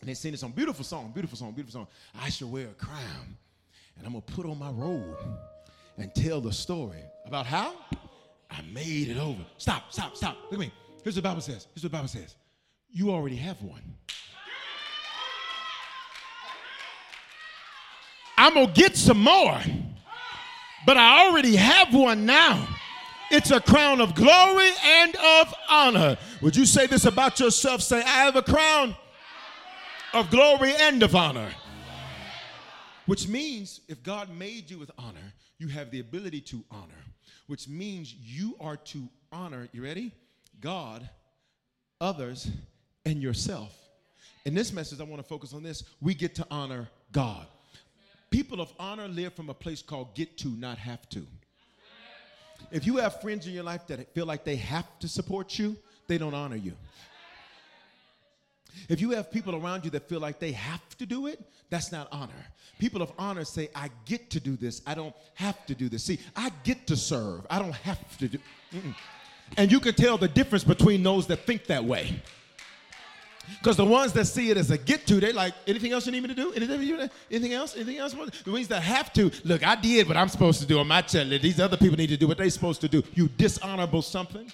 And 0.00 0.08
they 0.08 0.14
sing 0.14 0.30
this 0.30 0.40
song, 0.40 0.52
beautiful 0.52 0.84
song, 0.84 1.10
beautiful 1.12 1.36
song, 1.36 1.50
beautiful 1.50 1.80
song. 1.80 1.88
I 2.20 2.28
shall 2.28 2.48
wear 2.48 2.66
a 2.66 2.74
crown, 2.74 3.36
and 3.96 4.06
I'm 4.06 4.12
going 4.12 4.22
to 4.22 4.32
put 4.32 4.46
on 4.46 4.58
my 4.58 4.70
robe 4.70 5.18
and 5.98 6.14
tell 6.14 6.40
the 6.40 6.52
story 6.52 7.02
about 7.26 7.46
how 7.46 7.74
I 8.50 8.62
made 8.72 9.08
it 9.08 9.18
over. 9.18 9.40
Stop, 9.58 9.92
stop, 9.92 10.16
stop. 10.16 10.36
Look 10.44 10.54
at 10.54 10.58
me. 10.58 10.72
Here's 11.02 11.16
what 11.16 11.22
the 11.22 11.28
Bible 11.28 11.40
says. 11.40 11.66
Here's 11.74 11.82
what 11.82 11.92
the 11.92 11.96
Bible 11.96 12.08
says. 12.08 12.36
You 12.90 13.10
already 13.10 13.36
have 13.36 13.60
one. 13.62 13.82
I'm 18.36 18.54
going 18.54 18.66
to 18.66 18.72
get 18.72 18.96
some 18.96 19.20
more, 19.20 19.58
but 20.84 20.96
I 20.96 21.28
already 21.28 21.54
have 21.56 21.94
one 21.94 22.26
now. 22.26 22.68
It's 23.30 23.50
a 23.50 23.60
crown 23.60 24.00
of 24.00 24.14
glory 24.14 24.70
and 24.84 25.16
of 25.16 25.54
honor. 25.70 26.18
Would 26.42 26.56
you 26.56 26.66
say 26.66 26.86
this 26.86 27.04
about 27.04 27.40
yourself? 27.40 27.80
Say, 27.82 27.98
I 28.02 28.24
have 28.24 28.36
a 28.36 28.42
crown 28.42 28.96
of 30.12 30.28
glory 30.30 30.74
and 30.78 31.02
of 31.02 31.14
honor. 31.14 31.50
Which 33.12 33.28
means 33.28 33.82
if 33.88 34.02
God 34.02 34.30
made 34.34 34.70
you 34.70 34.78
with 34.78 34.90
honor, 34.96 35.34
you 35.58 35.68
have 35.68 35.90
the 35.90 36.00
ability 36.00 36.40
to 36.40 36.64
honor, 36.70 37.04
which 37.46 37.68
means 37.68 38.14
you 38.14 38.56
are 38.58 38.78
to 38.78 39.06
honor, 39.30 39.68
you 39.72 39.84
ready? 39.84 40.12
God, 40.62 41.06
others, 42.00 42.50
and 43.04 43.22
yourself. 43.22 43.76
In 44.46 44.54
this 44.54 44.72
message, 44.72 44.98
I 44.98 45.02
want 45.02 45.20
to 45.20 45.28
focus 45.28 45.52
on 45.52 45.62
this. 45.62 45.84
We 46.00 46.14
get 46.14 46.34
to 46.36 46.46
honor 46.50 46.88
God. 47.12 47.44
People 48.30 48.62
of 48.62 48.72
honor 48.78 49.08
live 49.08 49.34
from 49.34 49.50
a 49.50 49.54
place 49.54 49.82
called 49.82 50.14
get 50.14 50.38
to, 50.38 50.48
not 50.48 50.78
have 50.78 51.06
to. 51.10 51.26
If 52.70 52.86
you 52.86 52.96
have 52.96 53.20
friends 53.20 53.46
in 53.46 53.52
your 53.52 53.64
life 53.64 53.86
that 53.88 54.14
feel 54.14 54.24
like 54.24 54.42
they 54.42 54.56
have 54.56 54.86
to 55.00 55.06
support 55.06 55.58
you, 55.58 55.76
they 56.06 56.16
don't 56.16 56.32
honor 56.32 56.56
you. 56.56 56.72
If 58.88 59.00
you 59.00 59.10
have 59.10 59.30
people 59.30 59.54
around 59.56 59.84
you 59.84 59.90
that 59.92 60.08
feel 60.08 60.20
like 60.20 60.38
they 60.38 60.52
have 60.52 60.96
to 60.98 61.06
do 61.06 61.26
it, 61.26 61.40
that's 61.70 61.92
not 61.92 62.08
honor. 62.12 62.46
People 62.78 63.02
of 63.02 63.12
honor 63.18 63.44
say, 63.44 63.68
I 63.74 63.90
get 64.04 64.30
to 64.30 64.40
do 64.40 64.56
this. 64.56 64.82
I 64.86 64.94
don't 64.94 65.14
have 65.34 65.64
to 65.66 65.74
do 65.74 65.88
this. 65.88 66.04
See, 66.04 66.18
I 66.34 66.50
get 66.64 66.86
to 66.88 66.96
serve. 66.96 67.46
I 67.48 67.58
don't 67.58 67.74
have 67.74 68.18
to 68.18 68.28
do. 68.28 68.38
Mm-mm. 68.74 68.94
And 69.56 69.70
you 69.70 69.80
can 69.80 69.94
tell 69.94 70.18
the 70.18 70.28
difference 70.28 70.64
between 70.64 71.02
those 71.02 71.26
that 71.28 71.46
think 71.46 71.66
that 71.66 71.84
way. 71.84 72.20
Because 73.58 73.76
the 73.76 73.84
ones 73.84 74.12
that 74.12 74.26
see 74.26 74.50
it 74.50 74.56
as 74.56 74.70
a 74.70 74.78
get 74.78 75.06
to, 75.08 75.16
they're 75.16 75.32
like, 75.32 75.52
anything 75.66 75.92
else 75.92 76.06
you 76.06 76.12
need 76.12 76.22
me 76.22 76.28
to 76.28 76.34
do? 76.34 76.52
Anything, 76.52 77.10
anything 77.30 77.52
else? 77.52 77.74
Anything 77.74 77.98
else? 77.98 78.14
The 78.44 78.52
ones 78.52 78.68
that 78.68 78.82
have 78.82 79.12
to, 79.14 79.30
look, 79.44 79.66
I 79.66 79.74
did 79.74 80.08
what 80.08 80.16
I'm 80.16 80.28
supposed 80.28 80.60
to 80.60 80.66
do 80.66 80.78
on 80.78 80.86
my 80.86 81.02
channel. 81.02 81.38
These 81.38 81.60
other 81.60 81.76
people 81.76 81.96
need 81.96 82.08
to 82.08 82.16
do 82.16 82.28
what 82.28 82.38
they're 82.38 82.48
supposed 82.50 82.80
to 82.82 82.88
do. 82.88 83.02
You 83.14 83.28
dishonorable 83.28 84.02
something. 84.02 84.50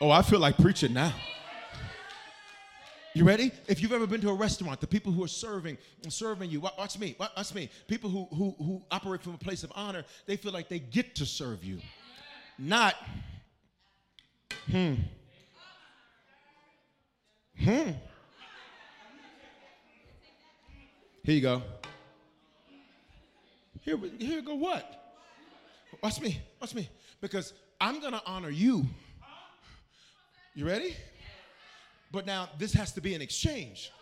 Oh, 0.00 0.10
I 0.10 0.22
feel 0.22 0.38
like 0.38 0.58
preaching 0.58 0.92
now. 0.92 1.14
You 3.16 3.24
ready? 3.24 3.50
If 3.66 3.80
you've 3.80 3.94
ever 3.94 4.06
been 4.06 4.20
to 4.20 4.28
a 4.28 4.34
restaurant, 4.34 4.78
the 4.78 4.86
people 4.86 5.10
who 5.10 5.24
are 5.24 5.28
serving 5.28 5.78
serving 6.10 6.50
you, 6.50 6.60
watch 6.60 6.98
me, 6.98 7.16
watch 7.18 7.54
me. 7.54 7.70
People 7.88 8.10
who 8.10 8.26
who 8.26 8.54
who 8.58 8.82
operate 8.90 9.22
from 9.22 9.32
a 9.32 9.38
place 9.38 9.64
of 9.64 9.72
honor, 9.74 10.04
they 10.26 10.36
feel 10.36 10.52
like 10.52 10.68
they 10.68 10.78
get 10.78 11.14
to 11.14 11.24
serve 11.24 11.64
you, 11.64 11.78
not. 12.58 12.94
Hmm. 14.70 14.94
Hmm. 17.58 17.92
Here 21.22 21.34
you 21.34 21.40
go. 21.40 21.62
Here, 23.80 23.96
here 24.18 24.42
go 24.42 24.56
what? 24.56 25.14
Watch 26.02 26.20
me, 26.20 26.38
watch 26.60 26.74
me. 26.74 26.86
Because 27.22 27.54
I'm 27.80 27.98
gonna 27.98 28.20
honor 28.26 28.50
you. 28.50 28.84
You 30.54 30.66
ready? 30.66 30.94
But 32.16 32.24
now 32.24 32.48
this 32.56 32.72
has 32.72 32.92
to 32.92 33.02
be 33.02 33.14
an 33.14 33.20
exchange. 33.20 33.92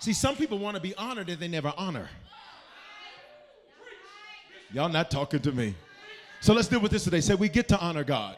See, 0.00 0.12
some 0.12 0.34
people 0.34 0.58
want 0.58 0.74
to 0.74 0.82
be 0.82 0.96
honored 0.96 1.28
and 1.28 1.38
they 1.38 1.46
never 1.46 1.72
honor. 1.76 2.08
Y'all 4.72 4.88
not 4.88 5.12
talking 5.12 5.38
to 5.42 5.52
me. 5.52 5.76
So 6.40 6.52
let's 6.52 6.66
deal 6.66 6.80
with 6.80 6.90
this 6.90 7.04
today. 7.04 7.20
Say 7.20 7.36
we 7.36 7.48
get 7.48 7.68
to 7.68 7.78
honor 7.78 8.02
God. 8.02 8.36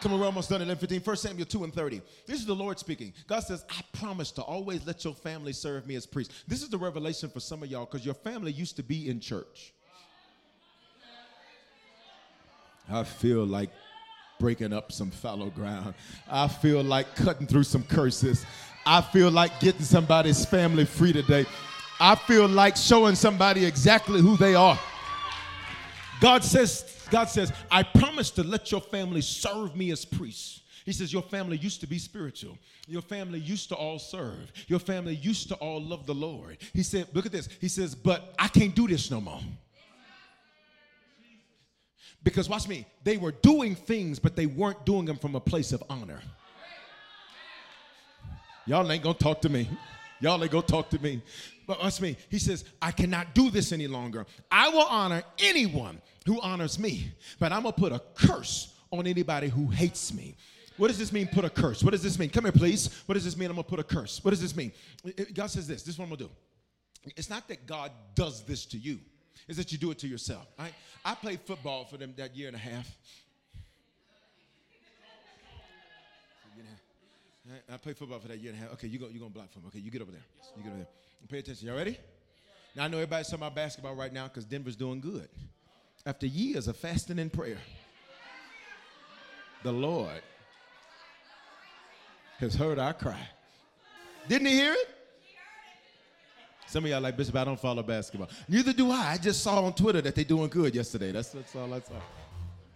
Come 0.00 0.12
on, 0.12 0.20
we're 0.20 0.26
almost 0.26 0.48
done 0.48 0.60
at 0.60 0.66
11 0.68 0.78
15. 0.78 1.00
1 1.00 1.16
Samuel 1.16 1.44
2 1.44 1.64
and 1.64 1.74
30. 1.74 2.00
This 2.24 2.38
is 2.38 2.46
the 2.46 2.54
Lord 2.54 2.78
speaking. 2.78 3.12
God 3.26 3.40
says, 3.40 3.64
I 3.68 3.82
promise 3.98 4.30
to 4.30 4.42
always 4.42 4.86
let 4.86 5.04
your 5.04 5.14
family 5.16 5.52
serve 5.52 5.88
me 5.88 5.96
as 5.96 6.06
priest. 6.06 6.30
This 6.46 6.62
is 6.62 6.68
the 6.68 6.78
revelation 6.78 7.30
for 7.30 7.40
some 7.40 7.64
of 7.64 7.68
y'all 7.68 7.84
because 7.84 8.06
your 8.06 8.14
family 8.14 8.52
used 8.52 8.76
to 8.76 8.84
be 8.84 9.10
in 9.10 9.18
church. 9.18 9.72
I 12.88 13.02
feel 13.02 13.44
like 13.44 13.70
breaking 14.40 14.72
up 14.72 14.90
some 14.90 15.10
fallow 15.10 15.50
ground. 15.50 15.94
I 16.28 16.48
feel 16.48 16.82
like 16.82 17.14
cutting 17.14 17.46
through 17.46 17.62
some 17.62 17.84
curses. 17.84 18.44
I 18.84 19.02
feel 19.02 19.30
like 19.30 19.60
getting 19.60 19.82
somebody's 19.82 20.44
family 20.44 20.86
free 20.86 21.12
today. 21.12 21.46
I 22.00 22.14
feel 22.14 22.48
like 22.48 22.76
showing 22.76 23.14
somebody 23.14 23.64
exactly 23.64 24.20
who 24.20 24.36
they 24.36 24.54
are. 24.54 24.78
God 26.20 26.42
says, 26.42 27.06
God 27.10 27.26
says, 27.26 27.52
I 27.70 27.82
promise 27.82 28.30
to 28.32 28.42
let 28.42 28.72
your 28.72 28.80
family 28.80 29.20
serve 29.20 29.76
me 29.76 29.92
as 29.92 30.04
priests. 30.04 30.62
He 30.84 30.92
says, 30.92 31.12
Your 31.12 31.22
family 31.22 31.58
used 31.58 31.80
to 31.82 31.86
be 31.86 31.98
spiritual. 31.98 32.58
Your 32.88 33.02
family 33.02 33.38
used 33.38 33.68
to 33.68 33.74
all 33.74 33.98
serve. 33.98 34.50
Your 34.66 34.78
family 34.78 35.14
used 35.14 35.48
to 35.48 35.54
all 35.56 35.80
love 35.80 36.06
the 36.06 36.14
Lord. 36.14 36.58
He 36.72 36.82
said, 36.82 37.06
Look 37.12 37.26
at 37.26 37.32
this. 37.32 37.48
He 37.60 37.68
says, 37.68 37.94
But 37.94 38.34
I 38.38 38.48
can't 38.48 38.74
do 38.74 38.88
this 38.88 39.10
no 39.10 39.20
more. 39.20 39.40
Because 42.22 42.48
watch 42.48 42.68
me, 42.68 42.86
they 43.02 43.16
were 43.16 43.32
doing 43.32 43.74
things, 43.74 44.18
but 44.18 44.36
they 44.36 44.46
weren't 44.46 44.84
doing 44.84 45.06
them 45.06 45.16
from 45.16 45.34
a 45.34 45.40
place 45.40 45.72
of 45.72 45.82
honor. 45.88 46.20
Y'all 48.66 48.90
ain't 48.92 49.02
gonna 49.02 49.14
talk 49.14 49.40
to 49.40 49.48
me. 49.48 49.68
Y'all 50.20 50.42
ain't 50.42 50.52
gonna 50.52 50.66
talk 50.66 50.90
to 50.90 50.98
me. 51.02 51.22
But 51.66 51.80
watch 51.82 52.00
me. 52.00 52.16
He 52.28 52.38
says, 52.38 52.64
I 52.82 52.92
cannot 52.92 53.34
do 53.34 53.50
this 53.50 53.72
any 53.72 53.86
longer. 53.86 54.26
I 54.50 54.68
will 54.68 54.86
honor 54.86 55.22
anyone 55.38 56.00
who 56.26 56.40
honors 56.40 56.78
me, 56.78 57.12
but 57.38 57.52
I'm 57.52 57.62
gonna 57.62 57.72
put 57.72 57.92
a 57.92 58.02
curse 58.14 58.74
on 58.90 59.06
anybody 59.06 59.48
who 59.48 59.66
hates 59.66 60.12
me. 60.12 60.36
What 60.76 60.88
does 60.88 60.98
this 60.98 61.12
mean, 61.12 61.26
put 61.26 61.44
a 61.44 61.50
curse? 61.50 61.82
What 61.82 61.90
does 61.90 62.02
this 62.02 62.18
mean? 62.18 62.30
Come 62.30 62.44
here, 62.44 62.52
please. 62.52 63.02
What 63.06 63.14
does 63.14 63.24
this 63.24 63.36
mean? 63.36 63.50
I'm 63.50 63.56
gonna 63.56 63.64
put 63.64 63.80
a 63.80 63.84
curse. 63.84 64.22
What 64.22 64.30
does 64.30 64.40
this 64.40 64.54
mean? 64.54 64.72
God 65.34 65.48
says 65.48 65.66
this. 65.66 65.82
This 65.82 65.94
is 65.94 65.98
what 65.98 66.04
I'm 66.04 66.10
gonna 66.10 66.24
do. 66.24 66.30
It's 67.16 67.30
not 67.30 67.48
that 67.48 67.66
God 67.66 67.92
does 68.14 68.42
this 68.44 68.66
to 68.66 68.78
you 68.78 68.98
is 69.50 69.56
that 69.56 69.72
you 69.72 69.78
do 69.78 69.90
it 69.90 69.98
to 69.98 70.06
yourself. 70.06 70.46
Right? 70.56 70.72
I 71.04 71.16
played 71.16 71.40
football 71.40 71.84
for 71.84 71.96
them 71.96 72.14
that 72.16 72.36
year 72.36 72.46
and 72.46 72.54
a 72.54 72.60
half. 72.60 72.88
I 77.68 77.76
played 77.78 77.96
football 77.96 78.20
for 78.20 78.28
that 78.28 78.38
year 78.38 78.52
and 78.52 78.60
a 78.60 78.62
half. 78.62 78.72
Okay, 78.74 78.86
you 78.86 79.00
go, 79.00 79.08
you're 79.08 79.18
going 79.18 79.32
to 79.32 79.34
block 79.34 79.50
for 79.52 79.58
me. 79.58 79.64
Okay, 79.66 79.80
you 79.80 79.90
get 79.90 80.02
over 80.02 80.12
there. 80.12 80.22
You 80.56 80.62
get 80.62 80.68
over 80.68 80.78
there. 80.78 80.86
Pay 81.28 81.38
attention. 81.40 81.66
Y'all 81.66 81.76
ready? 81.76 81.98
Now, 82.76 82.84
I 82.84 82.88
know 82.88 82.98
everybody's 82.98 83.26
talking 83.26 83.42
about 83.42 83.56
basketball 83.56 83.96
right 83.96 84.12
now 84.12 84.28
because 84.28 84.44
Denver's 84.44 84.76
doing 84.76 85.00
good. 85.00 85.28
After 86.06 86.28
years 86.28 86.68
of 86.68 86.76
fasting 86.76 87.18
and 87.18 87.32
prayer, 87.32 87.58
the 89.64 89.72
Lord 89.72 90.22
has 92.38 92.54
heard 92.54 92.78
our 92.78 92.94
cry. 92.94 93.28
Didn't 94.28 94.46
he 94.46 94.54
hear 94.54 94.74
it? 94.74 94.99
Some 96.70 96.84
of 96.84 96.90
y'all 96.92 97.00
like, 97.00 97.16
Bishop, 97.16 97.34
I 97.34 97.42
don't 97.42 97.58
follow 97.58 97.82
basketball. 97.82 98.28
Neither 98.48 98.72
do 98.72 98.92
I. 98.92 99.14
I 99.14 99.16
just 99.16 99.42
saw 99.42 99.64
on 99.64 99.72
Twitter 99.72 100.00
that 100.02 100.14
they're 100.14 100.22
doing 100.22 100.48
good 100.48 100.72
yesterday. 100.72 101.10
That's, 101.10 101.30
that's 101.30 101.56
all 101.56 101.74
I 101.74 101.80
saw. 101.80 101.94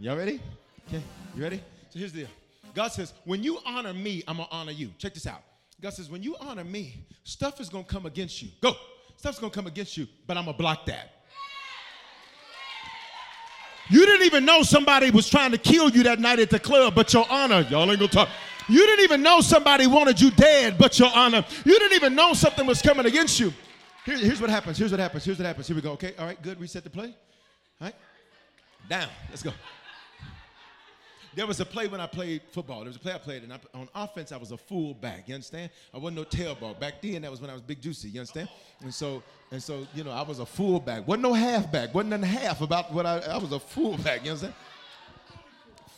Y'all 0.01 0.17
ready? 0.17 0.41
Okay, 0.89 1.01
you 1.37 1.43
ready? 1.45 1.63
So 1.91 2.01
here's 2.01 2.13
the 2.13 2.23
deal. 2.23 2.29
God 2.75 2.89
says, 2.89 3.13
when 3.25 3.45
you 3.45 3.61
honor 3.65 3.95
me, 3.95 4.25
I'm 4.27 4.39
to 4.39 4.49
honor 4.51 4.73
you. 4.73 4.91
Check 4.99 5.15
this 5.15 5.29
out. 5.29 5.43
God 5.81 5.93
says, 5.93 6.11
when 6.11 6.25
you 6.25 6.35
honor 6.41 6.65
me, 6.65 7.07
stuff 7.23 7.61
is 7.61 7.69
to 7.69 7.85
come 7.85 8.05
against 8.05 8.43
you. 8.43 8.49
Go. 8.61 8.73
Stuff's 9.17 9.39
to 9.39 9.49
come 9.49 9.69
against 9.69 9.97
you, 9.97 10.09
but 10.27 10.37
I'm 10.37 10.47
to 10.47 10.53
block 10.53 10.87
that. 10.87 11.13
You 13.91 14.05
didn't 14.05 14.27
even 14.27 14.45
know 14.45 14.65
somebody 14.65 15.13
was 15.13 15.31
trying 15.31 15.53
to 15.53 15.59
kill 15.59 15.89
you 15.91 16.03
that 16.03 16.19
night 16.19 16.41
at 16.41 16.51
the 16.51 16.59
club, 16.59 16.97
but 16.97 17.13
your 17.13 17.27
honor, 17.31 17.61
y'all 17.71 17.89
ain't 17.89 18.01
gonna 18.01 18.09
talk. 18.11 18.29
You 18.69 18.85
didn't 18.87 19.05
even 19.05 19.23
know 19.23 19.41
somebody 19.41 19.87
wanted 19.87 20.21
you 20.21 20.33
dead, 20.33 20.79
but 20.79 20.99
your 20.99 21.11
honor. 21.15 21.45
You 21.65 21.79
didn't 21.79 21.93
even 21.93 22.17
know 22.17 22.33
something 22.33 22.67
was 22.67 22.83
coming 22.83 23.07
against 23.07 23.39
you. 23.39 23.53
Here, 24.05 24.19
here's 24.19 24.41
what 24.41 24.51
happens. 24.51 24.77
Here's 24.77 24.91
what 24.91 25.01
happens. 25.01 25.25
Here's 25.25 25.39
what 25.39 25.47
happens. 25.47 25.67
Here 25.67 25.77
we 25.77 25.83
go. 25.83 25.93
Okay. 25.93 26.13
All 26.19 26.27
right. 26.27 26.41
Good. 26.41 26.61
Reset 26.61 26.85
the 26.85 26.91
play. 26.91 27.15
All 27.81 27.87
right. 27.87 27.95
Down. 28.89 29.09
Let's 29.31 29.43
go. 29.43 29.53
There 31.35 31.47
was 31.47 31.59
a 31.59 31.65
play 31.65 31.89
when 31.89 32.01
I 32.01 32.07
played 32.07 32.43
football. 32.53 32.81
There 32.81 32.89
was 32.89 32.97
a 32.97 33.01
play 33.01 33.13
I 33.13 33.19
played, 33.19 33.43
and 33.43 33.53
I, 33.53 33.59
on 33.75 33.89
offense, 33.95 34.31
I 34.31 34.37
was 34.37 34.53
a 34.53 34.57
fullback. 34.57 35.27
You 35.29 35.35
understand? 35.35 35.71
I 35.93 35.99
wasn't 35.99 36.19
no 36.19 36.25
tailback. 36.25 36.79
Back 36.79 37.03
then, 37.03 37.23
that 37.23 37.31
was 37.31 37.41
when 37.41 37.51
I 37.51 37.55
was 37.55 37.63
big 37.63 37.81
juicy. 37.81 38.09
You 38.09 38.21
understand? 38.21 38.49
And 38.83 38.95
so, 38.95 39.23
and 39.51 39.61
so, 39.61 39.87
you 39.95 40.05
know, 40.05 40.13
I 40.13 40.23
was 40.23 40.39
a 40.39 40.47
fullback. 40.47 41.09
wasn't 41.09 41.23
no 41.25 41.33
halfback. 41.33 41.93
wasn't 41.93 42.11
nothing 42.11 42.27
half 42.27 42.61
about 42.61 42.93
what 42.93 43.05
I. 43.05 43.19
I 43.19 43.39
was 43.39 43.53
a 43.53 43.59
fullback. 43.59 44.21
You 44.25 44.31
understand? 44.31 44.55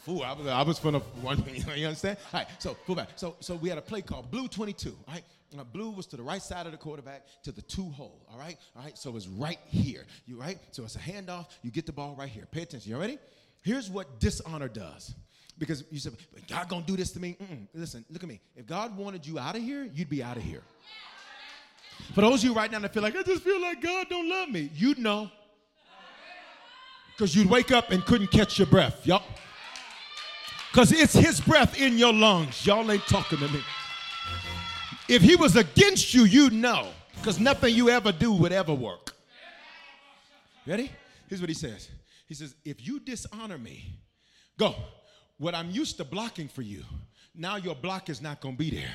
Fool. 0.05 0.23
I 0.23 0.33
was. 0.33 0.47
I 0.47 0.63
was 0.63 0.79
from 0.79 0.93
the 0.93 1.01
one. 1.01 1.45
You 1.75 1.87
understand? 1.87 2.17
All 2.33 2.41
right. 2.41 2.49
So 2.59 2.75
fullback. 2.87 3.11
So, 3.17 3.37
so 3.41 3.57
we 3.57 3.69
had 3.69 3.79
a 3.79 3.83
play 3.83 4.01
called 4.03 4.31
Blue 4.31 4.49
22. 4.49 4.89
All 4.89 5.15
right. 5.15 5.25
Now, 5.55 5.65
blue 5.65 5.91
was 5.91 6.07
to 6.09 6.17
the 6.17 6.23
right 6.23 6.43
side 6.43 6.67
of 6.67 6.73
the 6.73 6.79
quarterback 6.79 7.25
to 7.45 7.53
the 7.53 7.63
two 7.63 7.89
hole. 7.91 8.27
All 8.31 8.39
right, 8.39 8.57
all 8.75 8.83
right. 8.83 8.99
So 8.99 9.17
it's 9.17 9.29
right 9.29 9.59
here. 9.67 10.05
You 10.27 10.37
right? 10.37 10.59
So 10.73 10.85
it's 10.85 10.97
a 10.97 11.01
handoff. 11.01 11.47
You 11.63 11.71
get 11.71 11.87
the 11.87 11.93
ball 11.93 12.15
right 12.19 12.29
here. 12.29 12.47
Pay 12.51 12.63
attention. 12.63 12.91
You 12.91 12.99
ready? 12.99 13.19
Here's 13.63 13.91
what 13.91 14.21
dishonor 14.21 14.69
does. 14.69 15.15
Because 15.59 15.85
you 15.91 15.99
said, 15.99 16.15
God 16.49 16.69
gonna 16.69 16.85
do 16.85 16.97
this 16.97 17.13
to 17.13 17.21
me. 17.21 17.37
Mm-mm. 17.43 17.67
Listen, 17.73 18.05
look 18.11 18.23
at 18.23 18.29
me. 18.29 18.41
If 18.55 18.67
God 18.67 18.97
wanted 18.97 19.27
you 19.27 19.39
out 19.39 19.57
of 19.57 19.63
here, 19.63 19.89
you'd 19.95 20.11
be 20.11 20.23
out 20.23 20.37
of 20.37 20.43
here. 20.43 20.63
For 22.15 22.21
those 22.21 22.41
of 22.41 22.45
you 22.45 22.55
right 22.55 22.71
now 22.71 22.79
that 22.81 22.93
feel 22.93 23.03
like 23.03 23.17
I 23.17 23.23
just 23.23 23.43
feel 23.43 23.61
like 23.61 23.81
God 23.81 24.09
don't 24.11 24.29
love 24.29 24.51
me, 24.51 24.71
you'd 24.75 24.99
know. 24.99 25.31
Because 27.13 27.35
you'd 27.35 27.49
wake 27.49 27.73
up 27.73 27.91
and 27.91 28.05
couldn't 28.05 28.31
catch 28.31 28.59
your 28.59 28.67
breath. 28.67 29.07
Y'all. 29.07 29.23
Because 30.71 30.93
it's 30.93 31.15
his 31.15 31.41
breath 31.41 31.81
in 31.81 31.97
your 31.97 32.13
lungs. 32.13 32.67
Y'all 32.67 32.91
ain't 32.93 33.07
talking 33.07 33.39
to 33.39 33.49
me. 33.49 33.61
If 35.09 35.23
he 35.23 35.37
was 35.37 35.57
against 35.57 36.15
you, 36.15 36.25
you'd 36.25 36.53
know, 36.53 36.89
because 37.17 37.39
nothing 37.39 37.75
you 37.75 37.91
ever 37.91 38.13
do 38.13 38.33
would 38.33 38.53
ever 38.53 38.75
work. 38.75 39.15
Ready? 40.67 40.91
Here's 41.29 41.41
what 41.41 41.49
he 41.49 41.55
says 41.55 41.89
He 42.27 42.35
says, 42.35 42.55
If 42.65 42.87
you 42.87 43.01
dishonor 43.01 43.59
me, 43.59 43.99
go. 44.59 44.75
What 45.39 45.55
I'm 45.55 45.71
used 45.71 45.99
to 45.99 46.05
blocking 46.05 46.49
for 46.49 46.63
you, 46.63 46.83
now 47.35 47.57
your 47.57 47.75
block 47.75 48.09
is 48.09 48.23
not 48.23 48.41
going 48.41 48.55
to 48.55 48.59
be 48.59 48.71
there. 48.71 48.95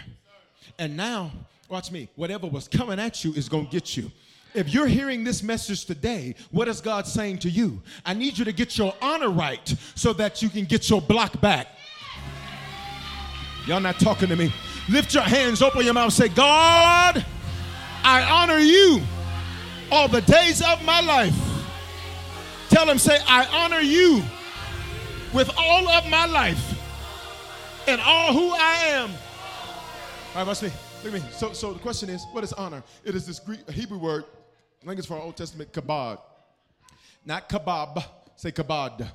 And 0.80 0.97
now, 0.97 1.32
watch 1.70 1.91
me, 1.91 2.09
whatever 2.16 2.47
was 2.47 2.68
coming 2.68 2.99
at 2.99 3.24
you 3.24 3.32
is 3.34 3.47
going 3.47 3.66
to 3.66 3.72
get 3.72 3.95
you. 3.95 4.12
If 4.53 4.74
you're 4.74 4.88
hearing 4.88 5.24
this 5.24 5.43
message 5.43 5.86
today, 5.86 6.36
what 6.49 6.68
is 6.68 6.82
God 6.82 7.07
saying 7.07 7.39
to 7.39 7.49
you? 7.49 7.82
I 8.05 8.14
need 8.14 8.38
you 8.38 8.45
to 8.45 8.51
get 8.51 8.78
your 8.78 8.93
honor 9.01 9.30
right 9.30 9.74
so 9.95 10.14
that 10.14 10.41
you 10.41 10.49
can 10.49 10.66
get 10.66 10.89
your 10.89 11.01
block 11.01 11.39
back. 11.39 11.68
Y'all 13.68 13.80
not 13.80 13.99
talking 13.99 14.28
to 14.28 14.36
me. 14.36 14.51
Lift 14.90 15.14
your 15.14 15.24
hands, 15.24 15.62
open 15.62 15.86
your 15.86 15.94
mouth, 15.94 16.12
say, 16.12 16.28
God, 16.28 17.26
I 18.04 18.24
honor 18.24 18.58
you 18.58 19.02
all 19.92 20.08
the 20.08 20.22
days 20.22 20.62
of 20.62 20.84
my 20.84 21.02
life. 21.02 21.36
Tell 22.70 22.90
him, 22.90 22.98
say, 22.98 23.20
I 23.28 23.46
honor 23.46 23.80
you 23.80 24.24
with 25.34 25.50
all 25.58 25.88
of 25.88 26.08
my 26.10 26.26
life 26.26 26.80
and 27.88 28.02
all 28.02 28.34
who 28.34 28.52
I 28.52 28.74
am. 28.88 29.10
All 29.10 29.18
right, 30.36 30.48
watch 30.48 30.62
me. 30.62 30.72
Look 31.04 31.14
at 31.14 31.22
me. 31.22 31.30
So, 31.32 31.54
so 31.54 31.74
the 31.74 31.80
question 31.80 32.10
is, 32.10 32.26
what 32.32 32.44
is 32.44 32.54
honor? 32.54 32.84
It 33.04 33.16
is 33.16 33.26
this 33.26 33.40
Greek 33.40 33.70
Hebrew 33.70 33.98
word. 33.98 34.26
I 34.82 34.88
think 34.88 34.98
it's 34.98 35.08
from 35.08 35.18
our 35.18 35.24
Old 35.24 35.38
Testament, 35.38 35.72
kabod. 35.72 36.20
Not 37.26 37.50
kebab. 37.50 38.04
Say 38.36 38.52
kabod. 38.52 39.08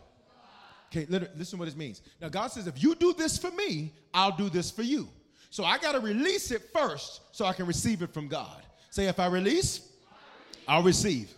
Okay, 0.89 1.07
listen 1.37 1.59
what 1.59 1.69
it 1.69 1.77
means. 1.77 2.03
Now 2.21 2.29
God 2.29 2.49
says, 2.49 2.67
if 2.67 2.83
you 2.83 2.95
do 2.95 3.13
this 3.13 3.37
for 3.39 3.51
me, 3.51 3.93
I'll 4.15 4.37
do 4.37 4.49
this 4.49 4.71
for 4.71 4.83
you. 4.83 5.09
So 5.57 5.65
I 5.65 5.79
got 5.79 5.93
to 5.93 6.01
release 6.01 6.51
it 6.51 6.69
first 6.71 7.23
so 7.33 7.47
I 7.47 7.55
can 7.55 7.65
receive 7.65 8.03
it 8.03 8.13
from 8.13 8.29
God. 8.29 8.63
Say, 8.91 9.07
if 9.07 9.19
I 9.19 9.27
release, 9.27 9.89
I'll 10.69 10.83
receive. 10.83 11.33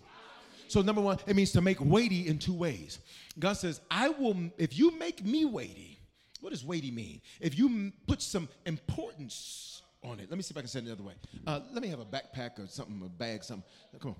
So, 0.66 0.82
number 0.82 1.00
one, 1.00 1.20
it 1.28 1.36
means 1.36 1.52
to 1.52 1.60
make 1.60 1.80
weighty 1.80 2.26
in 2.26 2.40
two 2.40 2.52
ways. 2.52 2.98
God 3.38 3.52
says, 3.52 3.80
I 3.88 4.08
will, 4.08 4.36
if 4.58 4.76
you 4.76 4.90
make 4.98 5.24
me 5.24 5.44
weighty, 5.44 6.00
what 6.40 6.50
does 6.50 6.64
weighty 6.64 6.90
mean? 6.90 7.20
If 7.40 7.56
you 7.56 7.92
put 8.08 8.20
some 8.20 8.48
importance 8.66 9.82
on 10.02 10.18
it. 10.18 10.28
Let 10.28 10.36
me 10.36 10.42
see 10.42 10.52
if 10.52 10.56
I 10.56 10.62
can 10.62 10.68
say 10.68 10.80
it 10.80 10.86
another 10.86 11.04
way. 11.04 11.14
Uh, 11.46 11.60
let 11.72 11.80
me 11.80 11.86
have 11.86 12.00
a 12.00 12.04
backpack 12.04 12.58
or 12.58 12.66
something, 12.66 13.00
a 13.06 13.08
bag, 13.08 13.44
something. 13.44 13.62
Come 14.00 14.10
on. 14.10 14.16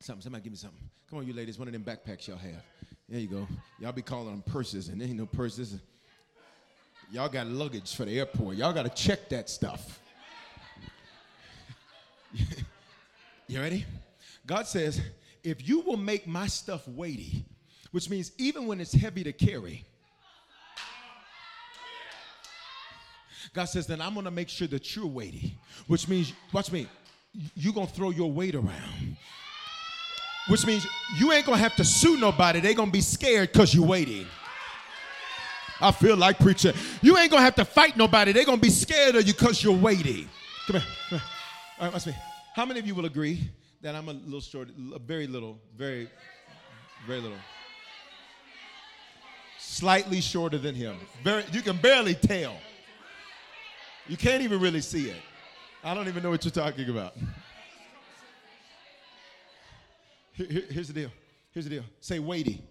Something. 0.00 0.22
Somebody 0.22 0.44
give 0.44 0.52
me 0.52 0.56
something. 0.56 0.88
Come 1.10 1.18
on, 1.18 1.26
you 1.26 1.34
ladies. 1.34 1.58
One 1.58 1.68
of 1.68 1.74
them 1.74 1.84
backpacks 1.84 2.28
y'all 2.28 2.38
have. 2.38 2.64
There 3.10 3.20
you 3.20 3.28
go. 3.28 3.46
Y'all 3.78 3.92
be 3.92 4.00
calling 4.00 4.30
them 4.30 4.42
purses, 4.46 4.88
and 4.88 4.98
there 4.98 5.06
ain't 5.06 5.18
no 5.18 5.26
purses. 5.26 5.78
Y'all 7.12 7.28
got 7.28 7.46
luggage 7.46 7.94
for 7.94 8.06
the 8.06 8.18
airport. 8.18 8.56
Y'all 8.56 8.72
got 8.72 8.84
to 8.84 8.88
check 8.88 9.28
that 9.28 9.50
stuff. 9.50 10.00
you 13.46 13.60
ready? 13.60 13.84
God 14.46 14.66
says, 14.66 14.98
if 15.44 15.68
you 15.68 15.80
will 15.80 15.98
make 15.98 16.26
my 16.26 16.46
stuff 16.46 16.88
weighty, 16.88 17.44
which 17.90 18.08
means 18.08 18.32
even 18.38 18.66
when 18.66 18.80
it's 18.80 18.94
heavy 18.94 19.22
to 19.24 19.32
carry, 19.32 19.84
God 23.52 23.66
says, 23.66 23.86
then 23.86 24.00
I'm 24.00 24.14
gonna 24.14 24.30
make 24.30 24.48
sure 24.48 24.68
that 24.68 24.96
you're 24.96 25.04
weighty, 25.04 25.54
which 25.88 26.08
means, 26.08 26.32
watch 26.50 26.72
me, 26.72 26.86
you're 27.54 27.74
gonna 27.74 27.86
throw 27.86 28.08
your 28.08 28.32
weight 28.32 28.54
around. 28.54 29.18
Which 30.48 30.66
means 30.66 30.86
you 31.18 31.30
ain't 31.32 31.44
gonna 31.44 31.58
have 31.58 31.76
to 31.76 31.84
sue 31.84 32.16
nobody, 32.16 32.60
they 32.60 32.72
gonna 32.72 32.90
be 32.90 33.02
scared 33.02 33.52
because 33.52 33.74
you're 33.74 33.86
waiting. 33.86 34.26
I 35.82 35.90
feel 35.90 36.16
like 36.16 36.38
preaching. 36.38 36.72
You 37.02 37.18
ain't 37.18 37.30
gonna 37.30 37.42
have 37.42 37.56
to 37.56 37.64
fight 37.64 37.96
nobody, 37.96 38.32
they're 38.32 38.44
gonna 38.44 38.56
be 38.56 38.70
scared 38.70 39.16
of 39.16 39.26
you 39.26 39.32
because 39.32 39.62
you're 39.62 39.76
weighty. 39.76 40.28
Come 40.66 40.80
here, 40.80 40.82
come 41.10 41.18
here. 41.18 41.22
All 41.78 41.84
right, 41.86 41.92
watch 41.92 42.06
me. 42.06 42.14
How 42.54 42.64
many 42.64 42.78
of 42.78 42.86
you 42.86 42.94
will 42.94 43.06
agree 43.06 43.50
that 43.80 43.94
I'm 43.94 44.08
a 44.08 44.12
little 44.12 44.40
short, 44.40 44.68
very 45.04 45.26
little, 45.26 45.58
very, 45.76 46.08
very 47.06 47.20
little? 47.20 47.38
Slightly 49.58 50.20
shorter 50.20 50.58
than 50.58 50.74
him. 50.74 50.96
Very, 51.24 51.44
you 51.50 51.62
can 51.62 51.76
barely 51.78 52.14
tell. 52.14 52.56
You 54.06 54.16
can't 54.16 54.42
even 54.42 54.60
really 54.60 54.80
see 54.80 55.08
it. 55.10 55.20
I 55.82 55.94
don't 55.94 56.06
even 56.08 56.22
know 56.22 56.30
what 56.30 56.44
you're 56.44 56.52
talking 56.52 56.88
about. 56.88 57.14
Here, 60.34 60.46
here, 60.48 60.64
here's 60.70 60.88
the 60.88 60.94
deal. 60.94 61.10
Here's 61.52 61.64
the 61.64 61.70
deal. 61.70 61.84
Say 62.00 62.18
weighty. 62.18 62.62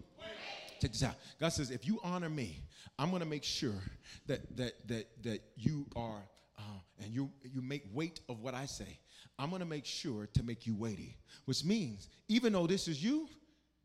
Check 0.82 0.90
this 0.90 1.04
out. 1.04 1.14
God 1.38 1.50
says, 1.50 1.70
if 1.70 1.86
you 1.86 2.00
honor 2.02 2.28
me, 2.28 2.64
I'm 2.98 3.10
going 3.10 3.22
to 3.22 3.28
make 3.28 3.44
sure 3.44 3.80
that 4.26 4.56
that 4.56 4.72
that 4.88 5.06
that 5.22 5.40
you 5.54 5.86
are 5.94 6.24
uh, 6.58 6.62
and 7.00 7.14
you 7.14 7.30
you 7.44 7.62
make 7.62 7.84
weight 7.92 8.18
of 8.28 8.40
what 8.40 8.52
I 8.52 8.66
say. 8.66 8.98
I'm 9.38 9.50
going 9.50 9.60
to 9.60 9.66
make 9.66 9.86
sure 9.86 10.26
to 10.34 10.42
make 10.42 10.66
you 10.66 10.74
weighty, 10.74 11.18
which 11.44 11.64
means 11.64 12.08
even 12.26 12.52
though 12.52 12.66
this 12.66 12.88
is 12.88 13.00
you, 13.00 13.28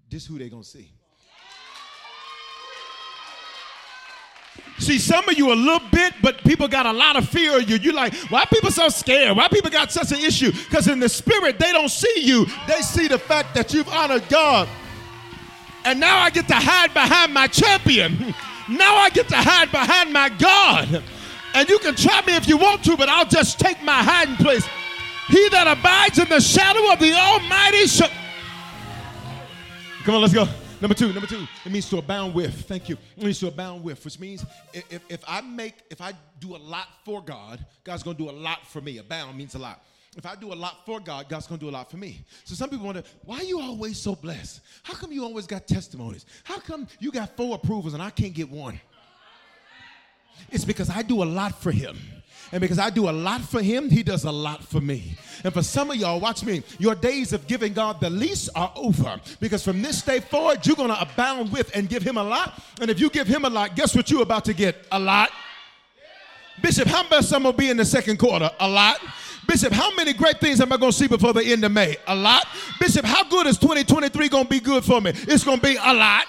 this 0.09 0.25
who 0.25 0.39
they 0.39 0.49
going 0.49 0.63
to 0.63 0.67
see. 0.67 0.91
See, 4.79 4.97
some 4.97 5.29
of 5.29 5.37
you 5.37 5.53
a 5.53 5.53
little 5.53 5.87
bit, 5.91 6.15
but 6.23 6.39
people 6.39 6.67
got 6.67 6.87
a 6.87 6.93
lot 6.93 7.15
of 7.15 7.29
fear 7.29 7.59
of 7.59 7.69
you. 7.69 7.75
You're 7.75 7.93
like, 7.93 8.15
why 8.31 8.45
people 8.45 8.71
so 8.71 8.89
scared? 8.89 9.37
Why 9.37 9.47
people 9.49 9.69
got 9.69 9.91
such 9.91 10.11
an 10.13 10.19
issue? 10.25 10.51
Because 10.51 10.87
in 10.87 10.99
the 10.99 11.09
spirit, 11.09 11.59
they 11.59 11.71
don't 11.71 11.89
see 11.89 12.21
you. 12.23 12.47
They 12.67 12.81
see 12.81 13.07
the 13.07 13.19
fact 13.19 13.53
that 13.53 13.71
you've 13.71 13.89
honored 13.89 14.27
God. 14.29 14.67
And 15.87 16.01
now 16.01 16.17
I 16.17 16.29
get 16.31 16.49
to 16.49 16.53
hide 16.53 16.93
behind 16.93 17.33
my 17.33 17.47
champion. 17.47 18.35
Now 18.69 18.97
I 18.97 19.09
get 19.09 19.29
to 19.29 19.37
hide 19.37 19.71
behind 19.71 20.11
my 20.11 20.27
God. 20.27 21.01
And 21.53 21.69
you 21.69 21.79
can 21.79 21.95
try 21.95 22.21
me 22.27 22.35
if 22.35 22.49
you 22.49 22.57
want 22.57 22.83
to, 22.83 22.97
but 22.97 23.07
I'll 23.07 23.25
just 23.25 23.61
take 23.61 23.81
my 23.81 24.03
hiding 24.03 24.35
place. 24.35 24.67
He 25.29 25.47
that 25.47 25.67
abides 25.67 26.19
in 26.19 26.27
the 26.27 26.41
shadow 26.41 26.91
of 26.91 26.99
the 26.99 27.13
Almighty 27.13 27.87
shall. 27.87 28.09
Come 30.03 30.15
on, 30.15 30.21
let's 30.21 30.33
go. 30.33 30.49
Number 30.81 30.95
two, 30.95 31.13
number 31.13 31.27
two, 31.27 31.47
it 31.65 31.71
means 31.71 31.89
to 31.91 31.97
abound 31.99 32.33
with. 32.33 32.65
Thank 32.65 32.89
you. 32.89 32.97
It 33.15 33.23
means 33.23 33.39
to 33.39 33.47
abound 33.47 33.85
with, 33.85 34.03
which 34.03 34.19
means 34.19 34.45
if, 34.73 35.01
if 35.07 35.23
I 35.25 35.39
make, 35.39 35.75
if 35.89 36.01
I 36.01 36.11
do 36.41 36.57
a 36.57 36.59
lot 36.59 36.89
for 37.05 37.21
God, 37.21 37.65
God's 37.85 38.03
gonna 38.03 38.17
do 38.17 38.29
a 38.29 38.31
lot 38.31 38.67
for 38.67 38.81
me. 38.81 38.97
Abound 38.97 39.37
means 39.37 39.55
a 39.55 39.59
lot. 39.59 39.81
If 40.17 40.25
I 40.25 40.35
do 40.35 40.51
a 40.51 40.55
lot 40.55 40.83
for 40.83 40.99
God, 40.99 41.29
God's 41.29 41.45
gonna 41.45 41.59
do 41.59 41.69
a 41.69 41.71
lot 41.71 41.91
for 41.91 41.97
me. 41.97 42.25
So 42.43 42.55
some 42.55 42.71
people 42.71 42.87
wonder, 42.87 43.03
why 43.23 43.37
are 43.37 43.43
you 43.43 43.61
always 43.61 43.99
so 43.99 44.15
blessed? 44.15 44.61
How 44.81 44.95
come 44.95 45.11
you 45.11 45.23
always 45.23 45.45
got 45.45 45.67
testimonies? 45.67 46.25
How 46.43 46.57
come 46.57 46.87
you 46.99 47.11
got 47.11 47.37
four 47.37 47.55
approvals 47.55 47.93
and 47.93 48.01
I 48.01 48.09
can't 48.09 48.33
get 48.33 48.49
one? 48.49 48.81
It's 50.49 50.65
because 50.65 50.89
I 50.89 51.03
do 51.03 51.21
a 51.21 51.25
lot 51.25 51.61
for 51.61 51.71
him. 51.71 51.97
And 52.51 52.61
because 52.61 52.79
I 52.79 52.89
do 52.89 53.09
a 53.09 53.11
lot 53.11 53.41
for 53.41 53.61
him, 53.61 53.89
he 53.89 54.03
does 54.03 54.23
a 54.23 54.31
lot 54.31 54.63
for 54.63 54.79
me. 54.79 55.15
And 55.43 55.53
for 55.53 55.61
some 55.61 55.91
of 55.91 55.97
y'all, 55.97 56.19
watch 56.19 56.45
me, 56.45 56.63
your 56.79 56.95
days 56.95 57.33
of 57.33 57.45
giving 57.45 57.73
God 57.73 57.99
the 57.99 58.09
least 58.09 58.49
are 58.55 58.71
over. 58.75 59.19
Because 59.41 59.63
from 59.63 59.81
this 59.81 60.01
day 60.01 60.21
forward, 60.21 60.65
you're 60.65 60.77
going 60.77 60.89
to 60.89 61.01
abound 61.01 61.51
with 61.51 61.69
and 61.75 61.89
give 61.89 62.03
him 62.03 62.15
a 62.15 62.23
lot. 62.23 62.63
And 62.79 62.89
if 62.89 63.01
you 63.01 63.09
give 63.09 63.27
him 63.27 63.43
a 63.43 63.49
lot, 63.49 63.75
guess 63.75 63.93
what 63.95 64.09
you're 64.09 64.21
about 64.21 64.45
to 64.45 64.53
get? 64.53 64.77
A 64.93 64.99
lot. 64.99 65.29
Bishop, 66.61 66.87
how 66.87 67.03
I'm 67.03 67.09
going 67.09 67.43
to 67.43 67.53
be 67.53 67.69
in 67.69 67.75
the 67.75 67.85
second 67.85 68.17
quarter? 68.17 68.49
A 68.59 68.67
lot. 68.67 68.99
Bishop, 69.47 69.71
how 69.71 69.95
many 69.95 70.13
great 70.13 70.39
things 70.39 70.59
am 70.59 70.71
I 70.73 70.77
going 70.77 70.91
to 70.91 70.97
see 70.97 71.07
before 71.07 71.33
the 71.33 71.43
end 71.43 71.63
of 71.63 71.71
May? 71.71 71.95
A 72.07 72.15
lot. 72.15 72.45
Bishop, 72.79 73.05
how 73.05 73.23
good 73.23 73.47
is 73.47 73.57
2023 73.57 74.29
going 74.29 74.43
to 74.43 74.49
be 74.49 74.59
good 74.59 74.83
for 74.83 74.99
me? 74.99 75.11
It's 75.13 75.43
going 75.43 75.59
to 75.59 75.63
be 75.63 75.75
a 75.75 75.93
lot. 75.93 76.25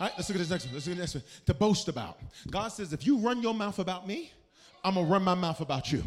All 0.00 0.06
right, 0.06 0.12
let's 0.16 0.28
look 0.28 0.36
at 0.36 0.38
this 0.38 0.50
next 0.50 0.66
one. 0.66 0.74
Let's 0.74 0.86
look 0.86 0.96
at 0.96 1.02
this 1.02 1.14
next 1.14 1.26
one. 1.26 1.44
To 1.46 1.54
boast 1.54 1.88
about. 1.88 2.18
God 2.48 2.68
says, 2.68 2.92
if 2.92 3.04
you 3.04 3.18
run 3.18 3.42
your 3.42 3.54
mouth 3.54 3.80
about 3.80 4.06
me, 4.06 4.32
I'm 4.84 4.94
going 4.94 5.06
to 5.06 5.12
run 5.12 5.24
my 5.24 5.34
mouth 5.34 5.60
about 5.60 5.90
you. 5.90 6.04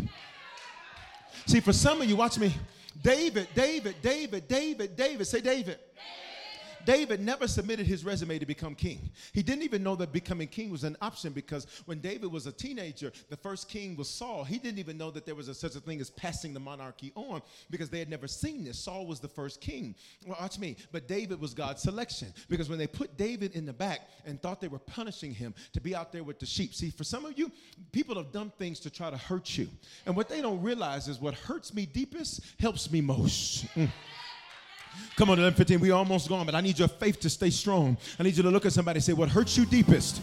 See, 1.45 1.59
for 1.59 1.73
some 1.73 2.01
of 2.01 2.09
you, 2.09 2.15
watch 2.15 2.37
me. 2.37 2.55
David, 3.01 3.49
David, 3.53 3.95
David, 4.01 4.47
David, 4.47 4.95
David. 4.95 5.27
Say 5.27 5.41
David. 5.41 5.65
David 5.65 5.79
never 7.19 7.47
submitted 7.47 7.85
his 7.85 8.03
resume 8.03 8.39
to 8.39 8.45
become 8.45 8.75
king. 8.75 9.09
He 9.33 9.43
didn't 9.43 9.63
even 9.63 9.83
know 9.83 9.95
that 9.95 10.11
becoming 10.11 10.47
king 10.47 10.69
was 10.71 10.83
an 10.83 10.97
option 11.01 11.33
because 11.33 11.67
when 11.85 11.99
David 11.99 12.31
was 12.31 12.47
a 12.47 12.51
teenager, 12.51 13.11
the 13.29 13.37
first 13.37 13.69
king 13.69 13.95
was 13.95 14.09
Saul. 14.09 14.43
He 14.43 14.57
didn't 14.57 14.79
even 14.79 14.97
know 14.97 15.11
that 15.11 15.25
there 15.25 15.35
was 15.35 15.47
a, 15.47 15.53
such 15.53 15.75
a 15.75 15.79
thing 15.79 16.01
as 16.01 16.09
passing 16.09 16.53
the 16.53 16.59
monarchy 16.59 17.11
on 17.15 17.41
because 17.69 17.89
they 17.89 17.99
had 17.99 18.09
never 18.09 18.27
seen 18.27 18.63
this. 18.63 18.79
Saul 18.79 19.05
was 19.05 19.19
the 19.19 19.27
first 19.27 19.61
king. 19.61 19.95
Watch 20.25 20.59
me. 20.59 20.75
But 20.91 21.07
David 21.07 21.39
was 21.39 21.53
God's 21.53 21.81
selection 21.81 22.33
because 22.49 22.69
when 22.69 22.79
they 22.79 22.87
put 22.87 23.17
David 23.17 23.55
in 23.55 23.65
the 23.65 23.73
back 23.73 24.01
and 24.25 24.41
thought 24.41 24.61
they 24.61 24.67
were 24.67 24.79
punishing 24.79 25.33
him 25.33 25.53
to 25.73 25.81
be 25.81 25.95
out 25.95 26.11
there 26.11 26.23
with 26.23 26.39
the 26.39 26.45
sheep. 26.45 26.73
See, 26.73 26.89
for 26.89 27.03
some 27.03 27.25
of 27.25 27.37
you, 27.37 27.51
people 27.91 28.15
have 28.15 28.31
done 28.31 28.51
things 28.57 28.79
to 28.81 28.89
try 28.89 29.09
to 29.09 29.17
hurt 29.17 29.57
you. 29.57 29.67
And 30.05 30.15
what 30.15 30.29
they 30.29 30.41
don't 30.41 30.61
realize 30.61 31.07
is 31.07 31.19
what 31.19 31.33
hurts 31.33 31.73
me 31.73 31.85
deepest 31.85 32.41
helps 32.59 32.91
me 32.91 33.01
most. 33.01 33.65
Mm. 33.75 33.89
Come 35.15 35.29
on, 35.29 35.39
11 35.39 35.55
15. 35.55 35.79
We 35.79 35.91
almost 35.91 36.29
gone, 36.29 36.45
but 36.45 36.55
I 36.55 36.61
need 36.61 36.79
your 36.79 36.87
faith 36.87 37.19
to 37.21 37.29
stay 37.29 37.49
strong. 37.49 37.97
I 38.19 38.23
need 38.23 38.37
you 38.37 38.43
to 38.43 38.49
look 38.49 38.65
at 38.65 38.73
somebody 38.73 38.97
and 38.97 39.03
say, 39.03 39.13
What 39.13 39.29
hurts 39.29 39.57
you 39.57 39.65
deepest 39.65 40.21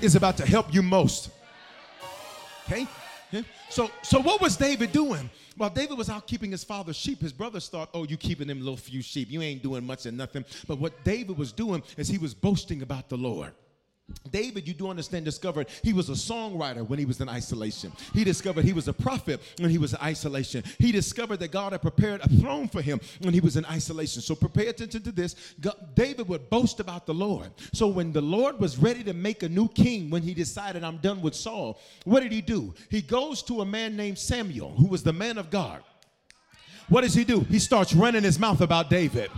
is 0.00 0.14
about 0.14 0.36
to 0.38 0.46
help 0.46 0.72
you 0.72 0.82
most. 0.82 1.30
Okay? 2.66 2.86
So, 3.68 3.90
so 4.02 4.20
what 4.20 4.40
was 4.40 4.56
David 4.56 4.92
doing? 4.92 5.28
While 5.56 5.70
David 5.70 5.98
was 5.98 6.08
out 6.08 6.26
keeping 6.26 6.50
his 6.50 6.62
father's 6.62 6.96
sheep, 6.96 7.20
his 7.20 7.32
brothers 7.32 7.68
thought, 7.68 7.90
Oh, 7.94 8.04
you 8.04 8.16
keeping 8.16 8.46
them 8.46 8.60
little 8.60 8.76
few 8.76 9.02
sheep. 9.02 9.30
You 9.30 9.42
ain't 9.42 9.62
doing 9.62 9.84
much 9.84 10.06
of 10.06 10.14
nothing. 10.14 10.44
But 10.66 10.78
what 10.78 11.02
David 11.04 11.36
was 11.36 11.52
doing 11.52 11.82
is 11.96 12.08
he 12.08 12.18
was 12.18 12.34
boasting 12.34 12.82
about 12.82 13.08
the 13.08 13.16
Lord. 13.16 13.52
David, 14.30 14.68
you 14.68 14.74
do 14.74 14.88
understand, 14.88 15.24
discovered 15.24 15.68
he 15.82 15.92
was 15.92 16.08
a 16.08 16.12
songwriter 16.12 16.86
when 16.88 16.98
he 16.98 17.04
was 17.04 17.20
in 17.20 17.28
isolation. 17.28 17.92
He 18.12 18.22
discovered 18.22 18.64
he 18.64 18.72
was 18.72 18.86
a 18.86 18.92
prophet 18.92 19.40
when 19.58 19.70
he 19.70 19.78
was 19.78 19.94
in 19.94 20.00
isolation. 20.00 20.62
He 20.78 20.92
discovered 20.92 21.38
that 21.38 21.50
God 21.50 21.72
had 21.72 21.82
prepared 21.82 22.20
a 22.20 22.28
throne 22.28 22.68
for 22.68 22.80
him 22.80 23.00
when 23.22 23.34
he 23.34 23.40
was 23.40 23.56
in 23.56 23.64
isolation. 23.64 24.22
So 24.22 24.36
pay 24.36 24.68
attention 24.68 25.02
to 25.02 25.12
this. 25.12 25.54
God, 25.60 25.74
David 25.94 26.28
would 26.28 26.48
boast 26.50 26.78
about 26.78 27.06
the 27.06 27.14
Lord. 27.14 27.50
So 27.72 27.88
when 27.88 28.12
the 28.12 28.20
Lord 28.20 28.60
was 28.60 28.78
ready 28.78 29.02
to 29.04 29.12
make 29.12 29.42
a 29.42 29.48
new 29.48 29.68
king, 29.68 30.08
when 30.10 30.22
he 30.22 30.34
decided, 30.34 30.84
I'm 30.84 30.98
done 30.98 31.20
with 31.20 31.34
Saul, 31.34 31.80
what 32.04 32.20
did 32.20 32.30
he 32.30 32.40
do? 32.40 32.74
He 32.88 33.02
goes 33.02 33.42
to 33.44 33.60
a 33.60 33.64
man 33.64 33.96
named 33.96 34.18
Samuel, 34.18 34.70
who 34.70 34.86
was 34.86 35.02
the 35.02 35.12
man 35.12 35.36
of 35.36 35.50
God. 35.50 35.82
What 36.88 37.00
does 37.00 37.14
he 37.14 37.24
do? 37.24 37.40
He 37.40 37.58
starts 37.58 37.92
running 37.92 38.22
his 38.22 38.38
mouth 38.38 38.60
about 38.60 38.88
David. 38.88 39.30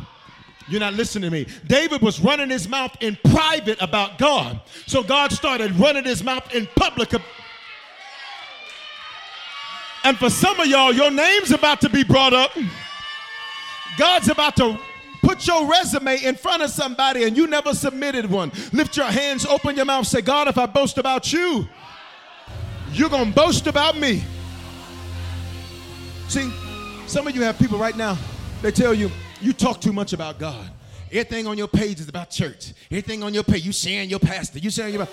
You're 0.71 0.81
not 0.81 0.95
listening 0.95 1.31
to 1.31 1.37
me. 1.37 1.47
David 1.67 2.03
was 2.03 2.21
running 2.21 2.51
his 2.51 2.69
mouth 2.69 2.97
in 3.01 3.17
private 3.25 3.81
about 3.81 4.19
God. 4.19 4.61
So 4.87 5.03
God 5.03 5.33
started 5.33 5.73
running 5.73 6.05
his 6.05 6.23
mouth 6.23 6.55
in 6.55 6.69
public. 6.77 7.13
And 10.05 10.17
for 10.19 10.31
some 10.31 10.61
of 10.61 10.67
y'all, 10.67 10.93
your 10.93 11.11
name's 11.11 11.51
about 11.51 11.81
to 11.83 11.89
be 11.89 12.05
brought 12.05 12.35
up. 12.35 12.51
God's 13.99 14.29
about 14.29 14.57
to 14.57 14.79
put 15.23 15.47
your 15.47 15.67
resume 15.67 16.23
in 16.23 16.37
front 16.37 16.63
of 16.63 16.71
somebody 16.71 17.25
and 17.25 17.37
you 17.37 17.47
never 17.47 17.75
submitted 17.75 18.31
one. 18.31 18.53
Lift 18.73 18.97
your 18.97 19.07
hands, 19.07 19.45
open 19.45 19.77
your 19.77 19.85
mouth, 19.85 20.07
say, 20.07 20.21
God, 20.21 20.49
if 20.49 20.57
I 20.59 20.67
boast 20.67 20.99
about 20.99 21.33
you, 21.33 21.69
you're 22.93 23.11
going 23.11 23.29
to 23.29 23.35
boast 23.35 23.67
about 23.67 23.99
me. 23.99 24.23
See, 26.29 26.51
some 27.07 27.27
of 27.27 27.35
you 27.35 27.43
have 27.43 27.59
people 27.59 27.79
right 27.79 27.97
now, 27.97 28.17
they 28.63 28.71
tell 28.71 28.95
you, 28.95 29.11
you 29.41 29.53
talk 29.53 29.81
too 29.81 29.93
much 29.93 30.13
about 30.13 30.39
God. 30.39 30.71
Everything 31.11 31.47
on 31.47 31.57
your 31.57 31.69
page 31.69 32.01
is 32.01 32.09
about 32.09 32.31
church. 32.31 32.75
Everything 32.91 33.23
on 33.23 33.33
your 33.33 33.43
page, 33.43 33.65
you 33.65 33.73
sharing 33.73 34.11
your 34.11 34.19
pastor. 34.19 34.59
You 34.59 34.71
sharing 34.71 34.95
your. 34.95 35.09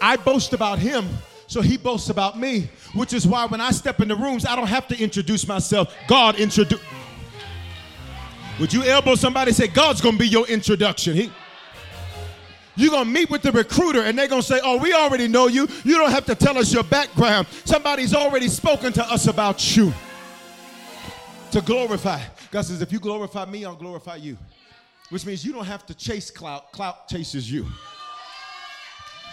I 0.00 0.16
boast 0.16 0.52
about 0.52 0.78
him, 0.80 1.08
so 1.46 1.60
he 1.60 1.76
boasts 1.76 2.10
about 2.10 2.38
me. 2.38 2.68
Which 2.94 3.12
is 3.12 3.26
why 3.26 3.46
when 3.46 3.60
I 3.60 3.70
step 3.70 4.00
in 4.00 4.08
the 4.08 4.16
rooms, 4.16 4.44
I 4.44 4.56
don't 4.56 4.66
have 4.66 4.88
to 4.88 4.98
introduce 4.98 5.46
myself. 5.46 5.94
God 6.08 6.40
introduce. 6.40 6.80
Would 8.58 8.72
you 8.72 8.82
elbow 8.84 9.14
somebody 9.14 9.52
say 9.52 9.68
God's 9.68 10.00
gonna 10.00 10.18
be 10.18 10.28
your 10.28 10.46
introduction? 10.46 11.14
He, 11.14 11.32
You're 12.76 12.90
going 12.90 13.04
to 13.04 13.10
meet 13.10 13.30
with 13.30 13.42
the 13.42 13.52
recruiter 13.52 14.02
and 14.02 14.18
they're 14.18 14.28
going 14.28 14.42
to 14.42 14.46
say, 14.46 14.60
Oh, 14.62 14.78
we 14.78 14.92
already 14.92 15.28
know 15.28 15.46
you. 15.46 15.68
You 15.84 15.98
don't 15.98 16.10
have 16.10 16.24
to 16.26 16.34
tell 16.34 16.56
us 16.56 16.72
your 16.72 16.84
background. 16.84 17.46
Somebody's 17.64 18.14
already 18.14 18.48
spoken 18.48 18.92
to 18.94 19.04
us 19.04 19.26
about 19.26 19.76
you. 19.76 19.92
To 21.52 21.60
glorify. 21.60 22.20
God 22.52 22.62
says, 22.62 22.80
If 22.80 22.92
you 22.92 23.00
glorify 23.00 23.44
me, 23.46 23.64
I'll 23.64 23.74
glorify 23.74 24.16
you. 24.16 24.38
Which 25.10 25.26
means 25.26 25.44
you 25.44 25.52
don't 25.52 25.64
have 25.64 25.84
to 25.86 25.94
chase 25.94 26.30
clout, 26.30 26.70
clout 26.70 27.08
chases 27.08 27.50
you. 27.50 27.66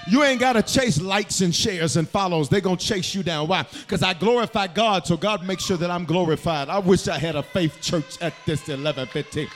You 0.09 0.23
ain't 0.23 0.39
got 0.39 0.53
to 0.53 0.63
chase 0.63 0.99
likes 0.99 1.41
and 1.41 1.53
shares 1.53 1.97
and 1.97 2.09
follows. 2.09 2.49
They're 2.49 2.61
going 2.61 2.77
to 2.77 2.85
chase 2.85 3.13
you 3.13 3.21
down. 3.21 3.47
Why? 3.47 3.65
Because 3.81 4.01
I 4.01 4.13
glorify 4.13 4.67
God, 4.67 5.05
so 5.05 5.15
God 5.15 5.45
makes 5.45 5.63
sure 5.63 5.77
that 5.77 5.91
I'm 5.91 6.05
glorified. 6.05 6.69
I 6.69 6.79
wish 6.79 7.07
I 7.07 7.19
had 7.19 7.35
a 7.35 7.43
faith 7.43 7.79
church 7.81 8.19
at 8.21 8.33
this 8.45 8.61
1115 8.61 9.47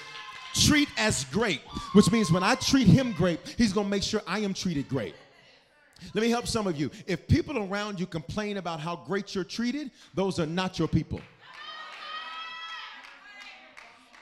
treat 0.54 0.90
as 0.98 1.26
great, 1.26 1.62
which 1.94 2.12
means 2.12 2.32
when 2.32 2.44
I 2.44 2.56
treat 2.56 2.88
him 2.88 3.14
great, 3.14 3.56
he's 3.58 3.74
going 3.74 3.88
to 3.88 3.90
make 3.90 4.04
sure 4.04 4.22
I 4.28 4.40
am 4.40 4.54
treated 4.54 4.88
great. 4.88 5.16
Let 6.14 6.22
me 6.22 6.30
help 6.30 6.48
some 6.48 6.68
of 6.68 6.78
you. 6.78 6.92
If 7.08 7.28
people 7.28 7.58
around 7.58 8.00
you 8.00 8.06
complain 8.06 8.58
about 8.58 8.80
how 8.80 8.98
great 8.98 9.34
you're 9.34 9.44
treated, 9.44 9.90
those 10.14 10.40
are 10.40 10.46
not 10.46 10.78
your 10.78 10.88
people. 10.88 11.22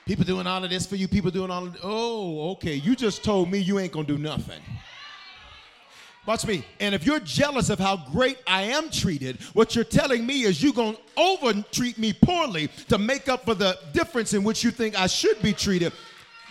People 0.06 0.24
doing 0.24 0.46
all 0.46 0.64
of 0.64 0.70
this 0.70 0.86
for 0.86 0.96
you, 0.96 1.06
people 1.06 1.30
doing 1.30 1.50
all 1.50 1.66
of 1.66 1.76
Oh, 1.82 2.50
okay. 2.52 2.74
You 2.74 2.96
just 2.96 3.22
told 3.22 3.50
me 3.50 3.58
you 3.58 3.78
ain't 3.78 3.92
going 3.92 4.06
to 4.06 4.16
do 4.16 4.22
nothing. 4.22 4.60
Watch 6.24 6.46
me. 6.46 6.64
And 6.78 6.94
if 6.94 7.04
you're 7.04 7.20
jealous 7.20 7.68
of 7.68 7.80
how 7.80 7.96
great 8.12 8.38
I 8.46 8.62
am 8.62 8.90
treated, 8.90 9.40
what 9.54 9.74
you're 9.74 9.84
telling 9.84 10.24
me 10.24 10.42
is 10.42 10.62
you're 10.62 10.72
going 10.72 10.94
to 10.94 11.00
over 11.16 11.52
treat 11.72 11.98
me 11.98 12.12
poorly 12.12 12.68
to 12.88 12.98
make 12.98 13.28
up 13.28 13.44
for 13.44 13.54
the 13.54 13.76
difference 13.92 14.32
in 14.32 14.44
which 14.44 14.62
you 14.62 14.70
think 14.70 14.98
I 14.98 15.08
should 15.08 15.42
be 15.42 15.52
treated. 15.52 15.92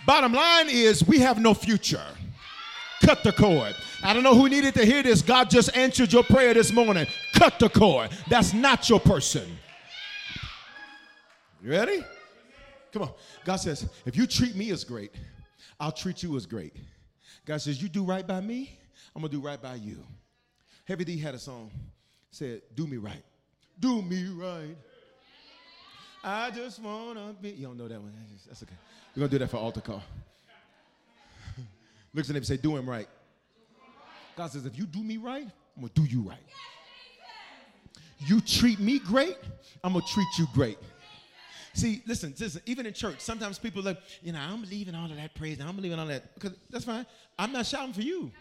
Bottom 0.05 0.33
line 0.33 0.67
is, 0.69 1.05
we 1.05 1.19
have 1.19 1.39
no 1.39 1.53
future. 1.53 2.03
Cut 3.01 3.23
the 3.23 3.31
cord. 3.31 3.73
I 4.03 4.13
don't 4.13 4.23
know 4.23 4.35
who 4.35 4.49
needed 4.49 4.73
to 4.75 4.85
hear 4.85 5.03
this. 5.03 5.21
God 5.21 5.49
just 5.49 5.75
answered 5.75 6.11
your 6.11 6.23
prayer 6.23 6.53
this 6.53 6.71
morning. 6.71 7.07
Cut 7.33 7.57
the 7.57 7.69
cord. 7.69 8.11
That's 8.29 8.53
not 8.53 8.89
your 8.89 8.99
person. 8.99 9.57
You 11.63 11.71
ready? 11.71 12.03
Come 12.91 13.03
on. 13.03 13.13
God 13.45 13.57
says, 13.57 13.89
if 14.05 14.15
you 14.15 14.27
treat 14.27 14.55
me 14.55 14.71
as 14.71 14.83
great, 14.83 15.11
I'll 15.79 15.91
treat 15.91 16.23
you 16.23 16.35
as 16.35 16.45
great. 16.45 16.75
God 17.45 17.61
says, 17.61 17.81
you 17.81 17.89
do 17.89 18.03
right 18.03 18.25
by 18.25 18.41
me, 18.41 18.77
I'm 19.15 19.21
gonna 19.21 19.31
do 19.31 19.39
right 19.39 19.61
by 19.61 19.75
you. 19.75 19.97
Heavy 20.85 21.05
D 21.05 21.17
had 21.17 21.35
a 21.35 21.39
song, 21.39 21.71
said, 22.31 22.61
do 22.75 22.85
me 22.85 22.97
right. 22.97 23.23
Do 23.79 24.01
me 24.01 24.27
right. 24.29 24.75
I 26.23 26.51
just 26.51 26.79
wanna 26.79 27.33
be. 27.41 27.49
You 27.49 27.67
don't 27.67 27.77
know 27.77 27.87
that 27.87 27.99
one. 27.99 28.13
That's 28.47 28.61
okay. 28.61 28.75
We're 29.15 29.21
gonna 29.21 29.31
do 29.31 29.39
that 29.39 29.49
for 29.49 29.57
altar 29.57 29.81
call. 29.81 30.03
Looks 32.13 32.29
at 32.29 32.31
him 32.31 32.37
and 32.37 32.45
say, 32.45 32.57
do 32.57 32.75
him 32.75 32.89
right. 32.89 33.07
God 34.35 34.51
says, 34.51 34.65
if 34.65 34.77
you 34.77 34.85
do 34.85 35.01
me 35.01 35.17
right, 35.17 35.47
I'm 35.75 35.81
gonna 35.81 35.91
do 35.95 36.03
you 36.03 36.21
right. 36.21 36.37
You 38.19 38.39
treat 38.41 38.79
me 38.79 38.99
great, 38.99 39.37
I'm 39.83 39.93
gonna 39.93 40.05
treat 40.05 40.27
you 40.37 40.47
great. 40.53 40.77
See, 41.73 42.03
listen, 42.05 42.33
listen, 42.37 42.61
even 42.65 42.85
in 42.85 42.93
church, 42.93 43.21
sometimes 43.21 43.57
people 43.57 43.81
like, 43.81 43.97
you 44.21 44.33
know, 44.33 44.39
I'm 44.39 44.63
leaving 44.63 44.93
all 44.95 45.09
of 45.09 45.15
that 45.15 45.33
praise, 45.35 45.59
I'm 45.61 45.77
leaving 45.77 45.99
all 45.99 46.07
that. 46.07 46.33
Because 46.35 46.53
that's 46.69 46.85
fine. 46.85 47.05
I'm 47.39 47.51
not 47.51 47.65
shouting 47.65 47.93
for 47.93 48.01
you. 48.01 48.31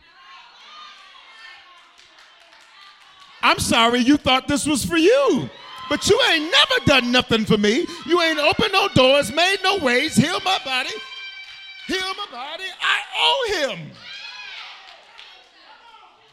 I'm 3.43 3.59
sorry 3.59 4.01
you 4.01 4.17
thought 4.17 4.49
this 4.49 4.67
was 4.67 4.85
for 4.85 4.99
you. 4.99 5.49
But 5.89 6.09
you 6.09 6.21
ain't 6.31 6.53
never 6.53 6.85
done 6.87 7.11
nothing 7.11 7.45
for 7.45 7.59
me. 7.59 7.87
You 8.07 8.21
ain't 8.23 8.39
opened 8.39 8.73
no 8.73 8.89
doors, 8.89 9.33
made 9.33 9.57
no 9.63 9.79
ways, 9.79 10.15
healed 10.15 10.45
my 10.45 10.59
body. 10.65 10.91
Heal 11.87 12.15
my 12.17 12.27
body. 12.31 12.65
I 12.81 13.01
owe 13.19 13.75
him. 13.75 13.91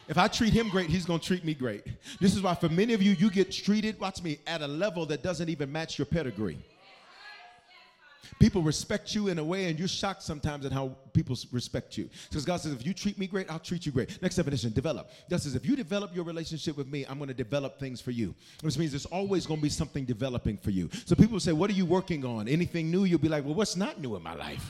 If 0.06 0.16
I 0.16 0.28
treat 0.28 0.52
him 0.52 0.68
great, 0.68 0.88
he's 0.88 1.04
going 1.04 1.18
to 1.18 1.26
treat 1.26 1.44
me 1.44 1.54
great. 1.54 1.84
This 2.20 2.36
is 2.36 2.40
why, 2.40 2.54
for 2.54 2.68
many 2.68 2.94
of 2.94 3.02
you, 3.02 3.12
you 3.12 3.30
get 3.30 3.50
treated, 3.50 3.98
watch 3.98 4.22
me, 4.22 4.38
at 4.46 4.62
a 4.62 4.66
level 4.66 5.04
that 5.06 5.22
doesn't 5.22 5.48
even 5.48 5.70
match 5.70 5.98
your 5.98 6.06
pedigree. 6.06 6.58
People 8.38 8.62
respect 8.62 9.14
you 9.14 9.28
in 9.28 9.38
a 9.38 9.44
way, 9.44 9.66
and 9.66 9.78
you're 9.78 9.88
shocked 9.88 10.22
sometimes 10.22 10.64
at 10.64 10.72
how 10.72 10.96
people 11.12 11.36
respect 11.52 11.96
you. 11.96 12.08
Because 12.28 12.44
God 12.44 12.60
says, 12.60 12.72
if 12.72 12.86
you 12.86 12.94
treat 12.94 13.18
me 13.18 13.26
great, 13.26 13.50
I'll 13.50 13.58
treat 13.58 13.86
you 13.86 13.92
great. 13.92 14.20
Next 14.22 14.36
definition, 14.36 14.72
develop. 14.72 15.10
God 15.30 15.40
says, 15.40 15.54
if 15.54 15.66
you 15.66 15.76
develop 15.76 16.14
your 16.14 16.24
relationship 16.24 16.76
with 16.76 16.86
me, 16.86 17.04
I'm 17.08 17.18
going 17.18 17.28
to 17.28 17.34
develop 17.34 17.78
things 17.78 18.00
for 18.00 18.10
you. 18.10 18.34
Which 18.62 18.78
means 18.78 18.92
there's 18.92 19.06
always 19.06 19.46
going 19.46 19.60
to 19.60 19.62
be 19.62 19.70
something 19.70 20.04
developing 20.04 20.56
for 20.56 20.70
you. 20.70 20.88
So 21.04 21.14
people 21.14 21.40
say, 21.40 21.52
what 21.52 21.70
are 21.70 21.74
you 21.74 21.86
working 21.86 22.24
on? 22.24 22.48
Anything 22.48 22.90
new? 22.90 23.04
You'll 23.04 23.18
be 23.18 23.28
like, 23.28 23.44
well, 23.44 23.54
what's 23.54 23.76
not 23.76 24.00
new 24.00 24.16
in 24.16 24.22
my 24.22 24.34
life? 24.34 24.64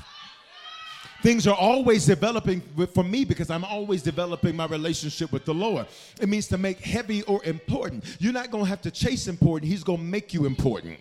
Things 1.20 1.48
are 1.48 1.56
always 1.56 2.06
developing 2.06 2.62
for 2.94 3.02
me 3.02 3.24
because 3.24 3.50
I'm 3.50 3.64
always 3.64 4.02
developing 4.02 4.54
my 4.54 4.66
relationship 4.66 5.32
with 5.32 5.44
the 5.44 5.54
Lord. 5.54 5.86
It 6.20 6.28
means 6.28 6.46
to 6.48 6.59
make 6.59 6.78
heavy 6.78 7.22
or 7.22 7.42
important. 7.44 8.04
You're 8.20 8.32
not 8.32 8.52
going 8.52 8.62
to 8.64 8.70
have 8.70 8.82
to 8.82 8.90
chase 8.92 9.26
important, 9.26 9.70
He's 9.70 9.82
going 9.82 9.98
to 9.98 10.04
make 10.04 10.32
you 10.32 10.46
important. 10.46 11.00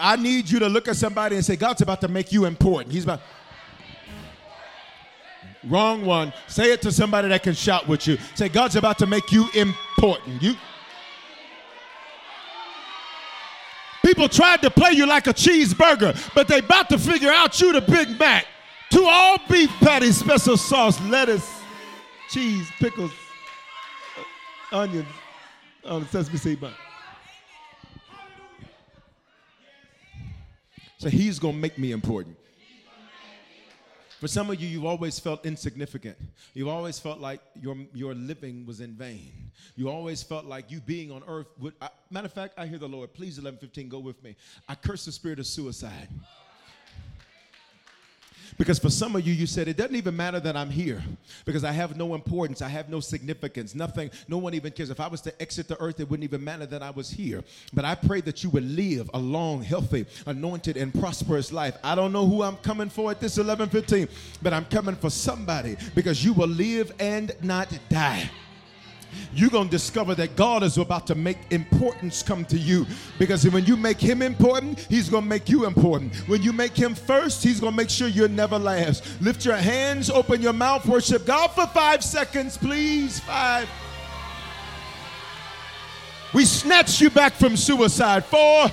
I 0.00 0.16
need 0.16 0.48
you 0.50 0.58
to 0.60 0.68
look 0.68 0.88
at 0.88 0.96
somebody 0.96 1.36
and 1.36 1.44
say, 1.44 1.56
God's 1.56 1.82
about 1.82 2.00
to 2.00 2.08
make 2.08 2.32
you 2.32 2.46
important. 2.46 2.92
He's 2.92 3.04
about. 3.04 3.20
Wrong 5.64 6.04
one. 6.04 6.32
Say 6.46 6.72
it 6.72 6.80
to 6.82 6.92
somebody 6.92 7.28
that 7.28 7.42
can 7.42 7.54
shout 7.54 7.86
with 7.86 8.06
you. 8.06 8.16
Say, 8.34 8.48
God's 8.48 8.76
about 8.76 8.98
to 8.98 9.06
make 9.06 9.30
you 9.30 9.48
important. 9.54 10.42
You. 10.42 10.54
People 14.02 14.28
tried 14.28 14.62
to 14.62 14.70
play 14.70 14.92
you 14.92 15.06
like 15.06 15.26
a 15.26 15.34
cheeseburger, 15.34 16.34
but 16.34 16.48
they 16.48 16.58
about 16.58 16.88
to 16.88 16.98
figure 16.98 17.30
out 17.30 17.60
you 17.60 17.72
the 17.72 17.82
Big 17.82 18.18
Mac. 18.18 18.46
Two 18.90 19.04
all 19.04 19.36
beef 19.48 19.70
patties, 19.80 20.16
special 20.16 20.56
sauce, 20.56 21.00
lettuce, 21.02 21.48
cheese, 22.28 22.66
pickles, 22.78 23.12
onions 24.72 25.06
on 25.84 26.02
the 26.02 26.08
sesame 26.08 26.38
seed 26.38 26.60
bun. 26.60 26.72
So 31.00 31.08
he's 31.08 31.38
going 31.38 31.54
to 31.54 31.58
make 31.58 31.78
me 31.78 31.92
important. 31.92 32.36
For 34.20 34.28
some 34.28 34.50
of 34.50 34.60
you, 34.60 34.68
you've 34.68 34.84
always 34.84 35.18
felt 35.18 35.46
insignificant. 35.46 36.18
You've 36.52 36.68
always 36.68 36.98
felt 36.98 37.20
like 37.20 37.40
your, 37.58 37.74
your 37.94 38.12
living 38.12 38.66
was 38.66 38.82
in 38.82 38.92
vain. 38.92 39.50
You 39.76 39.88
always 39.88 40.22
felt 40.22 40.44
like 40.44 40.70
you 40.70 40.78
being 40.78 41.10
on 41.10 41.22
earth 41.26 41.46
would. 41.58 41.72
I, 41.80 41.88
matter 42.10 42.26
of 42.26 42.34
fact, 42.34 42.52
I 42.58 42.66
hear 42.66 42.76
the 42.76 42.86
Lord. 42.86 43.14
Please, 43.14 43.38
1115, 43.38 43.88
go 43.88 43.98
with 43.98 44.22
me. 44.22 44.36
I 44.68 44.74
curse 44.74 45.06
the 45.06 45.12
spirit 45.12 45.38
of 45.38 45.46
suicide. 45.46 46.08
Because 48.58 48.78
for 48.78 48.90
some 48.90 49.16
of 49.16 49.26
you, 49.26 49.32
you 49.32 49.46
said, 49.46 49.68
it 49.68 49.76
doesn't 49.76 49.96
even 49.96 50.16
matter 50.16 50.40
that 50.40 50.56
I'm 50.56 50.70
here 50.70 51.02
because 51.44 51.64
I 51.64 51.72
have 51.72 51.96
no 51.96 52.14
importance. 52.14 52.62
I 52.62 52.68
have 52.68 52.88
no 52.88 53.00
significance. 53.00 53.74
Nothing, 53.74 54.10
no 54.28 54.38
one 54.38 54.54
even 54.54 54.72
cares. 54.72 54.90
If 54.90 55.00
I 55.00 55.08
was 55.08 55.20
to 55.22 55.42
exit 55.42 55.68
the 55.68 55.80
earth, 55.80 56.00
it 56.00 56.08
wouldn't 56.08 56.24
even 56.24 56.42
matter 56.42 56.66
that 56.66 56.82
I 56.82 56.90
was 56.90 57.10
here. 57.10 57.42
But 57.72 57.84
I 57.84 57.94
pray 57.94 58.20
that 58.22 58.42
you 58.44 58.50
would 58.50 58.64
live 58.64 59.10
a 59.14 59.18
long, 59.18 59.62
healthy, 59.62 60.06
anointed, 60.26 60.76
and 60.76 60.92
prosperous 60.92 61.52
life. 61.52 61.76
I 61.82 61.94
don't 61.94 62.12
know 62.12 62.26
who 62.26 62.42
I'm 62.42 62.56
coming 62.58 62.88
for 62.88 63.10
at 63.10 63.20
this 63.20 63.36
1115, 63.36 64.08
but 64.42 64.52
I'm 64.52 64.64
coming 64.66 64.96
for 64.96 65.10
somebody 65.10 65.76
because 65.94 66.24
you 66.24 66.32
will 66.32 66.48
live 66.48 66.92
and 66.98 67.32
not 67.42 67.68
die 67.88 68.30
you're 69.34 69.50
going 69.50 69.66
to 69.66 69.70
discover 69.70 70.14
that 70.16 70.36
God 70.36 70.62
is 70.62 70.78
about 70.78 71.06
to 71.08 71.14
make 71.14 71.38
importance 71.50 72.22
come 72.22 72.44
to 72.46 72.58
you. 72.58 72.86
Because 73.18 73.48
when 73.48 73.64
you 73.64 73.76
make 73.76 74.00
Him 74.00 74.22
important, 74.22 74.80
He's 74.88 75.08
going 75.08 75.24
to 75.24 75.28
make 75.28 75.48
you 75.48 75.66
important. 75.66 76.14
When 76.28 76.42
you 76.42 76.52
make 76.52 76.76
Him 76.76 76.94
first, 76.94 77.42
He's 77.42 77.60
going 77.60 77.72
to 77.72 77.76
make 77.76 77.90
sure 77.90 78.08
you're 78.08 78.28
never 78.28 78.58
last. 78.58 79.04
Lift 79.20 79.44
your 79.44 79.56
hands, 79.56 80.10
open 80.10 80.42
your 80.42 80.52
mouth, 80.52 80.86
worship 80.86 81.26
God 81.26 81.48
for 81.48 81.66
five 81.66 82.02
seconds, 82.02 82.56
please. 82.56 83.20
Five. 83.20 83.68
We 86.32 86.44
snatch 86.44 87.00
you 87.00 87.10
back 87.10 87.32
from 87.32 87.56
suicide. 87.56 88.24
Four. 88.24 88.68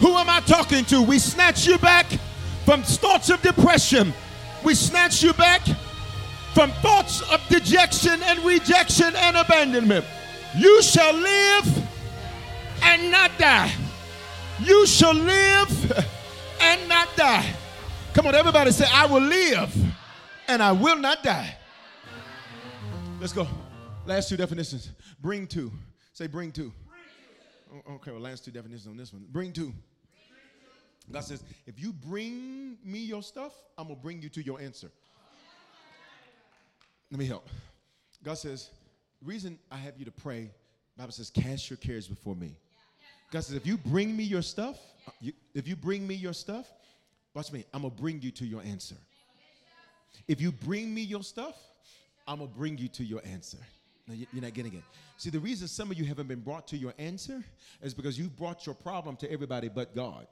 Who 0.00 0.16
am 0.16 0.28
I 0.28 0.40
talking 0.40 0.84
to? 0.86 1.02
We 1.02 1.18
snatch 1.18 1.66
you 1.66 1.78
back 1.78 2.06
from 2.64 2.82
thoughts 2.82 3.30
of 3.30 3.42
depression. 3.42 4.12
We 4.64 4.74
snatch 4.74 5.22
you 5.22 5.32
back 5.34 5.62
from 6.54 6.70
thoughts 6.82 7.22
of 7.32 7.40
dejection 7.48 8.22
and 8.22 8.40
rejection 8.40 9.14
and 9.16 9.36
abandonment. 9.36 10.04
You 10.56 10.82
shall 10.82 11.14
live 11.14 11.88
and 12.82 13.10
not 13.10 13.30
die. 13.38 13.72
You 14.60 14.86
shall 14.86 15.14
live 15.14 16.04
and 16.60 16.88
not 16.88 17.08
die. 17.16 17.46
Come 18.12 18.26
on, 18.26 18.34
everybody 18.34 18.72
say, 18.72 18.86
I 18.92 19.06
will 19.06 19.22
live 19.22 19.74
and 20.48 20.62
I 20.62 20.72
will 20.72 20.96
not 20.96 21.22
die. 21.22 21.56
Let's 23.20 23.32
go. 23.32 23.46
Last 24.06 24.28
two 24.28 24.36
definitions. 24.36 24.90
Bring 25.20 25.46
to. 25.48 25.70
Say, 26.12 26.26
bring 26.26 26.52
to. 26.52 26.72
Oh, 27.72 27.94
okay, 27.94 28.10
well, 28.10 28.20
last 28.20 28.44
two 28.44 28.50
definitions 28.50 28.88
on 28.88 28.96
this 28.96 29.12
one. 29.12 29.24
Bring 29.30 29.52
to. 29.52 29.72
God 31.12 31.24
says, 31.24 31.42
if 31.66 31.78
you 31.80 31.92
bring 31.92 32.78
me 32.84 32.98
your 32.98 33.22
stuff, 33.22 33.52
I'm 33.78 33.86
going 33.86 33.96
to 33.96 34.02
bring 34.02 34.22
you 34.22 34.28
to 34.30 34.42
your 34.42 34.60
answer. 34.60 34.90
Let 37.10 37.18
me 37.18 37.26
help. 37.26 37.48
God 38.22 38.34
says, 38.34 38.70
the 39.20 39.26
reason 39.26 39.58
I 39.70 39.76
have 39.76 39.98
you 39.98 40.04
to 40.04 40.12
pray, 40.12 40.50
Bible 40.96 41.12
says, 41.12 41.30
cast 41.30 41.70
your 41.70 41.76
cares 41.76 42.06
before 42.06 42.34
me. 42.34 42.56
God 43.30 43.44
says, 43.44 43.56
if 43.56 43.66
you 43.66 43.76
bring 43.76 44.16
me 44.16 44.24
your 44.24 44.42
stuff, 44.42 44.78
if 45.54 45.66
you 45.66 45.76
bring 45.76 46.06
me 46.06 46.14
your 46.14 46.32
stuff, 46.32 46.66
watch 47.34 47.52
me, 47.52 47.64
I'm 47.72 47.82
gonna 47.82 47.94
bring 47.94 48.20
you 48.22 48.30
to 48.32 48.44
your 48.44 48.62
answer. 48.62 48.96
If 50.28 50.40
you 50.40 50.52
bring 50.52 50.92
me 50.94 51.02
your 51.02 51.22
stuff, 51.22 51.56
I'm 52.26 52.38
going 52.38 52.50
to 52.50 52.56
bring 52.56 52.78
you 52.78 52.88
to 52.88 53.04
your 53.04 53.20
answer. 53.24 53.58
You're 54.06 54.42
not 54.42 54.54
getting 54.54 54.74
it. 54.74 54.82
See, 55.16 55.30
the 55.30 55.38
reason 55.38 55.68
some 55.68 55.90
of 55.90 55.98
you 55.98 56.04
haven't 56.04 56.28
been 56.28 56.40
brought 56.40 56.66
to 56.68 56.76
your 56.76 56.94
answer 56.98 57.42
is 57.82 57.94
because 57.94 58.18
you 58.18 58.28
brought 58.28 58.66
your 58.66 58.74
problem 58.74 59.16
to 59.16 59.30
everybody 59.30 59.68
but 59.68 59.94
God. 59.94 60.26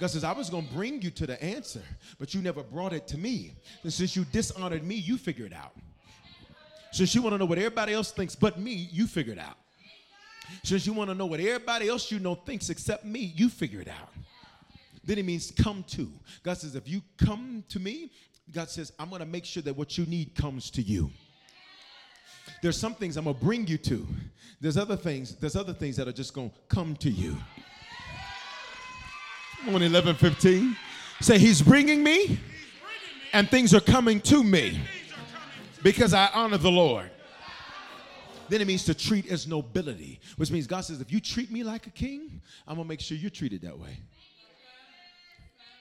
God 0.00 0.08
says, 0.08 0.24
I 0.24 0.32
was 0.32 0.48
going 0.48 0.66
to 0.66 0.72
bring 0.72 1.02
you 1.02 1.10
to 1.10 1.26
the 1.26 1.42
answer, 1.44 1.82
but 2.18 2.32
you 2.32 2.40
never 2.40 2.62
brought 2.62 2.94
it 2.94 3.06
to 3.08 3.18
me. 3.18 3.52
And 3.82 3.92
since 3.92 4.16
you 4.16 4.24
dishonored 4.24 4.82
me, 4.82 4.94
you 4.94 5.18
figure 5.18 5.44
it 5.44 5.52
out. 5.52 5.72
Since 6.90 7.14
you 7.14 7.20
want 7.20 7.34
to 7.34 7.38
know 7.38 7.44
what 7.44 7.58
everybody 7.58 7.92
else 7.92 8.10
thinks 8.10 8.34
but 8.34 8.58
me, 8.58 8.88
you 8.90 9.06
figure 9.06 9.34
it 9.34 9.38
out. 9.38 9.58
Since 10.64 10.86
you 10.86 10.94
want 10.94 11.10
to 11.10 11.14
know 11.14 11.26
what 11.26 11.38
everybody 11.38 11.88
else 11.88 12.10
you 12.10 12.18
know 12.18 12.34
thinks 12.34 12.70
except 12.70 13.04
me, 13.04 13.34
you 13.36 13.50
figure 13.50 13.80
it 13.80 13.88
out. 13.88 14.12
Then 15.04 15.18
it 15.18 15.24
means 15.26 15.50
come 15.50 15.84
to. 15.88 16.10
God 16.42 16.56
says, 16.56 16.74
if 16.74 16.88
you 16.88 17.02
come 17.18 17.62
to 17.68 17.78
me, 17.78 18.10
God 18.52 18.70
says, 18.70 18.92
I'm 18.98 19.10
going 19.10 19.20
to 19.20 19.26
make 19.26 19.44
sure 19.44 19.62
that 19.62 19.76
what 19.76 19.98
you 19.98 20.06
need 20.06 20.34
comes 20.34 20.70
to 20.70 20.82
you. 20.82 21.10
There's 22.62 22.78
some 22.78 22.94
things 22.94 23.18
I'm 23.18 23.24
going 23.24 23.36
to 23.36 23.44
bring 23.44 23.66
you 23.66 23.76
to. 23.78 24.06
There's 24.62 24.78
other 24.78 24.96
things, 24.96 25.36
there's 25.36 25.56
other 25.56 25.74
things 25.74 25.96
that 25.96 26.08
are 26.08 26.12
just 26.12 26.32
going 26.32 26.50
to 26.50 26.56
come 26.68 26.96
to 26.96 27.10
you. 27.10 27.36
On, 29.68 29.82
11, 29.82 30.16
15. 30.16 30.76
Say, 31.20 31.38
He's 31.38 31.60
bringing 31.60 32.02
me, 32.02 32.38
and 33.32 33.48
things 33.48 33.74
are 33.74 33.80
coming 33.80 34.20
to 34.22 34.42
me 34.42 34.80
because 35.82 36.14
I 36.14 36.30
honor 36.32 36.56
the 36.56 36.70
Lord. 36.70 37.10
Then 38.48 38.60
it 38.60 38.66
means 38.66 38.84
to 38.86 38.94
treat 38.94 39.30
as 39.30 39.46
nobility, 39.46 40.18
which 40.36 40.50
means 40.50 40.66
God 40.66 40.80
says, 40.80 41.00
if 41.00 41.12
you 41.12 41.20
treat 41.20 41.52
me 41.52 41.62
like 41.62 41.86
a 41.86 41.90
king, 41.90 42.40
I'm 42.66 42.76
gonna 42.76 42.88
make 42.88 43.00
sure 43.00 43.16
you're 43.16 43.30
treated 43.30 43.62
that 43.62 43.78
way. 43.78 43.96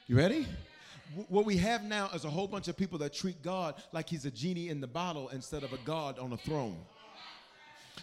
You 0.05 0.17
ready? 0.17 0.45
What 1.27 1.45
we 1.45 1.57
have 1.57 1.83
now 1.83 2.09
is 2.13 2.25
a 2.25 2.29
whole 2.29 2.47
bunch 2.47 2.67
of 2.67 2.77
people 2.77 2.99
that 2.99 3.13
treat 3.13 3.41
God 3.41 3.81
like 3.91 4.07
he's 4.07 4.25
a 4.25 4.31
genie 4.31 4.69
in 4.69 4.81
the 4.81 4.87
bottle 4.87 5.29
instead 5.29 5.63
of 5.63 5.73
a 5.73 5.77
God 5.77 6.19
on 6.19 6.31
a 6.33 6.37
throne. 6.37 6.77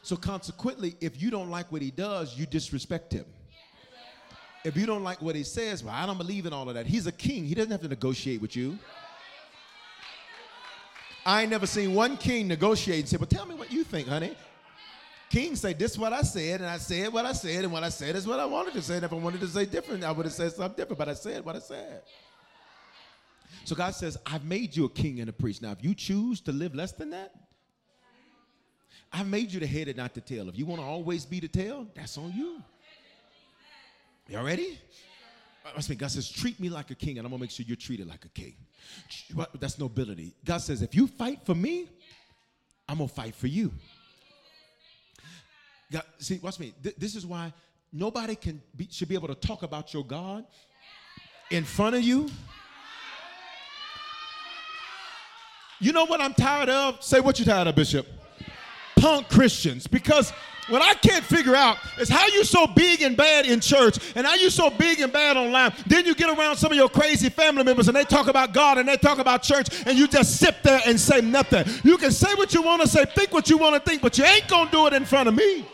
So 0.03 0.17
consequently, 0.17 0.97
if 1.01 1.23
you 1.23 1.31
don't 1.31 1.51
like 1.51 1.71
what 1.71 1.83
he 1.83 1.93
does, 1.93 2.37
you 2.37 2.47
disrespect 2.47 3.13
him. 3.13 3.27
If 4.67 4.77
you 4.77 4.85
don't 4.85 5.05
like 5.05 5.23
what 5.23 5.37
he 5.37 5.45
says, 5.45 5.85
well, 5.85 5.95
I 5.95 6.07
don't 6.07 6.19
believe 6.19 6.45
in 6.45 6.53
all 6.53 6.69
of 6.69 6.75
that. 6.75 6.87
He's 6.87 7.07
a 7.07 7.13
king. 7.13 7.45
He 7.45 7.55
doesn't 7.55 7.71
have 7.71 7.83
to 7.83 7.89
negotiate 7.89 8.41
with 8.41 8.57
you. 8.57 8.77
I 11.25 11.43
ain't 11.43 11.53
never 11.53 11.69
seen 11.69 11.95
one 11.95 12.17
king 12.17 12.49
negotiate 12.49 12.99
and 12.99 13.09
say, 13.09 13.17
Well, 13.17 13.29
tell 13.29 13.47
me 13.47 13.55
what 13.55 13.71
you 13.71 13.85
think, 13.85 14.09
honey. 14.09 14.37
Kings 15.31 15.61
say, 15.61 15.73
This 15.73 15.93
is 15.93 15.99
what 15.99 16.13
I 16.13 16.23
said, 16.23 16.61
and 16.63 16.69
I 16.69 16.79
said 16.79 17.13
what 17.13 17.25
I 17.25 17.33
said, 17.33 17.63
and 17.63 17.73
what 17.73 17.85
I 17.85 17.91
said 17.91 18.17
is 18.17 18.27
what 18.27 18.41
I 18.41 18.45
wanted 18.45 18.75
to 18.75 18.83
say. 18.83 18.97
And 18.97 19.05
if 19.05 19.13
I 19.13 19.17
wanted 19.17 19.41
to 19.43 19.47
say 19.47 19.67
different, 19.67 20.03
I 20.03 20.11
would 20.11 20.27
have 20.27 20.33
said 20.33 20.51
something 20.51 20.77
different, 20.77 20.99
but 20.99 21.09
I 21.09 21.15
said 21.15 21.45
what 21.45 21.55
I 21.55 21.61
said. 21.61 22.03
So 23.65 23.77
God 23.77 23.95
says, 23.95 24.19
I've 24.27 24.45
made 24.45 24.75
you 24.75 24.87
a 24.87 24.91
king 24.91 25.21
and 25.21 25.31
a 25.31 25.33
priest. 25.33 25.63
Now, 25.63 25.71
if 25.71 25.85
you 25.85 25.95
choose 25.95 26.41
to 26.41 26.51
live 26.51 26.75
less 26.75 26.91
than 26.91 27.11
that, 27.11 27.33
I've 29.13 29.29
made 29.29 29.53
you 29.53 29.61
the 29.61 29.67
head 29.67 29.87
and 29.87 29.97
not 29.97 30.13
the 30.13 30.21
tail. 30.21 30.49
If 30.49 30.59
you 30.59 30.67
want 30.67 30.81
to 30.81 30.87
always 30.87 31.25
be 31.25 31.39
the 31.39 31.49
tail, 31.49 31.87
that's 31.95 32.19
on 32.19 32.33
you. 32.33 32.63
Y'all 34.29 34.45
ready? 34.45 34.79
Uh, 35.65 35.71
Must 35.77 35.89
mean 35.89 35.99
God 35.99 36.11
says, 36.11 36.29
treat 36.29 36.59
me 36.59 36.69
like 36.69 36.91
a 36.91 36.95
king, 36.97 37.19
and 37.19 37.27
I'm 37.27 37.31
gonna 37.31 37.41
make 37.41 37.51
sure 37.51 37.65
you're 37.67 37.77
treated 37.77 38.09
like 38.09 38.25
a 38.25 38.29
king. 38.29 38.55
That's 39.61 39.79
nobility. 39.79 40.35
God 40.45 40.59
says, 40.59 40.83
if 40.83 40.95
you 40.95 41.07
fight 41.07 41.41
for 41.45 41.55
me, 41.55 41.89
I'm 42.89 42.99
gonna 42.99 43.09
fight 43.09 43.37
for 43.37 43.47
you. 43.47 43.73
God, 45.93 46.03
see, 46.19 46.41
watch 46.43 46.59
me. 46.59 46.75
Th- 46.83 46.97
this 46.97 47.15
is 47.15 47.25
why 47.25 47.53
nobody 47.93 48.35
can 48.35 48.61
be, 48.75 48.89
should 48.91 49.09
be 49.09 49.15
able 49.15 49.29
to 49.29 49.35
talk 49.37 49.63
about 49.63 49.95
your 49.95 50.05
God 50.05 50.45
in 51.51 51.63
front 51.63 51.95
of 51.95 52.03
you. 52.03 52.29
You 55.79 55.93
know 55.93 56.05
what 56.07 56.21
I'm 56.21 56.35
tired 56.35 56.69
of? 56.69 57.03
Say 57.03 57.21
what 57.21 57.39
you're 57.39 57.47
tired 57.47 57.69
of, 57.69 57.77
Bishop. 57.77 58.07
Punk 59.07 59.29
Christians, 59.29 59.87
because 59.87 60.33
what 60.69 60.83
I 60.83 60.95
can't 60.95 61.25
figure 61.25 61.55
out 61.55 61.77
is 61.97 62.09
how 62.09 62.27
you 62.27 62.43
so 62.43 62.67
big 62.67 63.03
and 63.03 63.17
bad 63.17 63.47
in 63.47 63.61
church 63.61 64.01
and 64.17 64.27
how 64.27 64.35
you 64.35 64.51
so 64.51 64.69
big 64.69 64.99
and 64.99 65.13
bad 65.13 65.37
online. 65.37 65.73
Then 65.87 66.07
you 66.07 66.13
get 66.13 66.37
around 66.37 66.57
some 66.57 66.73
of 66.73 66.77
your 66.77 66.89
crazy 66.89 67.29
family 67.29 67.63
members 67.63 67.87
and 67.87 67.97
they 67.97 68.03
talk 68.03 68.27
about 68.27 68.53
God 68.53 68.79
and 68.79 68.89
they 68.89 68.97
talk 68.97 69.21
about 69.21 69.45
church 69.45 69.69
and 69.87 69.97
you 69.97 70.09
just 70.09 70.41
sit 70.41 70.61
there 70.65 70.81
and 70.85 70.99
say 70.99 71.21
nothing. 71.21 71.67
You 71.85 71.99
can 71.99 72.11
say 72.11 72.35
what 72.35 72.53
you 72.53 72.63
want 72.63 72.83
to 72.83 72.89
say, 72.89 73.05
think 73.05 73.33
what 73.33 73.49
you 73.49 73.59
want 73.59 73.77
to 73.77 73.81
think, 73.89 74.03
but 74.03 74.19
you 74.19 74.25
ain't 74.25 74.49
gonna 74.49 74.73
do 74.73 74.89
it 74.89 74.93
in 74.93 75.05
front 75.05 75.29
of 75.29 75.37
me. 75.37 75.65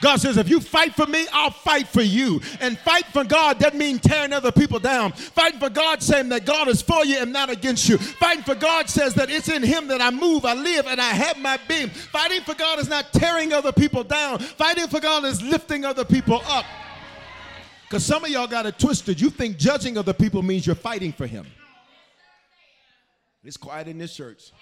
God 0.00 0.20
says, 0.20 0.36
if 0.38 0.48
you 0.48 0.60
fight 0.60 0.94
for 0.94 1.06
me, 1.06 1.26
I'll 1.32 1.50
fight 1.50 1.86
for 1.86 2.00
you. 2.00 2.40
And 2.60 2.78
fight 2.78 3.04
for 3.06 3.22
God 3.22 3.58
doesn't 3.58 3.78
mean 3.78 3.98
tearing 3.98 4.32
other 4.32 4.50
people 4.50 4.78
down. 4.78 5.12
Fighting 5.12 5.60
for 5.60 5.68
God 5.68 6.02
saying 6.02 6.30
that 6.30 6.46
God 6.46 6.68
is 6.68 6.80
for 6.80 7.04
you 7.04 7.18
and 7.18 7.32
not 7.32 7.50
against 7.50 7.88
you. 7.88 7.98
Fighting 7.98 8.44
for 8.44 8.54
God 8.54 8.88
says 8.88 9.14
that 9.14 9.30
it's 9.30 9.48
in 9.48 9.62
Him 9.62 9.88
that 9.88 10.00
I 10.00 10.10
move, 10.10 10.44
I 10.44 10.54
live, 10.54 10.86
and 10.86 11.00
I 11.00 11.10
have 11.10 11.38
my 11.38 11.58
being. 11.68 11.90
Fighting 11.90 12.40
for 12.42 12.54
God 12.54 12.78
is 12.78 12.88
not 12.88 13.12
tearing 13.12 13.52
other 13.52 13.72
people 13.72 14.02
down. 14.02 14.38
Fighting 14.38 14.88
for 14.88 15.00
God 15.00 15.24
is 15.24 15.42
lifting 15.42 15.84
other 15.84 16.04
people 16.04 16.40
up. 16.46 16.64
Because 17.84 18.04
some 18.04 18.24
of 18.24 18.30
y'all 18.30 18.46
got 18.46 18.66
it 18.66 18.78
twisted. 18.78 19.20
You 19.20 19.30
think 19.30 19.58
judging 19.58 19.98
other 19.98 20.12
people 20.14 20.42
means 20.42 20.66
you're 20.66 20.76
fighting 20.76 21.12
for 21.12 21.26
Him. 21.26 21.46
It's 23.44 23.56
quiet 23.56 23.88
in 23.88 23.98
this 23.98 24.14
church. 24.14 24.52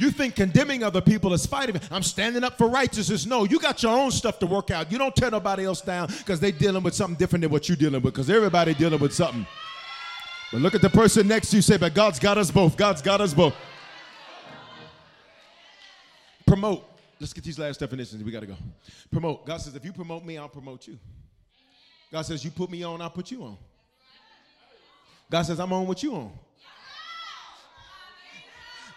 You 0.00 0.10
think 0.10 0.34
condemning 0.34 0.82
other 0.82 1.02
people 1.02 1.34
is 1.34 1.44
fighting. 1.44 1.78
I'm 1.90 2.02
standing 2.02 2.42
up 2.42 2.56
for 2.56 2.68
righteousness. 2.68 3.26
No, 3.26 3.44
you 3.44 3.60
got 3.60 3.82
your 3.82 3.92
own 3.92 4.10
stuff 4.10 4.38
to 4.38 4.46
work 4.46 4.70
out. 4.70 4.90
You 4.90 4.96
don't 4.96 5.14
tear 5.14 5.30
nobody 5.30 5.66
else 5.66 5.82
down 5.82 6.06
because 6.06 6.40
they're 6.40 6.50
dealing 6.50 6.82
with 6.82 6.94
something 6.94 7.18
different 7.18 7.42
than 7.42 7.50
what 7.50 7.68
you're 7.68 7.76
dealing 7.76 8.00
with 8.00 8.14
because 8.14 8.30
everybody 8.30 8.72
dealing 8.72 8.98
with 8.98 9.12
something. 9.12 9.46
But 10.52 10.62
look 10.62 10.74
at 10.74 10.80
the 10.80 10.88
person 10.88 11.28
next 11.28 11.50
to 11.50 11.56
you 11.56 11.62
say, 11.62 11.76
but 11.76 11.92
God's 11.92 12.18
got 12.18 12.38
us 12.38 12.50
both. 12.50 12.78
God's 12.78 13.02
got 13.02 13.20
us 13.20 13.34
both. 13.34 13.54
Promote. 16.46 16.82
Let's 17.20 17.34
get 17.34 17.44
these 17.44 17.58
last 17.58 17.78
definitions. 17.78 18.24
We 18.24 18.32
got 18.32 18.40
to 18.40 18.46
go. 18.46 18.56
Promote. 19.12 19.44
God 19.44 19.60
says, 19.60 19.76
if 19.76 19.84
you 19.84 19.92
promote 19.92 20.24
me, 20.24 20.38
I'll 20.38 20.48
promote 20.48 20.88
you. 20.88 20.98
God 22.10 22.22
says, 22.22 22.42
you 22.42 22.50
put 22.50 22.70
me 22.70 22.82
on, 22.84 23.02
I'll 23.02 23.10
put 23.10 23.30
you 23.30 23.42
on. 23.42 23.58
God 25.30 25.42
says, 25.42 25.60
I'm 25.60 25.74
on 25.74 25.86
what 25.86 26.02
you 26.02 26.14
on. 26.14 26.32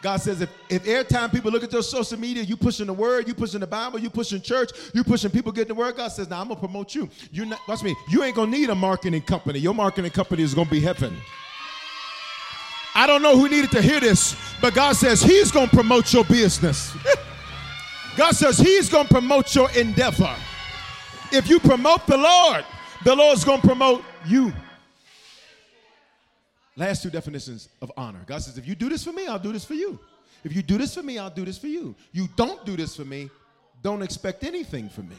God 0.03 0.17
says, 0.17 0.41
if, 0.41 0.49
if 0.67 0.85
every 0.85 1.05
time 1.05 1.29
people 1.29 1.49
look 1.49 1.63
at 1.63 1.71
your 1.71 1.81
social 1.81 2.19
media, 2.19 2.43
you 2.43 2.57
pushing 2.57 2.87
the 2.87 2.93
word, 2.93 3.25
you 3.25 3.33
pushing 3.33 3.61
the 3.61 3.67
Bible, 3.67 3.97
you 3.99 4.09
pushing 4.09 4.41
church, 4.41 4.71
you 4.93 5.01
pushing 5.01 5.31
people 5.31 5.53
getting 5.53 5.69
the 5.69 5.75
word, 5.75 5.95
God 5.95 6.09
says, 6.09 6.29
now 6.29 6.41
I'm 6.41 6.49
gonna 6.49 6.59
promote 6.59 6.93
you. 6.93 7.09
You 7.31 7.45
not 7.45 7.61
watch 7.69 7.81
me, 7.83 7.95
you 8.09 8.21
ain't 8.21 8.35
gonna 8.35 8.51
need 8.51 8.69
a 8.69 8.75
marketing 8.75 9.21
company. 9.21 9.59
Your 9.59 9.73
marketing 9.73 10.11
company 10.11 10.43
is 10.43 10.53
gonna 10.53 10.69
be 10.69 10.81
heaven. 10.81 11.15
I 12.93 13.07
don't 13.07 13.21
know 13.21 13.37
who 13.37 13.47
needed 13.47 13.71
to 13.71 13.81
hear 13.81 14.01
this, 14.01 14.35
but 14.61 14.73
God 14.73 14.97
says 14.97 15.21
He's 15.21 15.51
gonna 15.51 15.69
promote 15.69 16.11
your 16.11 16.25
business. 16.25 16.93
God 18.17 18.35
says 18.35 18.57
He's 18.57 18.89
gonna 18.89 19.07
promote 19.07 19.55
your 19.55 19.71
endeavor. 19.71 20.35
If 21.31 21.47
you 21.47 21.61
promote 21.61 22.05
the 22.07 22.17
Lord, 22.17 22.65
the 23.05 23.15
Lord's 23.15 23.45
gonna 23.45 23.61
promote 23.61 24.03
you. 24.25 24.51
Last 26.75 27.03
two 27.03 27.09
definitions 27.09 27.69
of 27.81 27.91
honor. 27.95 28.21
God 28.25 28.41
says, 28.41 28.57
if 28.57 28.67
you 28.67 28.75
do 28.75 28.89
this 28.89 29.03
for 29.03 29.13
me, 29.13 29.27
I'll 29.27 29.39
do 29.39 29.51
this 29.51 29.63
for 29.63 29.75
you. 29.75 29.99
If 30.43 30.55
you 30.55 30.61
do 30.63 30.77
this 30.77 30.93
for 30.93 31.03
me, 31.03 31.17
I'll 31.19 31.29
do 31.29 31.45
this 31.45 31.57
for 31.57 31.67
you. 31.67 31.95
You 32.11 32.27
don't 32.35 32.65
do 32.65 32.75
this 32.75 32.95
for 32.95 33.05
me, 33.05 33.29
don't 33.81 34.01
expect 34.01 34.43
anything 34.43 34.89
from 34.89 35.09
me. 35.09 35.15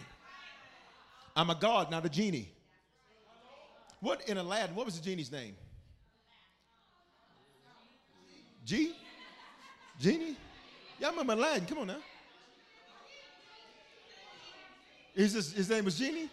I'm 1.37 1.51
a 1.51 1.55
God, 1.55 1.91
not 1.91 2.05
a 2.05 2.09
genie. 2.09 2.49
What 4.01 4.29
in 4.29 4.37
Aladdin, 4.37 4.75
what 4.75 4.85
was 4.85 4.99
the 4.99 5.05
genie's 5.05 5.33
name? 5.33 5.57
G? 8.65 8.95
Genie? 10.01 10.37
Y'all 10.99 11.11
remember 11.11 11.35
Aladdin? 11.35 11.67
Come 11.67 11.79
on 11.79 11.87
now. 11.89 11.97
Is 15.15 15.33
this, 15.33 15.53
his 15.53 15.71
name 15.71 15.85
was 15.85 15.97
Genie? 15.97 16.29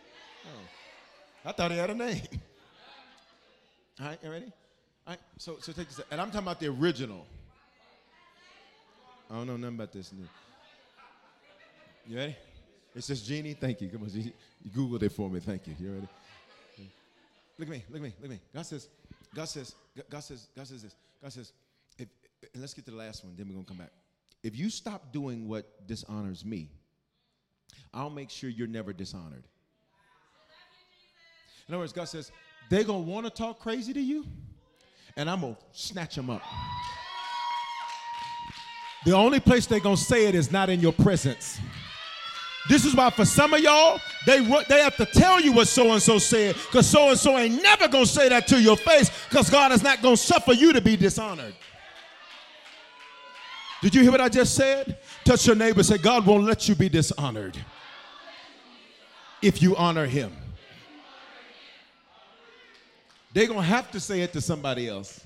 Oh. 0.45 1.49
I 1.49 1.51
thought 1.51 1.72
he 1.72 1.78
had 1.78 1.89
a 1.91 1.95
name. 1.95 2.22
All 3.99 4.07
right, 4.07 4.19
you 4.24 4.32
ready? 4.32 4.51
Right, 5.07 5.19
so, 5.37 5.57
so 5.59 5.71
take 5.71 5.87
this. 5.87 5.99
And 6.11 6.21
I'm 6.21 6.27
talking 6.27 6.47
about 6.47 6.59
the 6.59 6.67
original. 6.67 7.25
I 9.29 9.35
don't 9.35 9.47
know 9.47 9.57
nothing 9.57 9.75
about 9.75 9.91
this. 9.91 10.11
new. 10.13 10.27
You 12.07 12.17
ready? 12.17 12.35
It 12.95 13.03
says 13.03 13.21
Genie. 13.21 13.53
Thank 13.53 13.81
you. 13.81 13.89
Come 13.89 14.03
on, 14.03 14.09
Genie. 14.09 14.33
You 14.63 14.71
Googled 14.71 15.03
it 15.03 15.11
for 15.11 15.29
me. 15.29 15.39
Thank 15.39 15.67
you. 15.67 15.75
You 15.79 15.93
ready? 15.93 16.07
Look 17.57 17.67
at 17.67 17.71
me. 17.71 17.83
Look 17.89 17.97
at 17.97 18.03
me. 18.03 18.13
Look 18.19 18.25
at 18.25 18.29
me. 18.29 18.39
God 18.53 18.65
says, 18.65 18.87
God 19.33 19.45
says, 19.45 19.75
God 20.09 20.23
says, 20.23 20.47
God 20.55 20.67
says 20.67 20.83
this. 20.83 20.95
God 21.21 21.31
says, 21.31 21.53
if, 21.97 22.07
and 22.53 22.61
let's 22.61 22.73
get 22.73 22.85
to 22.85 22.91
the 22.91 22.97
last 22.97 23.23
one, 23.23 23.33
then 23.37 23.47
we're 23.47 23.53
going 23.53 23.65
to 23.65 23.69
come 23.69 23.77
back. 23.77 23.91
If 24.43 24.57
you 24.57 24.69
stop 24.69 25.11
doing 25.13 25.47
what 25.47 25.87
dishonors 25.87 26.43
me, 26.43 26.69
I'll 27.93 28.09
make 28.09 28.29
sure 28.29 28.49
you're 28.49 28.67
never 28.67 28.93
dishonored. 28.93 29.43
In 31.67 31.73
other 31.73 31.79
words, 31.79 31.93
God 31.93 32.05
says, 32.05 32.31
they're 32.69 32.83
going 32.83 33.05
to 33.05 33.09
want 33.09 33.25
to 33.25 33.31
talk 33.31 33.59
crazy 33.59 33.93
to 33.93 34.01
you, 34.01 34.25
and 35.18 35.30
I'm 35.30 35.41
going 35.41 35.55
to 35.55 35.62
snatch 35.72 36.16
them 36.16 36.30
up. 36.30 36.41
The 39.05 39.14
only 39.14 39.39
place 39.39 39.66
they're 39.66 39.80
going 39.80 39.97
to 39.97 40.01
say 40.01 40.28
it 40.28 40.36
is 40.36 40.51
not 40.51 40.70
in 40.70 40.80
your 40.80 40.93
presence. 40.93 41.59
This 42.70 42.86
is 42.86 42.95
why 42.95 43.09
for 43.09 43.26
some 43.26 43.53
of 43.53 43.59
y'all, 43.59 43.99
they 44.26 44.39
they 44.70 44.84
have 44.84 44.95
to 44.97 45.05
tell 45.05 45.41
you 45.41 45.51
what 45.51 45.68
so 45.68 45.93
and 45.93 46.01
so 46.01 46.20
said, 46.20 46.55
because 46.55 46.88
so 46.88 47.09
and 47.09 47.18
so 47.18 47.38
ain't 47.38 47.62
never 47.62 47.88
gonna 47.88 48.05
say 48.05 48.30
that 48.30 48.47
to 48.49 48.62
your 48.62 48.78
face, 48.78 49.09
because 49.30 49.49
God 49.49 49.72
is 49.72 49.82
not 49.82 50.01
gonna 50.03 50.16
suffer 50.16 50.53
you 50.53 50.72
to 50.74 50.80
be 50.80 50.95
dishonored. 50.95 51.55
Did 53.82 53.95
you 53.95 54.03
hear 54.03 54.12
what 54.12 54.22
I 54.22 54.30
just 54.30 54.53
said? 54.53 54.99
Touch 55.24 55.47
your 55.47 55.55
neighbor, 55.55 55.82
say, 55.82 55.97
God 55.97 56.26
won't 56.26 56.43
let 56.43 56.70
you 56.70 56.76
be 56.76 56.88
dishonored 56.88 57.57
if 59.41 59.59
you 59.59 59.76
honor 59.76 60.05
him. 60.05 60.32
They're 63.34 63.47
gonna 63.47 63.61
have 63.61 63.91
to 63.91 63.99
say 63.99 64.21
it 64.21 64.34
to 64.34 64.41
somebody 64.41 64.88
else, 64.88 65.25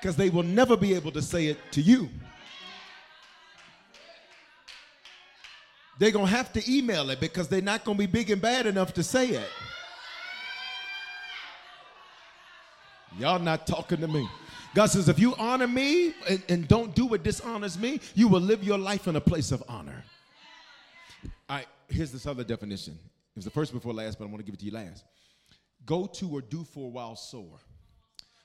because 0.00 0.16
they 0.16 0.30
will 0.30 0.42
never 0.42 0.76
be 0.76 0.94
able 0.94 1.12
to 1.12 1.22
say 1.22 1.46
it 1.46 1.58
to 1.72 1.80
you. 1.80 2.08
they're 5.98 6.10
going 6.10 6.26
to 6.26 6.32
have 6.32 6.52
to 6.52 6.72
email 6.72 7.10
it 7.10 7.20
because 7.20 7.48
they're 7.48 7.62
not 7.62 7.84
going 7.84 7.96
to 7.96 8.06
be 8.06 8.10
big 8.10 8.30
and 8.30 8.40
bad 8.40 8.66
enough 8.66 8.92
to 8.94 9.02
say 9.02 9.28
it. 9.28 9.48
Y'all 13.18 13.38
not 13.38 13.66
talking 13.66 14.00
to 14.00 14.08
me. 14.08 14.28
God 14.74 14.86
says, 14.86 15.08
if 15.08 15.20
you 15.20 15.36
honor 15.36 15.68
me 15.68 16.14
and, 16.28 16.42
and, 16.48 16.68
don't 16.68 16.96
do 16.96 17.06
what 17.06 17.22
dishonors 17.22 17.78
me, 17.78 18.00
you 18.16 18.26
will 18.26 18.40
live 18.40 18.64
your 18.64 18.76
life 18.76 19.06
in 19.06 19.14
a 19.14 19.20
place 19.20 19.52
of 19.52 19.62
honor. 19.68 20.02
All 21.48 21.58
right, 21.58 21.66
here's 21.88 22.10
this 22.10 22.26
other 22.26 22.42
definition. 22.42 22.94
It 22.94 23.36
was 23.36 23.44
the 23.44 23.52
first 23.52 23.72
before 23.72 23.92
last, 23.92 24.18
but 24.18 24.24
I 24.24 24.28
want 24.28 24.38
to 24.38 24.44
give 24.44 24.54
it 24.54 24.58
to 24.58 24.66
you 24.66 24.72
last. 24.72 25.04
Go 25.86 26.06
to 26.06 26.30
or 26.30 26.40
do 26.40 26.64
for 26.64 26.90
while 26.90 27.16
sore. 27.16 27.58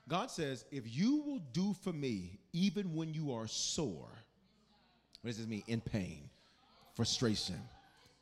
God 0.08 0.32
says, 0.32 0.66
if 0.72 0.84
you 0.86 1.22
will 1.24 1.40
do 1.54 1.74
for 1.84 1.94
me 1.94 2.40
even 2.52 2.96
when 2.96 3.14
you 3.14 3.32
are 3.34 3.48
sore, 3.48 4.10
what 5.22 5.28
does 5.28 5.38
this 5.38 5.48
mean? 5.48 5.64
In 5.68 5.82
pain 5.82 6.30
frustration. 7.00 7.56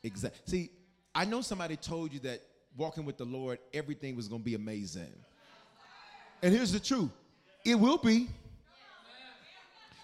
Exactly. 0.04 0.40
See, 0.46 0.70
I 1.12 1.24
know 1.24 1.40
somebody 1.40 1.74
told 1.74 2.12
you 2.12 2.20
that 2.20 2.40
walking 2.76 3.04
with 3.04 3.16
the 3.16 3.24
Lord, 3.24 3.58
everything 3.74 4.14
was 4.14 4.28
going 4.28 4.40
to 4.40 4.44
be 4.44 4.54
amazing. 4.54 5.12
And 6.44 6.54
here's 6.54 6.70
the 6.70 6.78
truth 6.78 7.10
it 7.64 7.74
will 7.74 7.98
be, 7.98 8.28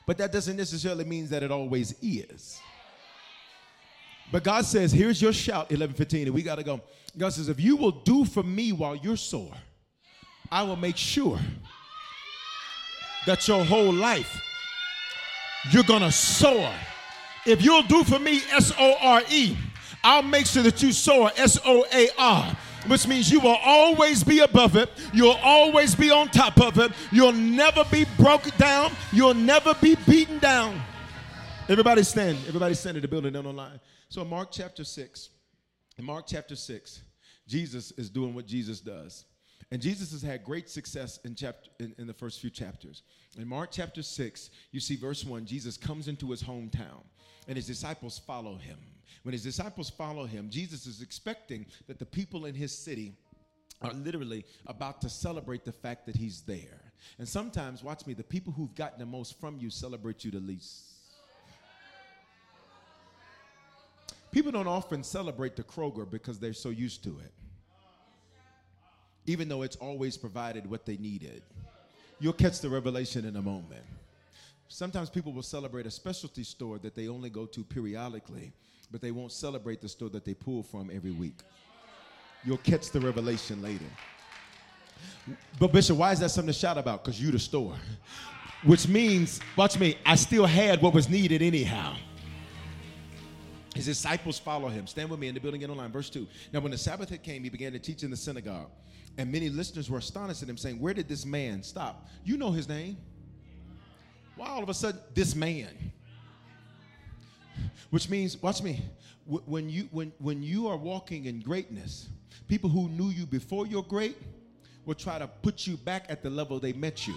but 0.09 0.19
that 0.19 0.33
doesn't 0.33 0.57
necessarily 0.57 1.05
mean 1.05 1.29
that 1.29 1.45
it 1.45 1.53
always 1.53 1.95
is. 2.03 2.59
But 4.33 4.45
God 4.45 4.64
says, 4.64 4.91
here's 4.93 5.20
your 5.22 5.33
shout, 5.33 5.70
1115, 5.70 6.27
and 6.27 6.35
we 6.35 6.43
got 6.43 6.57
to 6.57 6.64
go. 6.64 6.81
God 7.16 7.33
says, 7.33 7.49
if 7.49 7.61
you 7.61 7.77
will 7.77 7.91
do 7.91 8.25
for 8.25 8.43
me 8.43 8.72
while 8.72 8.97
you're 8.97 9.16
sore, 9.16 9.53
I 10.51 10.62
will 10.62 10.77
make 10.77 10.97
sure 10.97 11.39
that 13.27 13.47
your 13.49 13.64
whole 13.64 13.93
life 13.93 14.41
you're 15.70 15.83
going 15.85 16.03
to 16.03 16.12
soar 16.12 16.70
if 17.47 17.62
you'll 17.62 17.83
do 17.83 18.05
for 18.05 18.18
me 18.18 18.41
S 18.53 18.72
O 18.79 18.97
R 19.01 19.22
E, 19.31 19.57
I'll 20.03 20.22
make 20.22 20.47
sure 20.47 20.62
that 20.62 20.83
you 20.83 20.93
soar 20.93 21.31
S 21.37 21.59
O 21.64 21.85
A 21.93 22.09
R 22.18 22.57
which 22.87 23.07
means 23.07 23.33
you 23.33 23.41
will 23.41 23.59
always 23.64 24.22
be 24.22 24.41
above 24.41 24.77
it. 24.77 24.91
You'll 25.14 25.39
always 25.43 25.95
be 25.95 26.11
on 26.11 26.29
top 26.29 26.61
of 26.61 26.79
it. 26.79 26.93
You'll 27.11 27.33
never 27.33 27.83
be 27.91 28.05
broken 28.18 28.53
down. 28.59 28.93
You'll 29.11 29.33
never 29.33 29.72
be 29.81 29.97
beaten 30.07 30.39
down. 30.39 30.79
Everybody 31.66 32.03
stand. 32.03 32.37
Everybody 32.47 32.75
stand 32.75 32.99
in 32.99 33.01
the 33.03 33.09
building 33.09 33.35
and 33.35 33.47
online. 33.47 33.81
So 34.15 34.25
Mark 34.25 34.51
chapter 34.53 34.85
6, 34.85 35.31
in 35.99 36.05
Mark 36.05 36.27
chapter 36.29 36.55
6, 36.55 37.03
Jesus 37.49 37.91
is 37.97 38.09
doing 38.09 38.33
what 38.33 38.47
Jesus 38.47 38.79
does. 38.79 39.25
And 39.73 39.83
Jesus 39.83 40.12
has 40.12 40.23
had 40.23 40.45
great 40.45 40.71
success 40.71 41.19
in, 41.25 41.35
chapter, 41.35 41.69
in, 41.81 41.97
in 41.99 42.07
the 42.07 42.12
first 42.12 42.41
few 42.41 42.49
chapters. 42.49 43.03
In 43.37 43.49
Mark 43.49 43.71
chapter 43.73 44.05
6, 44.05 44.51
you 44.71 44.79
see 44.79 44.95
verse 44.95 45.25
1, 45.25 45.47
Jesus 45.47 45.77
comes 45.77 46.07
into 46.07 46.31
his 46.31 46.45
hometown 46.45 47.03
and 47.49 47.57
his 47.57 47.67
disciples 47.67 48.21
follow 48.25 48.55
him. 48.55 48.79
When 49.25 49.33
his 49.33 49.43
disciples 49.43 49.91
follow 49.91 50.27
him, 50.27 50.49
Jesus 50.49 50.87
is 50.87 51.03
expecting 51.03 51.67
that 51.89 51.99
the 51.99 52.07
people 52.07 52.45
in 52.45 52.55
his 52.55 52.71
city 52.71 53.17
are 53.83 53.93
literally 53.95 54.45
about 54.69 55.01
to 55.01 55.09
celebrate 55.09 55.65
the 55.65 55.73
fact 55.73 56.07
that 56.07 56.15
he's 56.15 56.43
there. 56.43 56.93
And 57.19 57.29
sometimes, 57.29 57.83
watch 57.83 58.07
me, 58.07 58.15
the 58.15 58.23
people 58.23 58.53
who've 58.53 58.77
gotten 58.77 59.01
the 59.01 59.07
most 59.07 59.41
from 59.41 59.59
you 59.59 59.71
celebrate 59.71 60.25
you 60.25 60.31
the 60.31 60.39
least. 60.39 60.93
People 64.35 64.51
don't 64.51 64.66
often 64.66 65.05
celebrate 65.05 65.55
the 65.55 65.62
Kroger 65.62 66.11
because 66.11 66.41
they're 66.41 66.53
so 66.53 66.70
used 66.70 67.05
to 67.05 67.20
it, 67.20 67.32
even 69.26 69.49
though 69.49 69.62
it's 69.62 69.76
always 69.76 70.16
provided 70.16 70.68
what 70.68 70.85
they 70.85 70.97
needed. 70.97 71.45
You'll 72.18 72.32
catch 72.32 72.59
the 72.59 72.68
revelation 72.68 73.26
in 73.26 73.37
a 73.37 73.43
moment. 73.43 73.85
Sometimes 74.66 75.09
people 75.09 75.32
will 75.32 75.45
celebrate 75.45 75.87
a 75.87 75.91
specialty 75.91 76.43
store 76.43 76.80
that 76.80 76.97
they 76.97 77.07
only 77.07 77.30
go 77.30 77.47
to 77.47 77.62
periodically, 77.62 78.53
but 78.91 79.01
they 79.01 79.12
won't 79.12 79.30
celebrate 79.30 79.80
the 79.80 79.89
store 79.89 80.09
that 80.09 80.24
they 80.24 80.35
pull 80.35 80.64
from 80.64 80.91
every 80.93 81.12
week. 81.12 81.39
You'll 82.45 82.57
catch 82.57 82.91
the 82.91 82.99
revelation 82.99 83.62
later. 83.62 83.85
But 85.61 85.72
Bishop, 85.72 85.97
why 85.97 86.11
is 86.11 86.18
that 86.18 86.30
something 86.30 86.53
to 86.53 86.59
shout 86.59 86.76
about? 86.76 87.05
Because 87.05 87.22
you 87.22 87.30
the 87.30 87.39
store. 87.39 87.76
Which 88.64 88.89
means, 88.89 89.39
watch 89.55 89.78
me, 89.78 89.97
I 90.05 90.16
still 90.16 90.45
had 90.47 90.82
what 90.82 90.93
was 90.93 91.09
needed 91.09 91.41
anyhow. 91.41 91.95
His 93.75 93.87
disciples 93.87 94.39
follow 94.39 94.68
him. 94.68 94.87
Stand 94.87 95.11
with 95.11 95.18
me 95.18 95.29
in 95.29 95.35
the 95.35 95.41
building 95.41 95.62
and 95.64 95.70
online. 95.72 95.91
Verse 95.91 96.09
2. 96.09 96.27
Now, 96.53 96.61
when 96.61 96.70
the 96.70 96.79
Sabbath 96.79 97.11
had 97.11 97.22
came, 97.22 97.43
he 97.43 97.51
began 97.51 97.72
to 97.72 97.79
teach 97.79 98.05
in 98.05 98.11
the 98.11 98.16
synagogue. 98.16 98.70
And 99.18 99.31
many 99.31 99.49
listeners 99.49 99.91
were 99.91 99.99
astonished 99.99 100.43
at 100.43 100.49
him, 100.49 100.57
saying, 100.57 100.81
Where 100.81 100.95
did 100.95 101.09
this 101.09 101.27
man 101.27 101.62
stop? 101.62 102.09
You 102.25 102.37
know 102.37 102.51
his 102.51 102.68
name. 102.68 102.97
Why 104.37 104.49
all 104.49 104.62
of 104.62 104.68
a 104.68 104.75
sudden 104.75 105.01
this 105.14 105.35
man? 105.35 105.70
Which 107.91 108.09
means, 108.09 108.41
watch 108.43 108.62
me, 108.62 108.81
when 109.27 109.68
you 109.68 109.89
when 109.91 110.12
when 110.18 110.43
you 110.43 110.66
are 110.68 110.77
walking 110.77 111.27
in 111.27 111.41
greatness, 111.41 112.09
people 112.49 112.68
who 112.68 112.89
knew 112.89 113.09
you 113.09 113.27
before 113.27 113.66
you're 113.66 113.83
great 113.83 114.16
will 114.85 114.95
try 114.95 115.18
to 115.18 115.27
put 115.27 115.66
you 115.66 115.77
back 115.77 116.05
at 116.09 116.22
the 116.22 116.31
level 116.31 116.59
they 116.59 116.72
met 116.72 117.07
you. 117.07 117.14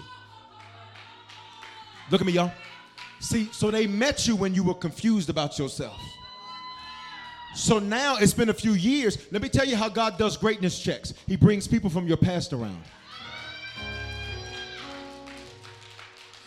Look 2.09 2.21
at 2.21 2.27
me, 2.27 2.33
y'all. 2.33 2.51
See, 3.19 3.49
so 3.51 3.71
they 3.71 3.87
met 3.87 4.27
you 4.27 4.35
when 4.35 4.53
you 4.53 4.63
were 4.63 4.75
confused 4.75 5.29
about 5.29 5.59
yourself. 5.59 5.99
So 7.57 7.79
now 7.79 8.17
it's 8.17 8.33
been 8.33 8.49
a 8.49 8.53
few 8.53 8.73
years. 8.73 9.17
Let 9.31 9.41
me 9.41 9.49
tell 9.49 9.65
you 9.65 9.75
how 9.75 9.89
God 9.89 10.19
does 10.19 10.37
greatness 10.37 10.77
checks. 10.79 11.15
He 11.25 11.35
brings 11.35 11.67
people 11.67 11.89
from 11.89 12.07
your 12.07 12.15
past 12.15 12.53
around. 12.53 12.83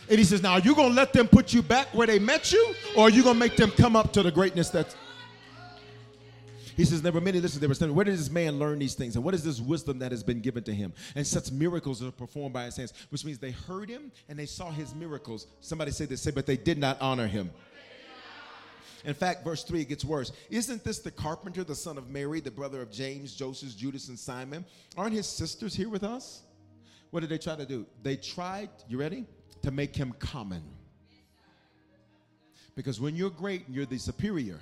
And 0.09 0.19
he 0.19 0.25
says, 0.25 0.41
Now, 0.41 0.53
are 0.53 0.61
you 0.61 0.73
going 0.75 0.91
to 0.91 0.95
let 0.95 1.13
them 1.13 1.27
put 1.27 1.53
you 1.53 1.63
back 1.63 1.89
where 1.93 2.07
they 2.07 2.21
met 2.21 2.53
you, 2.53 2.75
or 2.97 3.05
are 3.07 3.11
you 3.11 3.25
going 3.25 3.35
to 3.35 3.41
make 3.41 3.57
them 3.57 3.73
come 3.73 3.97
up 3.97 4.13
to 4.13 4.23
the 4.23 4.31
greatness 4.31 4.71
that's. 4.71 4.95
He 6.77 6.85
says, 6.85 7.03
There 7.03 7.11
were 7.11 7.21
many, 7.21 7.41
listen, 7.41 7.61
there 7.61 7.69
were 7.69 7.93
where 7.93 8.05
did 8.05 8.15
this 8.15 8.31
man 8.31 8.61
learn 8.61 8.79
these 8.79 8.95
things? 8.95 9.17
And 9.17 9.25
what 9.25 9.35
is 9.35 9.43
this 9.43 9.61
wisdom 9.61 9.99
that 9.99 10.13
has 10.13 10.23
been 10.23 10.41
given 10.41 10.63
to 10.63 10.73
him? 10.73 10.93
And 11.17 11.27
such 11.27 11.51
miracles 11.51 12.05
are 12.05 12.13
performed 12.13 12.53
by 12.53 12.67
his 12.67 12.77
hands, 12.77 12.93
which 13.11 13.25
means 13.25 13.39
they 13.39 13.51
heard 13.51 13.89
him 13.89 14.13
and 14.29 14.39
they 14.39 14.47
saw 14.47 14.71
his 14.71 14.95
miracles. 14.95 15.49
Somebody 15.61 15.91
say 15.91 16.05
this, 16.05 16.23
say, 16.23 16.31
but 16.31 16.47
they 16.47 16.57
did 16.57 16.79
not 16.79 17.01
honor 17.01 17.27
him. 17.27 17.51
In 19.05 19.15
fact, 19.15 19.45
verse 19.45 19.65
3 19.65 19.81
it 19.81 19.89
gets 19.89 20.05
worse. 20.05 20.33
Isn't 20.51 20.85
this 20.85 20.99
the 20.99 21.11
carpenter, 21.11 21.65
the 21.65 21.75
son 21.75 21.99
of 21.99 22.11
Mary, 22.11 22.41
the 22.41 22.51
brother 22.51 22.83
of 22.83 22.91
James, 22.91 23.35
Joseph, 23.35 23.77
Judas, 23.77 24.09
and 24.09 24.19
Simon? 24.19 24.65
Aren't 24.97 25.15
his 25.15 25.27
sisters 25.27 25.75
here 25.75 25.89
with 25.89 26.05
us? 26.05 26.43
What 27.11 27.21
did 27.21 27.31
they 27.31 27.39
try 27.39 27.57
to 27.57 27.67
do? 27.67 27.87
They 28.03 28.17
tried, 28.17 28.69
you 28.89 28.99
ready? 28.99 29.27
to 29.63 29.71
make 29.71 29.95
him 29.95 30.13
common. 30.19 30.63
Because 32.75 33.01
when 33.01 33.17
you're 33.17 33.31
great 33.31 33.67
and 33.67 33.75
you're 33.75 33.87
the 33.87 33.99
superior, 33.99 34.59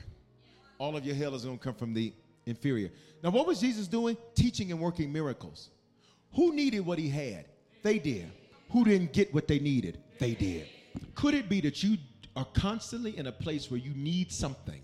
all 0.79 0.97
of 0.97 1.05
your 1.05 1.15
hell 1.15 1.35
is 1.35 1.45
going 1.45 1.59
to 1.59 1.65
come 1.65 1.75
from 1.75 1.95
the 1.95 2.13
inferior. 2.47 2.91
Now, 3.23 3.31
what 3.31 3.47
was 3.47 3.61
Jesus 3.61 3.87
doing? 3.87 4.17
Teaching 4.35 4.71
and 4.73 4.81
working 4.81 5.13
miracles. 5.13 5.71
Who 6.35 6.55
needed 6.55 6.81
what 6.81 6.99
he 6.99 7.09
had? 7.09 7.47
They 7.83 7.99
did. 7.99 8.31
Who 8.71 8.85
didn't 8.85 9.13
get 9.13 9.33
what 9.33 9.49
they 9.49 9.59
needed? 9.59 9.99
They 10.19 10.35
did. 10.35 10.67
Could 11.15 11.35
it 11.35 11.49
be 11.49 11.61
that 11.63 11.83
you 11.83 11.97
are 12.39 12.47
constantly 12.55 13.19
in 13.19 13.27
a 13.27 13.33
place 13.33 13.69
where 13.69 13.81
you 13.81 13.93
need 13.95 14.31
something 14.31 14.81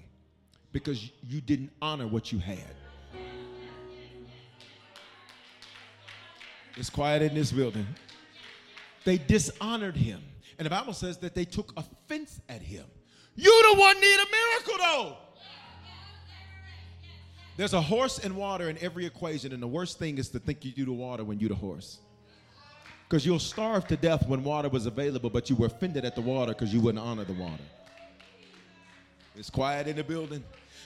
because 0.73 1.13
you 1.23 1.41
didn't 1.41 1.71
honor 1.81 2.05
what 2.05 2.33
you 2.33 2.39
had? 2.41 2.75
It's 6.77 6.91
quiet 6.91 7.23
in 7.23 7.33
this 7.33 7.53
building. 7.53 7.87
They 9.05 9.19
dishonored 9.19 9.97
him. 9.97 10.21
And 10.59 10.67
the 10.67 10.71
Bible 10.71 10.95
says 10.95 11.17
that 11.19 11.37
they 11.37 11.45
took 11.45 11.73
offense 11.77 12.41
at 12.49 12.61
him. 12.61 12.87
You 13.37 13.73
the 13.73 13.79
one 13.81 14.01
need 14.01 14.17
a 14.17 14.27
miracle 14.33 14.75
though. 14.79 15.17
There's 17.57 17.73
a 17.73 17.81
horse 17.81 18.19
and 18.19 18.35
water 18.35 18.69
in 18.69 18.79
every 18.79 19.07
equation, 19.07 19.53
and 19.53 19.63
the 19.63 19.69
worst 19.69 20.01
thing 20.01 20.19
is 20.19 20.29
to 20.31 20.41
think 20.41 20.65
you 20.65 20.73
do 20.73 20.87
the 20.87 20.93
water 20.93 21.23
when 21.23 21.39
you're 21.39 21.51
the 21.51 21.55
horse. 21.55 22.01
Because 23.09 23.25
you'll 23.27 23.39
starve 23.39 23.87
to 23.89 23.97
death 23.97 24.27
when 24.27 24.43
water 24.43 24.69
was 24.69 24.87
available, 24.87 25.31
but 25.31 25.51
you 25.51 25.57
were 25.57 25.67
offended 25.67 26.05
at 26.05 26.15
the 26.15 26.21
water 26.21 26.53
because 26.53 26.73
you 26.73 26.81
wouldn't 26.81 27.05
honor 27.05 27.25
the 27.25 27.35
water. 27.35 27.63
It's 29.37 29.51
quiet 29.51 29.87
in 29.87 29.97
the 29.97 30.05
building. 30.05 30.43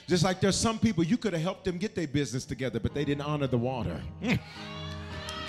Just 0.07 0.23
like 0.23 0.39
there's 0.39 0.55
some 0.55 0.79
people 0.79 1.03
you 1.03 1.17
could 1.17 1.33
have 1.33 1.41
helped 1.41 1.65
them 1.65 1.77
get 1.77 1.95
their 1.95 2.07
business 2.07 2.45
together, 2.45 2.79
but 2.79 2.93
they 2.93 3.05
didn't 3.05 3.21
honor 3.21 3.47
the 3.47 3.57
water. 3.57 4.01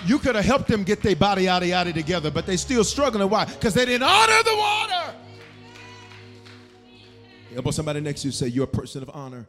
You 0.03 0.17
could 0.17 0.35
have 0.35 0.45
helped 0.45 0.67
them 0.67 0.83
get 0.83 1.03
their 1.03 1.15
body 1.15 1.43
yada 1.43 1.67
yada 1.67 1.93
together, 1.93 2.31
but 2.31 2.47
they 2.47 2.57
still 2.57 2.83
struggling. 2.83 3.29
Why? 3.29 3.45
Because 3.45 3.75
they 3.75 3.85
didn't 3.85 4.01
honor 4.01 4.43
the 4.43 4.55
water. 4.55 5.15
Elbow 7.55 7.71
somebody 7.71 7.99
next 7.99 8.21
to 8.21 8.29
you 8.29 8.31
say, 8.31 8.47
You're 8.47 8.63
a 8.63 8.67
person 8.67 9.03
of 9.03 9.11
honor. 9.13 9.45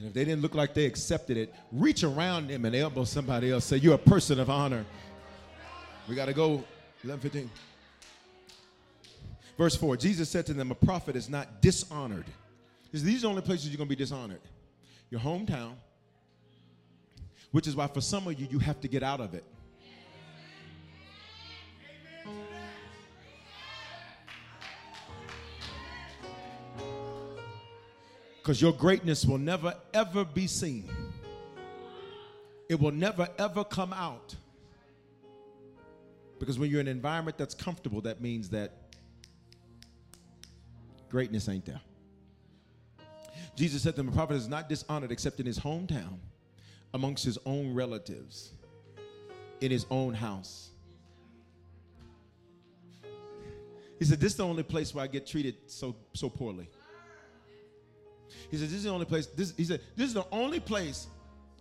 And 0.00 0.08
if 0.08 0.14
they 0.14 0.24
didn't 0.24 0.40
look 0.40 0.54
like 0.54 0.72
they 0.72 0.86
accepted 0.86 1.36
it, 1.36 1.54
reach 1.70 2.04
around 2.04 2.48
them 2.48 2.64
and 2.64 2.74
elbow 2.74 3.04
somebody 3.04 3.50
else. 3.52 3.66
Say, 3.66 3.76
You're 3.76 3.96
a 3.96 3.98
person 3.98 4.40
of 4.40 4.48
honor. 4.48 4.86
We 6.08 6.14
got 6.14 6.26
to 6.26 6.32
go 6.32 6.64
11:15. 7.04 7.48
Verse 9.58 9.76
4 9.76 9.98
Jesus 9.98 10.30
said 10.30 10.46
to 10.46 10.54
them, 10.54 10.70
A 10.70 10.74
prophet 10.74 11.16
is 11.16 11.28
not 11.28 11.60
dishonored. 11.60 12.24
These 12.92 13.18
are 13.18 13.20
the 13.20 13.28
only 13.28 13.42
places 13.42 13.68
you're 13.68 13.76
going 13.76 13.88
to 13.88 13.94
be 13.94 14.02
dishonored 14.02 14.40
your 15.10 15.20
hometown, 15.20 15.72
which 17.50 17.66
is 17.66 17.76
why 17.76 17.88
for 17.88 18.00
some 18.00 18.26
of 18.28 18.40
you, 18.40 18.46
you 18.48 18.58
have 18.60 18.80
to 18.80 18.88
get 18.88 19.02
out 19.02 19.20
of 19.20 19.34
it. 19.34 19.44
Because 28.42 28.60
your 28.60 28.72
greatness 28.72 29.24
will 29.24 29.38
never, 29.38 29.74
ever 29.92 30.24
be 30.24 30.46
seen. 30.46 30.88
It 32.68 32.80
will 32.80 32.92
never, 32.92 33.28
ever 33.38 33.64
come 33.64 33.92
out. 33.92 34.34
Because 36.38 36.58
when 36.58 36.70
you're 36.70 36.80
in 36.80 36.88
an 36.88 36.96
environment 36.96 37.36
that's 37.36 37.54
comfortable, 37.54 38.00
that 38.02 38.22
means 38.22 38.48
that 38.50 38.72
greatness 41.10 41.48
ain't 41.48 41.66
there. 41.66 41.80
Jesus 43.56 43.82
said 43.82 43.90
to 43.90 43.96
them, 43.98 44.08
a 44.08 44.12
prophet 44.12 44.36
is 44.36 44.48
not 44.48 44.68
dishonored 44.68 45.12
except 45.12 45.38
in 45.38 45.44
his 45.44 45.58
hometown, 45.58 46.18
amongst 46.94 47.24
his 47.24 47.38
own 47.44 47.74
relatives, 47.74 48.52
in 49.60 49.70
his 49.70 49.84
own 49.90 50.14
house. 50.14 50.70
He 53.98 54.06
said, 54.06 54.18
This 54.18 54.32
is 54.32 54.38
the 54.38 54.46
only 54.46 54.62
place 54.62 54.94
where 54.94 55.04
I 55.04 55.08
get 55.08 55.26
treated 55.26 55.56
so, 55.66 55.94
so 56.14 56.30
poorly. 56.30 56.70
He 58.50 58.56
said, 58.56 58.68
This 58.68 58.78
is 58.78 58.84
the 58.84 58.90
only 58.90 59.06
place. 59.06 59.26
This, 59.26 59.54
he 59.56 59.64
said, 59.64 59.80
This 59.96 60.08
is 60.08 60.14
the 60.14 60.26
only 60.32 60.60
place. 60.60 61.06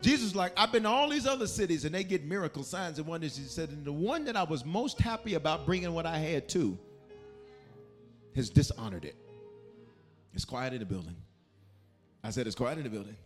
Jesus 0.02 0.34
like, 0.34 0.54
I've 0.56 0.72
been 0.72 0.84
to 0.84 0.90
all 0.90 1.10
these 1.10 1.28
other 1.28 1.48
cities 1.48 1.84
and 1.84 1.94
they 1.94 2.04
get 2.04 2.24
miracle 2.24 2.64
signs 2.64 3.00
and 3.00 3.08
wonders. 3.08 3.36
He 3.36 3.44
said, 3.44 3.70
and 3.70 3.84
the 3.84 3.92
one 3.92 4.24
that 4.26 4.38
I 4.38 4.44
was 4.44 4.64
most 4.64 5.00
happy 5.00 5.34
about 5.34 5.66
bringing 5.66 5.92
what 5.94 6.06
I 6.06 6.18
had 6.18 6.48
to 6.50 6.78
has 8.36 8.50
dishonored 8.50 9.04
it. 9.04 9.16
It's 10.34 10.46
quiet 10.46 10.72
in 10.74 10.80
the 10.80 10.86
building. 10.86 11.16
I 12.24 12.30
said, 12.30 12.48
It's 12.48 12.56
quiet 12.56 12.78
in 12.78 12.84
the 12.84 12.90
building. 12.90 13.18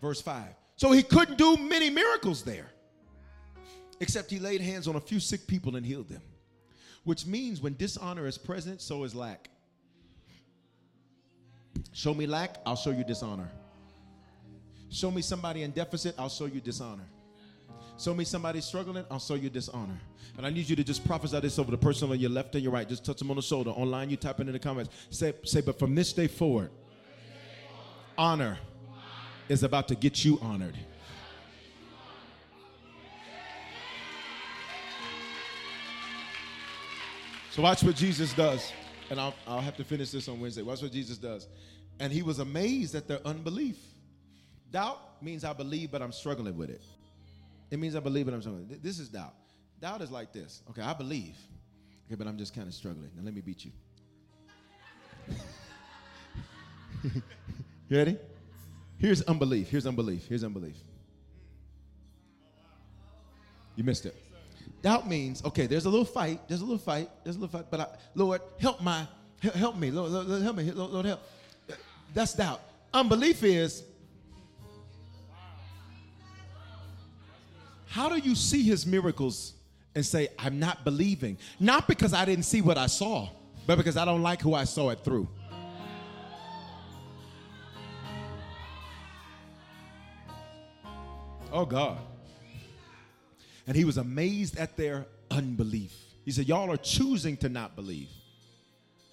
Verse 0.00 0.20
5. 0.20 0.44
So 0.76 0.92
he 0.92 1.02
couldn't 1.02 1.38
do 1.38 1.56
many 1.56 1.88
miracles 1.88 2.42
there, 2.42 2.66
except 4.00 4.30
he 4.30 4.38
laid 4.38 4.60
hands 4.60 4.86
on 4.86 4.96
a 4.96 5.00
few 5.00 5.20
sick 5.20 5.46
people 5.46 5.76
and 5.76 5.86
healed 5.86 6.08
them. 6.08 6.22
Which 7.04 7.26
means 7.26 7.60
when 7.60 7.76
dishonor 7.76 8.26
is 8.26 8.36
present, 8.36 8.80
so 8.80 9.04
is 9.04 9.14
lack. 9.14 9.48
Show 11.96 12.12
me 12.12 12.26
lack, 12.26 12.58
I'll 12.66 12.76
show 12.76 12.90
you 12.90 13.04
dishonor. 13.04 13.48
Show 14.90 15.10
me 15.10 15.22
somebody 15.22 15.62
in 15.62 15.70
deficit, 15.70 16.14
I'll 16.18 16.28
show 16.28 16.44
you 16.44 16.60
dishonor. 16.60 17.06
Show 17.98 18.12
me 18.12 18.24
somebody 18.24 18.60
struggling, 18.60 19.06
I'll 19.10 19.18
show 19.18 19.32
you 19.32 19.48
dishonor. 19.48 19.98
And 20.36 20.44
I 20.44 20.50
need 20.50 20.68
you 20.68 20.76
to 20.76 20.84
just 20.84 21.06
prophesy 21.06 21.40
this 21.40 21.58
over 21.58 21.70
the 21.70 21.78
person 21.78 22.10
on 22.10 22.20
your 22.20 22.28
left 22.28 22.54
and 22.54 22.62
your 22.62 22.70
right. 22.70 22.86
Just 22.86 23.02
touch 23.02 23.16
them 23.16 23.30
on 23.30 23.36
the 23.36 23.42
shoulder. 23.42 23.70
Online, 23.70 24.10
you 24.10 24.18
type 24.18 24.38
in 24.40 24.52
the 24.52 24.58
comments. 24.58 24.90
Say, 25.08 25.32
say, 25.44 25.62
but 25.62 25.78
from 25.78 25.94
this 25.94 26.12
day 26.12 26.26
forward, 26.26 26.70
honor 28.18 28.58
is 29.48 29.62
about 29.62 29.88
to 29.88 29.94
get 29.94 30.22
you 30.22 30.38
honored. 30.42 30.76
So 37.52 37.62
watch 37.62 37.82
what 37.82 37.96
Jesus 37.96 38.34
does. 38.34 38.70
And 39.08 39.18
I'll, 39.18 39.34
I'll 39.46 39.60
have 39.60 39.76
to 39.76 39.84
finish 39.84 40.10
this 40.10 40.28
on 40.28 40.40
Wednesday. 40.40 40.60
Watch 40.60 40.82
what 40.82 40.92
Jesus 40.92 41.16
does. 41.16 41.48
And 41.98 42.12
he 42.12 42.22
was 42.22 42.38
amazed 42.38 42.94
at 42.94 43.08
their 43.08 43.20
unbelief. 43.26 43.78
Doubt 44.70 45.22
means 45.22 45.44
I 45.44 45.52
believe, 45.52 45.90
but 45.90 46.02
I'm 46.02 46.12
struggling 46.12 46.56
with 46.56 46.70
it. 46.70 46.82
It 47.70 47.78
means 47.78 47.96
I 47.96 48.00
believe, 48.00 48.26
but 48.26 48.34
I'm 48.34 48.42
struggling. 48.42 48.78
This 48.82 48.98
is 48.98 49.08
doubt. 49.08 49.34
Doubt 49.80 50.02
is 50.02 50.10
like 50.10 50.32
this. 50.32 50.62
Okay, 50.70 50.82
I 50.82 50.92
believe. 50.92 51.36
Okay, 52.06 52.14
but 52.14 52.26
I'm 52.26 52.38
just 52.38 52.54
kind 52.54 52.68
of 52.68 52.74
struggling. 52.74 53.10
Now 53.16 53.22
let 53.24 53.34
me 53.34 53.40
beat 53.40 53.64
you. 53.64 53.72
you 57.88 57.96
ready? 57.96 58.16
Here's 58.98 59.22
unbelief. 59.22 59.68
Here's 59.70 59.86
unbelief. 59.86 60.26
Here's 60.28 60.44
unbelief. 60.44 60.76
You 63.74 63.84
missed 63.84 64.06
it. 64.06 64.16
Doubt 64.82 65.08
means 65.08 65.44
okay. 65.44 65.66
There's 65.66 65.84
a 65.84 65.90
little 65.90 66.04
fight. 66.04 66.48
There's 66.48 66.60
a 66.60 66.64
little 66.64 66.78
fight. 66.78 67.10
There's 67.24 67.36
a 67.36 67.38
little 67.38 67.58
fight. 67.58 67.66
But 67.70 67.80
I, 67.80 67.88
Lord, 68.14 68.40
help 68.58 68.80
my 68.80 69.06
help 69.42 69.76
me. 69.76 69.90
Lord, 69.90 70.10
Lord, 70.12 70.42
help 70.42 70.56
me. 70.56 70.70
Lord, 70.70 70.90
Lord, 70.92 71.06
help. 71.06 71.20
That's 72.16 72.32
doubt. 72.32 72.62
Unbelief 72.94 73.44
is 73.44 73.84
how 77.88 78.08
do 78.08 78.16
you 78.16 78.34
see 78.34 78.62
His 78.62 78.86
miracles 78.86 79.52
and 79.94 80.04
say 80.04 80.28
I'm 80.38 80.58
not 80.58 80.82
believing? 80.82 81.36
Not 81.60 81.86
because 81.86 82.14
I 82.14 82.24
didn't 82.24 82.46
see 82.46 82.62
what 82.62 82.78
I 82.78 82.86
saw, 82.86 83.28
but 83.66 83.76
because 83.76 83.98
I 83.98 84.06
don't 84.06 84.22
like 84.22 84.40
who 84.40 84.54
I 84.54 84.64
saw 84.64 84.88
it 84.88 85.04
through. 85.04 85.28
Oh 91.52 91.66
God. 91.66 91.98
And 93.66 93.76
he 93.76 93.84
was 93.84 93.98
amazed 93.98 94.56
at 94.56 94.74
their 94.78 95.04
unbelief. 95.30 95.92
He 96.24 96.30
said, 96.30 96.48
Y'all 96.48 96.72
are 96.72 96.78
choosing 96.78 97.36
to 97.38 97.50
not 97.50 97.76
believe. 97.76 98.08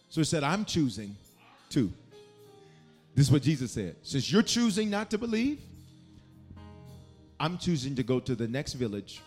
So 0.07 0.21
he 0.21 0.25
said, 0.25 0.45
I'm 0.45 0.63
choosing 0.63 1.17
to. 1.71 1.91
This 3.15 3.27
is 3.27 3.31
what 3.31 3.43
Jesus 3.43 3.71
said. 3.71 3.95
Since 4.01 4.31
you're 4.31 4.41
choosing 4.41 4.89
not 4.89 5.11
to 5.11 5.17
believe, 5.17 5.61
I'm 7.39 7.57
choosing 7.57 7.95
to 7.95 8.03
go 8.03 8.19
to 8.19 8.35
the 8.35 8.47
next 8.47 8.73
village. 8.73 9.21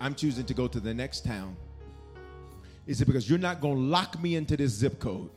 I'm 0.00 0.14
choosing 0.14 0.44
to 0.46 0.54
go 0.54 0.66
to 0.66 0.80
the 0.80 0.92
next 0.92 1.24
town. 1.24 1.56
Is 2.86 3.00
it 3.00 3.04
Because 3.04 3.30
you're 3.30 3.38
not 3.38 3.60
going 3.60 3.76
to 3.76 3.82
lock 3.82 4.20
me 4.20 4.34
into 4.34 4.56
this 4.56 4.72
zip 4.72 4.98
code 4.98 5.30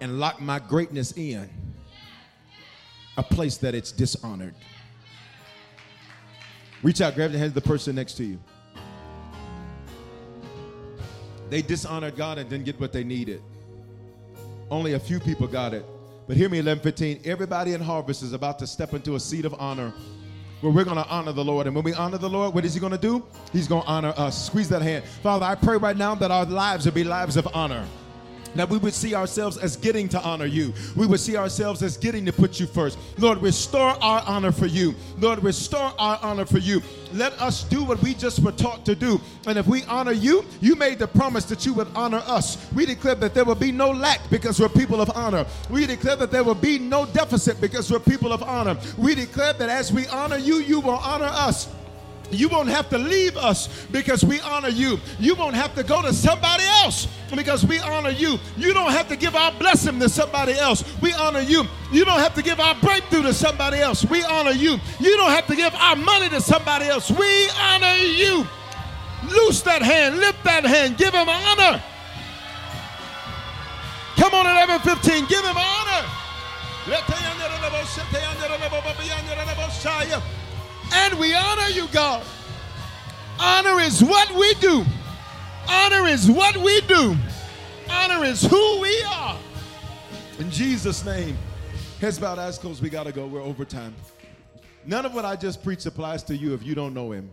and 0.00 0.18
lock 0.18 0.40
my 0.40 0.58
greatness 0.58 1.12
in 1.12 1.48
a 3.16 3.22
place 3.22 3.56
that 3.58 3.74
it's 3.74 3.92
dishonored. 3.92 4.54
Reach 6.82 7.00
out, 7.00 7.14
grab 7.14 7.30
the 7.30 7.38
hand 7.38 7.48
of 7.48 7.54
the 7.54 7.60
person 7.60 7.94
next 7.94 8.14
to 8.14 8.24
you. 8.24 8.40
They 11.50 11.62
dishonored 11.62 12.16
God 12.16 12.38
and 12.38 12.50
didn't 12.50 12.64
get 12.64 12.80
what 12.80 12.92
they 12.92 13.04
needed. 13.04 13.42
Only 14.72 14.94
a 14.94 14.98
few 14.98 15.20
people 15.20 15.46
got 15.46 15.74
it. 15.74 15.84
But 16.26 16.38
hear 16.38 16.48
me, 16.48 16.56
1115. 16.56 17.20
Everybody 17.26 17.74
in 17.74 17.80
harvest 17.82 18.22
is 18.22 18.32
about 18.32 18.58
to 18.60 18.66
step 18.66 18.94
into 18.94 19.16
a 19.16 19.20
seat 19.20 19.44
of 19.44 19.54
honor 19.60 19.92
where 20.62 20.72
we're 20.72 20.84
going 20.84 20.96
to 20.96 21.06
honor 21.08 21.32
the 21.32 21.44
Lord. 21.44 21.66
And 21.66 21.76
when 21.76 21.84
we 21.84 21.92
honor 21.92 22.16
the 22.16 22.30
Lord, 22.30 22.54
what 22.54 22.64
is 22.64 22.72
He 22.72 22.80
going 22.80 22.92
to 22.92 22.98
do? 22.98 23.22
He's 23.52 23.68
going 23.68 23.82
to 23.82 23.88
honor 23.88 24.14
us. 24.16 24.46
Squeeze 24.46 24.70
that 24.70 24.80
hand. 24.80 25.04
Father, 25.22 25.44
I 25.44 25.56
pray 25.56 25.76
right 25.76 25.96
now 25.96 26.14
that 26.14 26.30
our 26.30 26.46
lives 26.46 26.86
will 26.86 26.94
be 26.94 27.04
lives 27.04 27.36
of 27.36 27.46
honor 27.52 27.86
that 28.54 28.68
we 28.68 28.78
would 28.78 28.94
see 28.94 29.14
ourselves 29.14 29.56
as 29.56 29.76
getting 29.76 30.08
to 30.10 30.20
honor 30.22 30.46
you. 30.46 30.72
We 30.96 31.06
would 31.06 31.20
see 31.20 31.36
ourselves 31.36 31.82
as 31.82 31.96
getting 31.96 32.26
to 32.26 32.32
put 32.32 32.60
you 32.60 32.66
first. 32.66 32.98
Lord, 33.18 33.38
restore 33.38 33.90
our 34.02 34.22
honor 34.26 34.52
for 34.52 34.66
you. 34.66 34.94
Lord, 35.18 35.42
restore 35.42 35.92
our 35.98 36.18
honor 36.22 36.46
for 36.46 36.58
you. 36.58 36.82
Let 37.12 37.32
us 37.40 37.64
do 37.64 37.84
what 37.84 38.02
we 38.02 38.14
just 38.14 38.40
were 38.40 38.52
taught 38.52 38.86
to 38.86 38.94
do. 38.94 39.20
And 39.46 39.58
if 39.58 39.66
we 39.66 39.84
honor 39.84 40.12
you, 40.12 40.44
you 40.60 40.76
made 40.76 40.98
the 40.98 41.08
promise 41.08 41.44
that 41.46 41.66
you 41.66 41.74
would 41.74 41.88
honor 41.94 42.22
us. 42.26 42.70
We 42.72 42.86
declare 42.86 43.14
that 43.16 43.34
there 43.34 43.44
will 43.44 43.54
be 43.54 43.72
no 43.72 43.90
lack 43.90 44.20
because 44.30 44.58
we're 44.60 44.68
people 44.68 45.00
of 45.00 45.10
honor. 45.10 45.46
We 45.68 45.86
declare 45.86 46.16
that 46.16 46.30
there 46.30 46.44
will 46.44 46.54
be 46.54 46.78
no 46.78 47.06
deficit 47.06 47.60
because 47.60 47.90
we're 47.90 48.00
people 48.00 48.32
of 48.32 48.42
honor. 48.42 48.78
We 48.96 49.14
declare 49.14 49.52
that 49.54 49.68
as 49.68 49.92
we 49.92 50.06
honor 50.08 50.38
you, 50.38 50.56
you 50.56 50.80
will 50.80 50.90
honor 50.92 51.30
us. 51.30 51.68
You 52.32 52.48
won't 52.48 52.68
have 52.68 52.88
to 52.90 52.98
leave 52.98 53.36
us 53.36 53.68
because 53.92 54.24
we 54.24 54.40
honor 54.40 54.70
you. 54.70 54.98
You 55.20 55.34
won't 55.34 55.54
have 55.54 55.74
to 55.74 55.82
go 55.82 56.00
to 56.00 56.12
somebody 56.14 56.64
else 56.64 57.06
because 57.34 57.64
we 57.64 57.78
honor 57.78 58.10
you. 58.10 58.38
You 58.56 58.72
don't 58.72 58.90
have 58.90 59.08
to 59.08 59.16
give 59.16 59.36
our 59.36 59.52
blessing 59.52 60.00
to 60.00 60.08
somebody 60.08 60.54
else. 60.54 60.82
We 61.02 61.12
honor 61.12 61.40
you. 61.40 61.64
You 61.92 62.04
don't 62.04 62.20
have 62.20 62.34
to 62.34 62.42
give 62.42 62.58
our 62.58 62.74
breakthrough 62.76 63.22
to 63.22 63.34
somebody 63.34 63.78
else. 63.78 64.04
We 64.06 64.24
honor 64.24 64.52
you. 64.52 64.78
You 64.98 65.16
don't 65.16 65.30
have 65.30 65.46
to 65.48 65.56
give 65.56 65.74
our 65.74 65.96
money 65.96 66.30
to 66.30 66.40
somebody 66.40 66.86
else. 66.86 67.10
We 67.10 67.48
honor 67.60 67.94
you. 67.94 68.46
Loose 69.28 69.62
that 69.62 69.82
hand, 69.82 70.18
lift 70.18 70.42
that 70.44 70.64
hand, 70.64 70.96
give 70.96 71.14
him 71.14 71.28
honor. 71.28 71.80
Come 74.16 74.34
on, 74.34 74.46
11 74.46 74.80
15, 74.80 75.26
give 75.26 75.44
him 75.44 75.56
honor. 75.56 76.08
And 80.92 81.18
we 81.18 81.34
honor 81.34 81.68
you, 81.68 81.88
God. 81.88 82.24
Honor 83.38 83.80
is 83.80 84.02
what 84.02 84.30
we 84.32 84.54
do. 84.54 84.84
Honor 85.68 86.06
is 86.06 86.30
what 86.30 86.56
we 86.56 86.80
do. 86.82 87.16
Honor 87.90 88.24
is 88.24 88.42
who 88.42 88.80
we 88.80 89.02
are. 89.04 89.38
In 90.38 90.50
Jesus' 90.50 91.04
name. 91.04 91.36
Heads 92.00 92.18
bowed, 92.18 92.38
eyes 92.38 92.58
closed. 92.58 92.82
We 92.82 92.90
got 92.90 93.04
to 93.04 93.12
go. 93.12 93.26
We're 93.26 93.42
over 93.42 93.64
time. 93.64 93.94
None 94.84 95.06
of 95.06 95.14
what 95.14 95.24
I 95.24 95.36
just 95.36 95.62
preached 95.62 95.86
applies 95.86 96.22
to 96.24 96.36
you 96.36 96.54
if 96.54 96.64
you 96.64 96.74
don't 96.74 96.94
know 96.94 97.12
Him. 97.12 97.30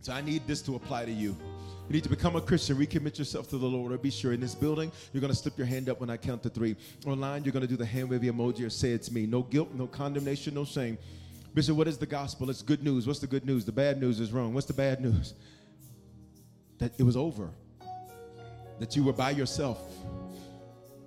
So 0.00 0.12
I 0.12 0.22
need 0.22 0.46
this 0.46 0.62
to 0.62 0.76
apply 0.76 1.04
to 1.04 1.12
you. 1.12 1.36
you 1.86 1.92
need 1.92 2.02
to 2.04 2.08
become 2.08 2.36
a 2.36 2.40
Christian, 2.40 2.78
recommit 2.78 3.18
yourself 3.18 3.50
to 3.50 3.58
the 3.58 3.66
Lord, 3.66 3.92
or 3.92 3.98
be 3.98 4.10
sure 4.10 4.32
in 4.32 4.40
this 4.40 4.54
building, 4.54 4.90
you're 5.12 5.20
going 5.20 5.32
to 5.32 5.38
slip 5.38 5.58
your 5.58 5.66
hand 5.66 5.90
up 5.90 6.00
when 6.00 6.08
I 6.08 6.16
count 6.16 6.42
to 6.44 6.48
three. 6.48 6.74
Online, 7.06 7.44
you're 7.44 7.52
going 7.52 7.60
to 7.60 7.68
do 7.68 7.76
the 7.76 7.84
hand 7.84 8.08
wave 8.08 8.22
emoji 8.22 8.64
or 8.64 8.70
say 8.70 8.92
it's 8.92 9.10
me. 9.10 9.26
No 9.26 9.42
guilt, 9.42 9.74
no 9.74 9.86
condemnation, 9.86 10.54
no 10.54 10.64
shame. 10.64 10.96
Bishop, 11.52 11.76
what 11.76 11.88
is 11.88 11.98
the 11.98 12.06
gospel? 12.06 12.48
It's 12.48 12.62
good 12.62 12.82
news. 12.82 13.06
What's 13.06 13.18
the 13.18 13.26
good 13.26 13.44
news? 13.44 13.64
The 13.64 13.72
bad 13.72 14.00
news 14.00 14.20
is 14.20 14.30
wrong. 14.32 14.54
What's 14.54 14.66
the 14.66 14.72
bad 14.72 15.00
news? 15.00 15.34
That 16.78 16.92
it 16.98 17.02
was 17.02 17.16
over. 17.16 17.50
That 18.78 18.94
you 18.96 19.04
were 19.04 19.12
by 19.12 19.30
yourself. 19.30 19.78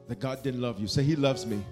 That 0.07 0.19
God 0.19 0.43
didn't 0.43 0.61
love 0.61 0.79
you. 0.79 0.87
Say, 0.87 1.03
He 1.03 1.15
loves 1.15 1.45
me. 1.45 1.63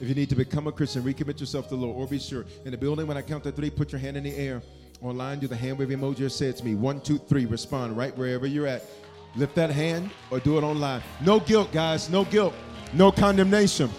If 0.00 0.08
you 0.08 0.14
need 0.14 0.28
to 0.28 0.36
become 0.36 0.66
a 0.66 0.72
Christian, 0.72 1.02
recommit 1.02 1.40
yourself 1.40 1.68
to 1.68 1.76
the 1.76 1.80
Lord, 1.80 1.96
or 1.96 2.06
be 2.06 2.18
sure. 2.18 2.44
In 2.64 2.70
the 2.70 2.76
building, 2.76 3.06
when 3.06 3.16
I 3.16 3.22
count 3.22 3.44
to 3.44 3.52
three, 3.52 3.70
put 3.70 3.92
your 3.92 3.98
hand 3.98 4.16
in 4.16 4.24
the 4.24 4.36
air. 4.36 4.62
Online, 5.02 5.38
do 5.38 5.46
the 5.46 5.56
hand 5.56 5.78
wave 5.78 5.88
emoji 5.88 6.20
or 6.20 6.28
say 6.28 6.46
it's 6.46 6.62
me. 6.62 6.74
One, 6.74 7.00
two, 7.00 7.18
three. 7.18 7.46
Respond 7.46 7.96
right 7.96 8.16
wherever 8.16 8.46
you're 8.46 8.66
at. 8.66 8.84
Lift 9.34 9.54
that 9.56 9.70
hand 9.70 10.10
or 10.30 10.38
do 10.40 10.56
it 10.56 10.62
online. 10.62 11.02
No 11.20 11.40
guilt, 11.40 11.72
guys. 11.72 12.08
No 12.08 12.24
guilt. 12.24 12.54
No 12.92 13.10
condemnation. 13.10 13.90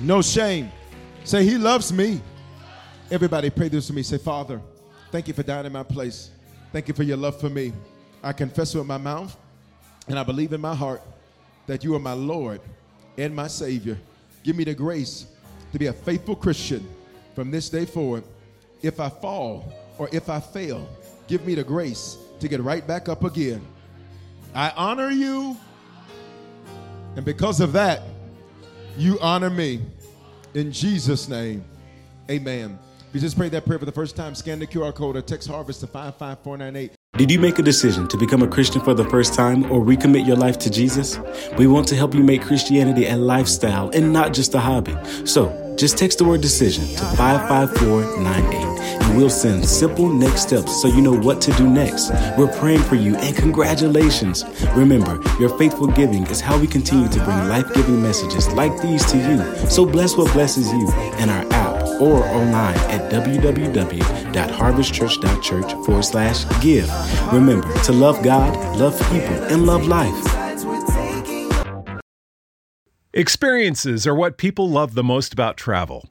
No 0.00 0.20
shame. 0.20 0.70
Say, 1.24 1.44
He 1.44 1.56
loves 1.56 1.92
me. 1.92 2.20
Everybody 3.10 3.48
pray 3.48 3.68
this 3.68 3.86
to 3.86 3.94
me. 3.94 4.02
Say, 4.02 4.18
Father, 4.18 4.60
thank 5.10 5.28
you 5.28 5.34
for 5.34 5.42
dying 5.42 5.64
in 5.64 5.72
my 5.72 5.82
place. 5.82 6.30
Thank 6.72 6.88
you 6.88 6.94
for 6.94 7.04
your 7.04 7.16
love 7.16 7.40
for 7.40 7.48
me. 7.48 7.72
I 8.22 8.34
confess 8.34 8.74
with 8.74 8.86
my 8.86 8.98
mouth 8.98 9.34
and 10.08 10.18
I 10.18 10.22
believe 10.22 10.52
in 10.52 10.60
my 10.60 10.74
heart 10.74 11.00
that 11.66 11.82
you 11.82 11.94
are 11.94 11.98
my 11.98 12.12
Lord 12.12 12.60
and 13.16 13.34
my 13.34 13.46
Savior. 13.46 13.98
Give 14.42 14.56
me 14.56 14.64
the 14.64 14.74
grace 14.74 15.26
to 15.72 15.78
be 15.78 15.86
a 15.86 15.92
faithful 15.92 16.36
Christian 16.36 16.86
from 17.34 17.50
this 17.50 17.70
day 17.70 17.86
forward. 17.86 18.24
If 18.82 19.00
I 19.00 19.08
fall 19.08 19.72
or 19.96 20.10
if 20.12 20.28
I 20.28 20.38
fail, 20.38 20.86
give 21.28 21.46
me 21.46 21.54
the 21.54 21.64
grace 21.64 22.18
to 22.40 22.48
get 22.48 22.60
right 22.60 22.86
back 22.86 23.08
up 23.08 23.24
again. 23.24 23.66
I 24.54 24.70
honor 24.76 25.10
you, 25.10 25.56
and 27.16 27.24
because 27.24 27.60
of 27.60 27.72
that, 27.72 28.02
you 28.96 29.18
honor 29.20 29.50
me. 29.50 29.80
In 30.54 30.72
Jesus' 30.72 31.28
name, 31.28 31.64
amen. 32.30 32.78
If 33.08 33.14
you 33.14 33.20
just 33.22 33.38
prayed 33.38 33.52
that 33.52 33.64
prayer 33.64 33.78
for 33.78 33.86
the 33.86 33.92
first 33.92 34.16
time, 34.16 34.34
scan 34.34 34.58
the 34.58 34.66
QR 34.66 34.94
code 34.94 35.16
or 35.16 35.22
text 35.22 35.48
Harvest 35.48 35.80
to 35.80 35.86
55498. 35.86 36.92
Did 37.16 37.30
you 37.30 37.38
make 37.38 37.58
a 37.58 37.62
decision 37.62 38.06
to 38.08 38.18
become 38.18 38.42
a 38.42 38.46
Christian 38.46 38.82
for 38.82 38.92
the 38.92 39.04
first 39.06 39.32
time 39.32 39.64
or 39.72 39.80
recommit 39.80 40.26
your 40.26 40.36
life 40.36 40.58
to 40.58 40.70
Jesus? 40.70 41.18
We 41.56 41.66
want 41.66 41.88
to 41.88 41.96
help 41.96 42.12
you 42.12 42.22
make 42.22 42.42
Christianity 42.42 43.06
a 43.06 43.16
lifestyle 43.16 43.88
and 43.94 44.12
not 44.12 44.34
just 44.34 44.54
a 44.54 44.60
hobby. 44.60 44.94
So 45.24 45.74
just 45.78 45.96
text 45.96 46.18
the 46.18 46.26
word 46.26 46.42
decision 46.42 46.84
to 46.84 47.04
55498 47.16 48.77
and 49.08 49.16
we'll 49.16 49.30
send 49.30 49.66
simple 49.66 50.08
next 50.08 50.42
steps 50.42 50.82
so 50.82 50.88
you 50.88 51.00
know 51.00 51.16
what 51.16 51.40
to 51.40 51.50
do 51.52 51.66
next. 51.68 52.10
We're 52.36 52.52
praying 52.58 52.82
for 52.82 52.94
you 52.94 53.16
and 53.16 53.34
congratulations. 53.34 54.44
Remember, 54.74 55.18
your 55.40 55.48
faithful 55.58 55.86
giving 55.86 56.26
is 56.26 56.42
how 56.42 56.58
we 56.58 56.66
continue 56.66 57.08
to 57.08 57.24
bring 57.24 57.48
life 57.48 57.72
giving 57.74 58.02
messages 58.02 58.46
like 58.52 58.78
these 58.82 59.10
to 59.10 59.16
you. 59.16 59.42
So 59.68 59.86
bless 59.86 60.14
what 60.16 60.30
blesses 60.32 60.70
you 60.70 60.92
in 61.18 61.30
our 61.30 61.50
app 61.52 61.78
or 62.00 62.22
online 62.24 62.76
at 62.90 63.10
www.harvestchurch.church 63.10 65.72
forward 65.86 66.04
slash 66.04 66.44
give. 66.62 66.90
Remember 67.32 67.72
to 67.84 67.92
love 67.92 68.22
God, 68.22 68.54
love 68.76 68.98
people, 69.10 69.42
and 69.44 69.64
love 69.64 69.86
life. 69.86 70.34
Experiences 73.14 74.06
are 74.06 74.14
what 74.14 74.36
people 74.36 74.68
love 74.68 74.92
the 74.94 75.02
most 75.02 75.32
about 75.32 75.56
travel. 75.56 76.10